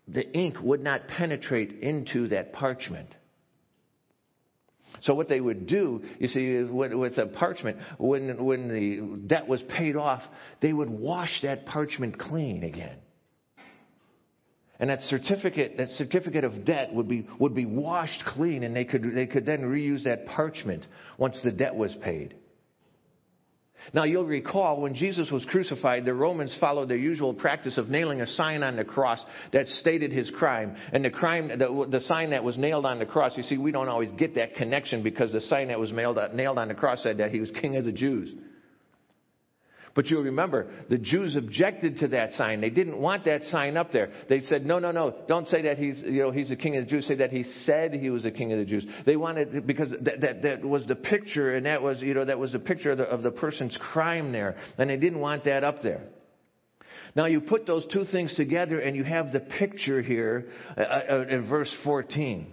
The 0.08 0.30
ink 0.32 0.56
would 0.62 0.82
not 0.82 1.08
penetrate 1.08 1.72
into 1.80 2.28
that 2.28 2.52
parchment. 2.52 3.08
So 5.02 5.14
what 5.14 5.28
they 5.28 5.40
would 5.40 5.66
do, 5.66 6.02
you 6.18 6.28
see, 6.28 6.62
with 6.62 7.18
a 7.18 7.26
parchment, 7.26 7.78
when, 7.98 8.44
when 8.44 8.68
the 8.68 9.26
debt 9.26 9.46
was 9.48 9.62
paid 9.76 9.96
off, 9.96 10.22
they 10.60 10.72
would 10.72 10.90
wash 10.90 11.40
that 11.42 11.66
parchment 11.66 12.18
clean 12.18 12.64
again. 12.64 12.96
And 14.80 14.90
that 14.90 15.02
certificate, 15.02 15.76
that 15.76 15.88
certificate 15.90 16.44
of 16.44 16.64
debt 16.64 16.92
would 16.92 17.08
be, 17.08 17.26
would 17.38 17.54
be 17.54 17.64
washed 17.64 18.24
clean 18.26 18.64
and 18.64 18.74
they 18.74 18.84
could, 18.84 19.14
they 19.14 19.26
could 19.26 19.46
then 19.46 19.62
reuse 19.62 20.04
that 20.04 20.26
parchment 20.26 20.86
once 21.16 21.38
the 21.44 21.52
debt 21.52 21.74
was 21.74 21.96
paid. 22.02 22.34
Now 23.92 24.04
you'll 24.04 24.24
recall 24.24 24.80
when 24.80 24.94
Jesus 24.94 25.30
was 25.30 25.44
crucified, 25.44 26.04
the 26.04 26.14
Romans 26.14 26.56
followed 26.60 26.88
their 26.88 26.96
usual 26.96 27.34
practice 27.34 27.76
of 27.78 27.88
nailing 27.88 28.20
a 28.20 28.26
sign 28.26 28.62
on 28.62 28.76
the 28.76 28.84
cross 28.84 29.24
that 29.52 29.68
stated 29.68 30.12
his 30.12 30.30
crime. 30.30 30.76
And 30.92 31.04
the 31.04 31.10
crime, 31.10 31.48
the, 31.48 31.86
the 31.90 32.00
sign 32.00 32.30
that 32.30 32.42
was 32.42 32.56
nailed 32.56 32.86
on 32.86 32.98
the 32.98 33.06
cross, 33.06 33.36
you 33.36 33.42
see, 33.42 33.58
we 33.58 33.72
don't 33.72 33.88
always 33.88 34.10
get 34.12 34.34
that 34.36 34.54
connection 34.54 35.02
because 35.02 35.32
the 35.32 35.40
sign 35.42 35.68
that 35.68 35.78
was 35.78 35.92
nailed, 35.92 36.18
uh, 36.18 36.28
nailed 36.32 36.58
on 36.58 36.68
the 36.68 36.74
cross 36.74 37.02
said 37.02 37.18
that 37.18 37.30
he 37.30 37.40
was 37.40 37.50
king 37.50 37.76
of 37.76 37.84
the 37.84 37.92
Jews. 37.92 38.32
But 39.94 40.06
you'll 40.06 40.24
remember, 40.24 40.70
the 40.90 40.98
Jews 40.98 41.36
objected 41.36 41.98
to 41.98 42.08
that 42.08 42.32
sign. 42.32 42.60
They 42.60 42.70
didn't 42.70 42.98
want 42.98 43.24
that 43.26 43.44
sign 43.44 43.76
up 43.76 43.92
there. 43.92 44.10
They 44.28 44.40
said, 44.40 44.66
no, 44.66 44.80
no, 44.80 44.90
no, 44.90 45.14
don't 45.28 45.46
say 45.46 45.62
that 45.62 45.78
he's, 45.78 46.02
you 46.04 46.20
know, 46.20 46.32
he's 46.32 46.48
the 46.48 46.56
king 46.56 46.76
of 46.76 46.84
the 46.84 46.90
Jews. 46.90 47.06
Say 47.06 47.14
that 47.16 47.30
he 47.30 47.44
said 47.64 47.94
he 47.94 48.10
was 48.10 48.24
the 48.24 48.32
king 48.32 48.52
of 48.52 48.58
the 48.58 48.64
Jews. 48.64 48.84
They 49.06 49.16
wanted, 49.16 49.66
because 49.66 49.90
that, 50.02 50.20
that, 50.20 50.42
that 50.42 50.64
was 50.64 50.86
the 50.86 50.96
picture, 50.96 51.54
and 51.54 51.66
that 51.66 51.80
was, 51.80 52.02
you 52.02 52.12
know, 52.12 52.24
that 52.24 52.38
was 52.38 52.52
the 52.52 52.58
picture 52.58 52.90
of 52.90 52.98
the, 52.98 53.04
of 53.04 53.22
the 53.22 53.30
person's 53.30 53.78
crime 53.92 54.32
there. 54.32 54.56
And 54.78 54.90
they 54.90 54.96
didn't 54.96 55.20
want 55.20 55.44
that 55.44 55.62
up 55.62 55.82
there. 55.82 56.02
Now 57.16 57.26
you 57.26 57.40
put 57.40 57.64
those 57.66 57.86
two 57.92 58.04
things 58.10 58.34
together 58.34 58.80
and 58.80 58.96
you 58.96 59.04
have 59.04 59.32
the 59.32 59.40
picture 59.40 60.02
here 60.02 60.48
uh, 60.76 60.80
uh, 60.80 61.26
in 61.30 61.48
verse 61.48 61.74
14. 61.84 62.52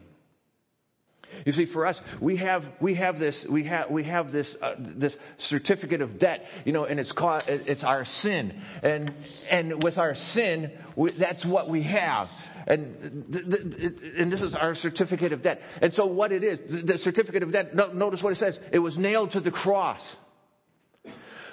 You 1.45 1.51
see, 1.51 1.65
for 1.65 1.85
us, 1.85 1.99
we 2.21 2.37
have 2.37 2.63
we 2.79 2.95
have 2.95 3.19
this 3.19 3.45
we 3.49 3.65
have 3.65 3.89
we 3.89 4.03
have 4.03 4.31
this 4.31 4.55
uh, 4.61 4.75
this 4.77 5.15
certificate 5.39 6.01
of 6.01 6.19
debt, 6.19 6.41
you 6.65 6.73
know, 6.73 6.85
and 6.85 6.99
it's 6.99 7.11
called 7.11 7.43
it's 7.47 7.83
our 7.83 8.05
sin, 8.05 8.61
and 8.83 9.13
and 9.49 9.83
with 9.83 9.97
our 9.97 10.15
sin, 10.33 10.71
we, 10.95 11.11
that's 11.19 11.45
what 11.45 11.69
we 11.69 11.83
have, 11.83 12.27
and 12.67 13.25
th- 13.31 13.45
th- 13.49 13.93
and 14.17 14.31
this 14.31 14.41
is 14.41 14.55
our 14.55 14.75
certificate 14.75 15.33
of 15.33 15.41
debt. 15.41 15.59
And 15.81 15.91
so, 15.93 16.05
what 16.05 16.31
it 16.31 16.43
is, 16.43 16.59
the 16.85 16.97
certificate 16.99 17.43
of 17.43 17.51
debt. 17.51 17.75
Notice 17.75 18.21
what 18.21 18.33
it 18.33 18.37
says. 18.37 18.59
It 18.71 18.79
was 18.79 18.97
nailed 18.97 19.31
to 19.31 19.39
the 19.39 19.51
cross. 19.51 20.01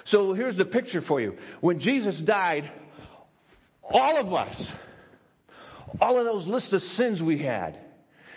So 0.05 0.33
here's 0.33 0.57
the 0.57 0.65
picture 0.65 1.01
for 1.01 1.21
you. 1.21 1.35
When 1.61 1.79
Jesus 1.79 2.19
died, 2.21 2.71
all 3.83 4.17
of 4.17 4.33
us, 4.33 4.71
all 6.01 6.17
of 6.19 6.25
those 6.25 6.47
list 6.47 6.73
of 6.73 6.81
sins 6.81 7.21
we 7.21 7.41
had 7.43 7.77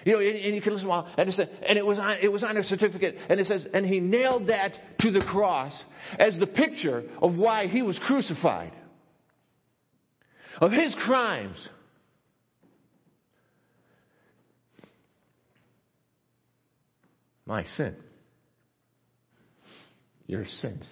you 0.04 0.12
know, 0.12 0.20
and, 0.20 0.36
and 0.36 0.54
you 0.54 0.60
can 0.60 0.72
listen 0.72 0.88
while, 0.88 1.06
and 1.16 1.28
and 1.28 1.78
it 1.78 1.86
was 1.86 1.98
on, 1.98 2.16
it 2.20 2.28
was 2.28 2.42
on 2.42 2.56
a 2.56 2.62
certificate, 2.62 3.16
and 3.28 3.38
it 3.38 3.46
says, 3.46 3.66
and 3.72 3.86
he 3.86 4.00
nailed 4.00 4.48
that 4.48 4.72
to 5.00 5.10
the 5.10 5.22
cross 5.30 5.80
as 6.18 6.36
the 6.38 6.46
picture 6.46 7.04
of 7.20 7.36
why 7.36 7.66
he 7.66 7.82
was 7.82 7.98
crucified, 8.06 8.72
of 10.60 10.72
his 10.72 10.94
crimes. 11.04 11.68
My 17.46 17.64
sin. 17.64 17.96
Your 20.26 20.44
sins. 20.44 20.88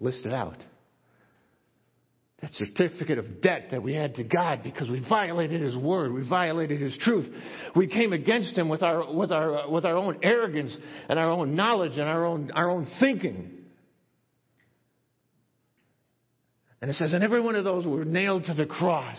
Listed 0.00 0.32
out 0.32 0.58
that 2.42 2.52
certificate 2.54 3.18
of 3.18 3.40
debt 3.40 3.68
that 3.70 3.82
we 3.82 3.94
had 3.94 4.16
to 4.16 4.24
God 4.24 4.64
because 4.64 4.90
we 4.90 5.00
violated 5.08 5.60
His 5.60 5.76
word, 5.76 6.12
we 6.12 6.28
violated 6.28 6.80
His 6.80 6.98
truth. 6.98 7.32
We 7.76 7.86
came 7.86 8.12
against 8.12 8.58
Him 8.58 8.68
with 8.68 8.82
our, 8.82 9.14
with 9.14 9.30
our, 9.30 9.60
uh, 9.60 9.70
with 9.70 9.84
our 9.84 9.96
own 9.96 10.18
arrogance 10.24 10.76
and 11.08 11.20
our 11.20 11.30
own 11.30 11.54
knowledge 11.54 11.92
and 11.92 12.02
our 12.02 12.24
own, 12.26 12.50
our 12.50 12.68
own 12.68 12.88
thinking. 12.98 13.58
And 16.80 16.90
it 16.90 16.96
says, 16.96 17.12
and 17.12 17.22
every 17.22 17.40
one 17.40 17.54
of 17.54 17.62
those 17.62 17.86
we 17.86 17.92
were 17.92 18.04
nailed 18.04 18.44
to 18.44 18.54
the 18.54 18.66
cross. 18.66 19.18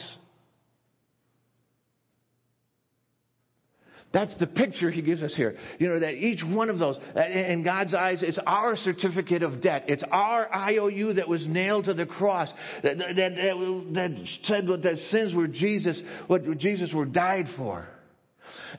That's 4.14 4.38
the 4.39 4.45
picture 4.45 4.91
he 4.91 5.01
gives 5.01 5.24
us 5.24 5.34
here. 5.36 5.57
You 5.80 5.89
know, 5.89 5.99
that 5.99 6.14
each 6.14 6.43
one 6.43 6.70
of 6.70 6.78
those, 6.78 6.99
in 7.16 7.64
God's 7.64 7.95
eyes, 7.95 8.22
it's 8.22 8.39
our 8.45 8.76
certificate 8.76 9.41
of 9.41 9.59
debt. 9.59 9.86
It's 9.88 10.03
our 10.11 10.53
IOU 10.55 11.14
that 11.14 11.28
was 11.28 11.47
nailed 11.47 11.86
to 11.86 11.95
the 11.95 12.05
cross. 12.05 12.53
That, 12.84 12.99
that, 12.99 13.16
that, 13.16 13.93
that 13.93 14.28
said 14.43 14.68
that 14.68 14.97
sins 15.09 15.34
were 15.34 15.47
Jesus, 15.47 15.99
what 16.28 16.43
Jesus 16.59 16.93
were 16.93 17.05
died 17.05 17.47
for. 17.57 17.88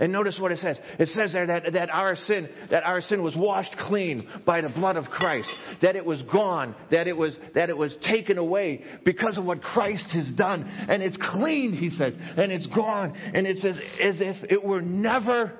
And 0.00 0.12
notice 0.12 0.38
what 0.40 0.52
it 0.52 0.58
says. 0.58 0.78
It 0.98 1.08
says 1.08 1.32
there 1.32 1.46
that, 1.46 1.72
that 1.72 1.90
our 1.90 2.16
sin, 2.16 2.48
that 2.70 2.84
our 2.84 3.00
sin 3.00 3.22
was 3.22 3.36
washed 3.36 3.74
clean 3.86 4.28
by 4.44 4.60
the 4.60 4.68
blood 4.68 4.96
of 4.96 5.06
Christ. 5.06 5.48
That 5.82 5.96
it 5.96 6.04
was 6.04 6.22
gone. 6.32 6.74
That 6.90 7.06
it 7.06 7.16
was, 7.16 7.38
that 7.54 7.70
it 7.70 7.76
was 7.76 7.96
taken 8.06 8.38
away 8.38 8.84
because 9.04 9.38
of 9.38 9.44
what 9.44 9.62
Christ 9.62 10.10
has 10.12 10.30
done. 10.32 10.64
And 10.64 11.02
it's 11.02 11.18
clean, 11.32 11.72
he 11.72 11.90
says. 11.90 12.16
And 12.18 12.50
it's 12.50 12.66
gone. 12.68 13.16
And 13.34 13.46
it's 13.46 13.64
as, 13.64 13.78
as 14.00 14.20
if 14.20 14.36
it 14.50 14.62
were 14.64 14.82
never 14.82 15.52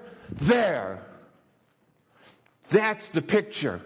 there. 0.48 1.06
That's 2.72 3.08
the 3.14 3.22
picture. 3.22 3.80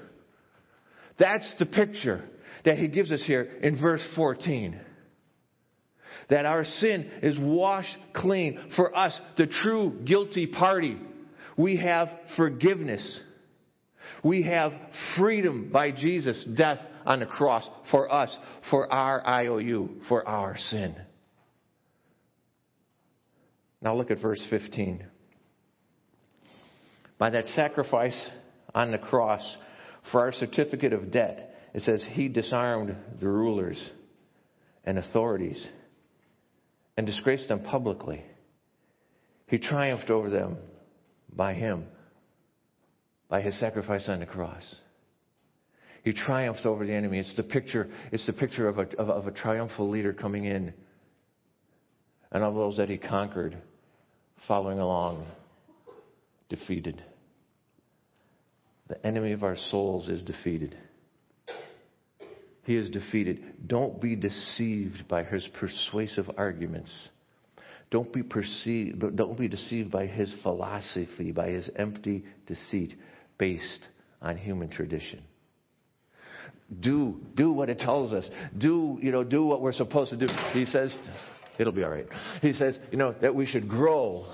That's 1.18 1.53
the 1.59 1.66
picture 1.66 2.24
that 2.64 2.79
he 2.79 2.89
gives 2.89 3.12
us 3.12 3.22
here 3.26 3.43
in 3.62 3.81
verse 3.81 4.07
14 4.16 4.81
that 6.31 6.47
our 6.47 6.64
sin 6.64 7.11
is 7.22 7.39
washed 7.39 7.97
clean. 8.14 8.72
For 8.76 8.97
us, 8.97 9.18
the 9.37 9.47
true 9.47 10.01
guilty 10.05 10.47
party, 10.47 10.99
we 11.57 11.76
have 11.79 12.09
forgiveness. 12.37 13.20
We 14.22 14.43
have 14.43 14.72
freedom 15.16 15.70
by 15.72 15.91
Jesus' 15.91 16.45
death 16.57 16.79
on 17.07 17.20
the 17.20 17.26
cross 17.26 17.68
for 17.91 18.12
us, 18.12 18.37
for 18.70 18.93
our 18.93 19.26
IOU, 19.26 20.03
for 20.09 20.26
our 20.26 20.57
sin. 20.57 20.95
Now 23.81 23.95
look 23.97 24.11
at 24.11 24.20
verse 24.20 24.45
15. 24.51 25.05
By 27.16 27.31
that 27.31 27.47
sacrifice 27.47 28.29
on 28.74 28.93
the 28.93 28.99
cross 28.99 29.57
for 30.12 30.20
our 30.20 30.33
certificate 30.33 30.93
of 30.93 31.11
debt, 31.11 31.55
it 31.74 31.83
says, 31.83 32.05
He 32.12 32.29
disarmed 32.29 32.95
the 33.20 33.29
rulers 33.29 33.91
and 34.85 34.99
authorities 34.99 35.66
and 36.99 37.07
disgraced 37.07 37.47
them 37.47 37.61
publicly. 37.61 38.25
He 39.47 39.57
triumphed 39.57 40.11
over 40.11 40.29
them 40.29 40.57
by 41.33 41.55
Him, 41.55 41.85
by 43.29 43.41
His 43.41 43.59
sacrifice 43.61 44.09
on 44.09 44.19
the 44.19 44.27
cross. 44.27 44.65
He 46.03 46.13
triumphs 46.13 46.67
over 46.67 46.85
the 46.85 46.93
enemy. 46.93 47.21
It's 47.21 47.37
the 47.37 47.45
picture, 47.45 47.89
it's 48.11 48.27
the 48.27 48.33
picture 48.33 48.67
of 48.67 48.79
a, 48.79 48.89
of, 48.99 49.11
of 49.11 49.27
a 49.29 49.31
triumphal 49.31 49.89
leader 49.89 50.13
coming 50.13 50.45
in 50.45 50.75
and 52.33 52.43
of 52.43 52.55
those 52.57 52.79
that 52.79 52.89
he 52.89 52.99
conquered 52.99 53.57
following 54.49 54.81
along 54.81 55.25
defeated. 56.49 57.01
The 58.89 59.07
enemy 59.07 59.33
of 59.33 59.45
our 59.45 59.57
souls 59.71 60.09
is 60.09 60.25
defeated. 60.25 60.77
He 62.69 62.77
is 62.77 62.91
defeated. 62.91 63.66
Don't 63.66 63.99
be 63.99 64.14
deceived 64.14 65.09
by 65.09 65.25
his 65.25 65.49
persuasive 65.59 66.27
arguments. 66.37 66.93
Don't 67.91 68.12
be, 68.12 68.23
perceived, 68.23 69.16
don't 69.16 69.39
be 69.39 69.49
deceived 69.49 69.91
by 69.91 70.05
his 70.05 70.31
philosophy, 70.43 71.33
by 71.33 71.49
his 71.49 71.71
empty 71.77 72.27
deceit 72.47 72.95
based 73.39 73.89
on 74.21 74.37
human 74.37 74.69
tradition. 74.69 75.23
Do, 76.79 77.19
do 77.35 77.53
what 77.53 77.71
it 77.71 77.79
tells 77.79 78.12
us. 78.12 78.29
Do, 78.59 78.99
you 79.01 79.12
know, 79.12 79.25
do 79.25 79.47
what 79.47 79.62
we're 79.62 79.73
supposed 79.73 80.11
to 80.11 80.19
do. 80.19 80.27
He 80.53 80.66
says, 80.66 80.95
it'll 81.59 81.73
be 81.73 81.85
all 81.85 81.91
right. 81.91 82.07
He 82.43 82.53
says, 82.53 82.79
you 82.91 82.99
know, 82.99 83.14
that 83.23 83.35
we 83.35 83.47
should 83.47 83.66
grow 83.66 84.27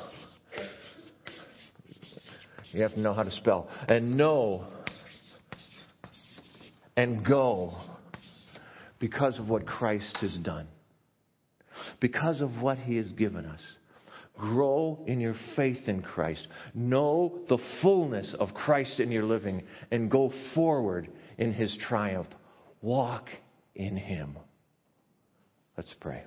You 2.72 2.82
have 2.82 2.94
to 2.94 3.00
know 3.00 3.14
how 3.14 3.22
to 3.22 3.30
spell. 3.30 3.68
And 3.86 4.16
know 4.16 4.66
and 6.96 7.24
go 7.24 7.76
because 8.98 9.38
of 9.38 9.48
what 9.48 9.66
Christ 9.66 10.16
has 10.20 10.36
done, 10.38 10.68
because 12.00 12.40
of 12.40 12.62
what 12.62 12.78
he 12.78 12.96
has 12.96 13.10
given 13.12 13.46
us. 13.46 13.60
Grow 14.36 15.04
in 15.06 15.20
your 15.20 15.36
faith 15.54 15.86
in 15.86 16.02
Christ. 16.02 16.48
Know 16.74 17.44
the 17.48 17.58
fullness 17.82 18.34
of 18.40 18.52
Christ 18.52 18.98
in 18.98 19.12
your 19.12 19.22
living 19.22 19.62
and 19.92 20.10
go 20.10 20.32
forward 20.56 21.08
in 21.38 21.52
his 21.52 21.76
triumph. 21.88 22.26
Walk 22.82 23.28
in 23.76 23.96
him. 23.96 24.36
Let's 25.76 25.94
pray. 26.00 26.24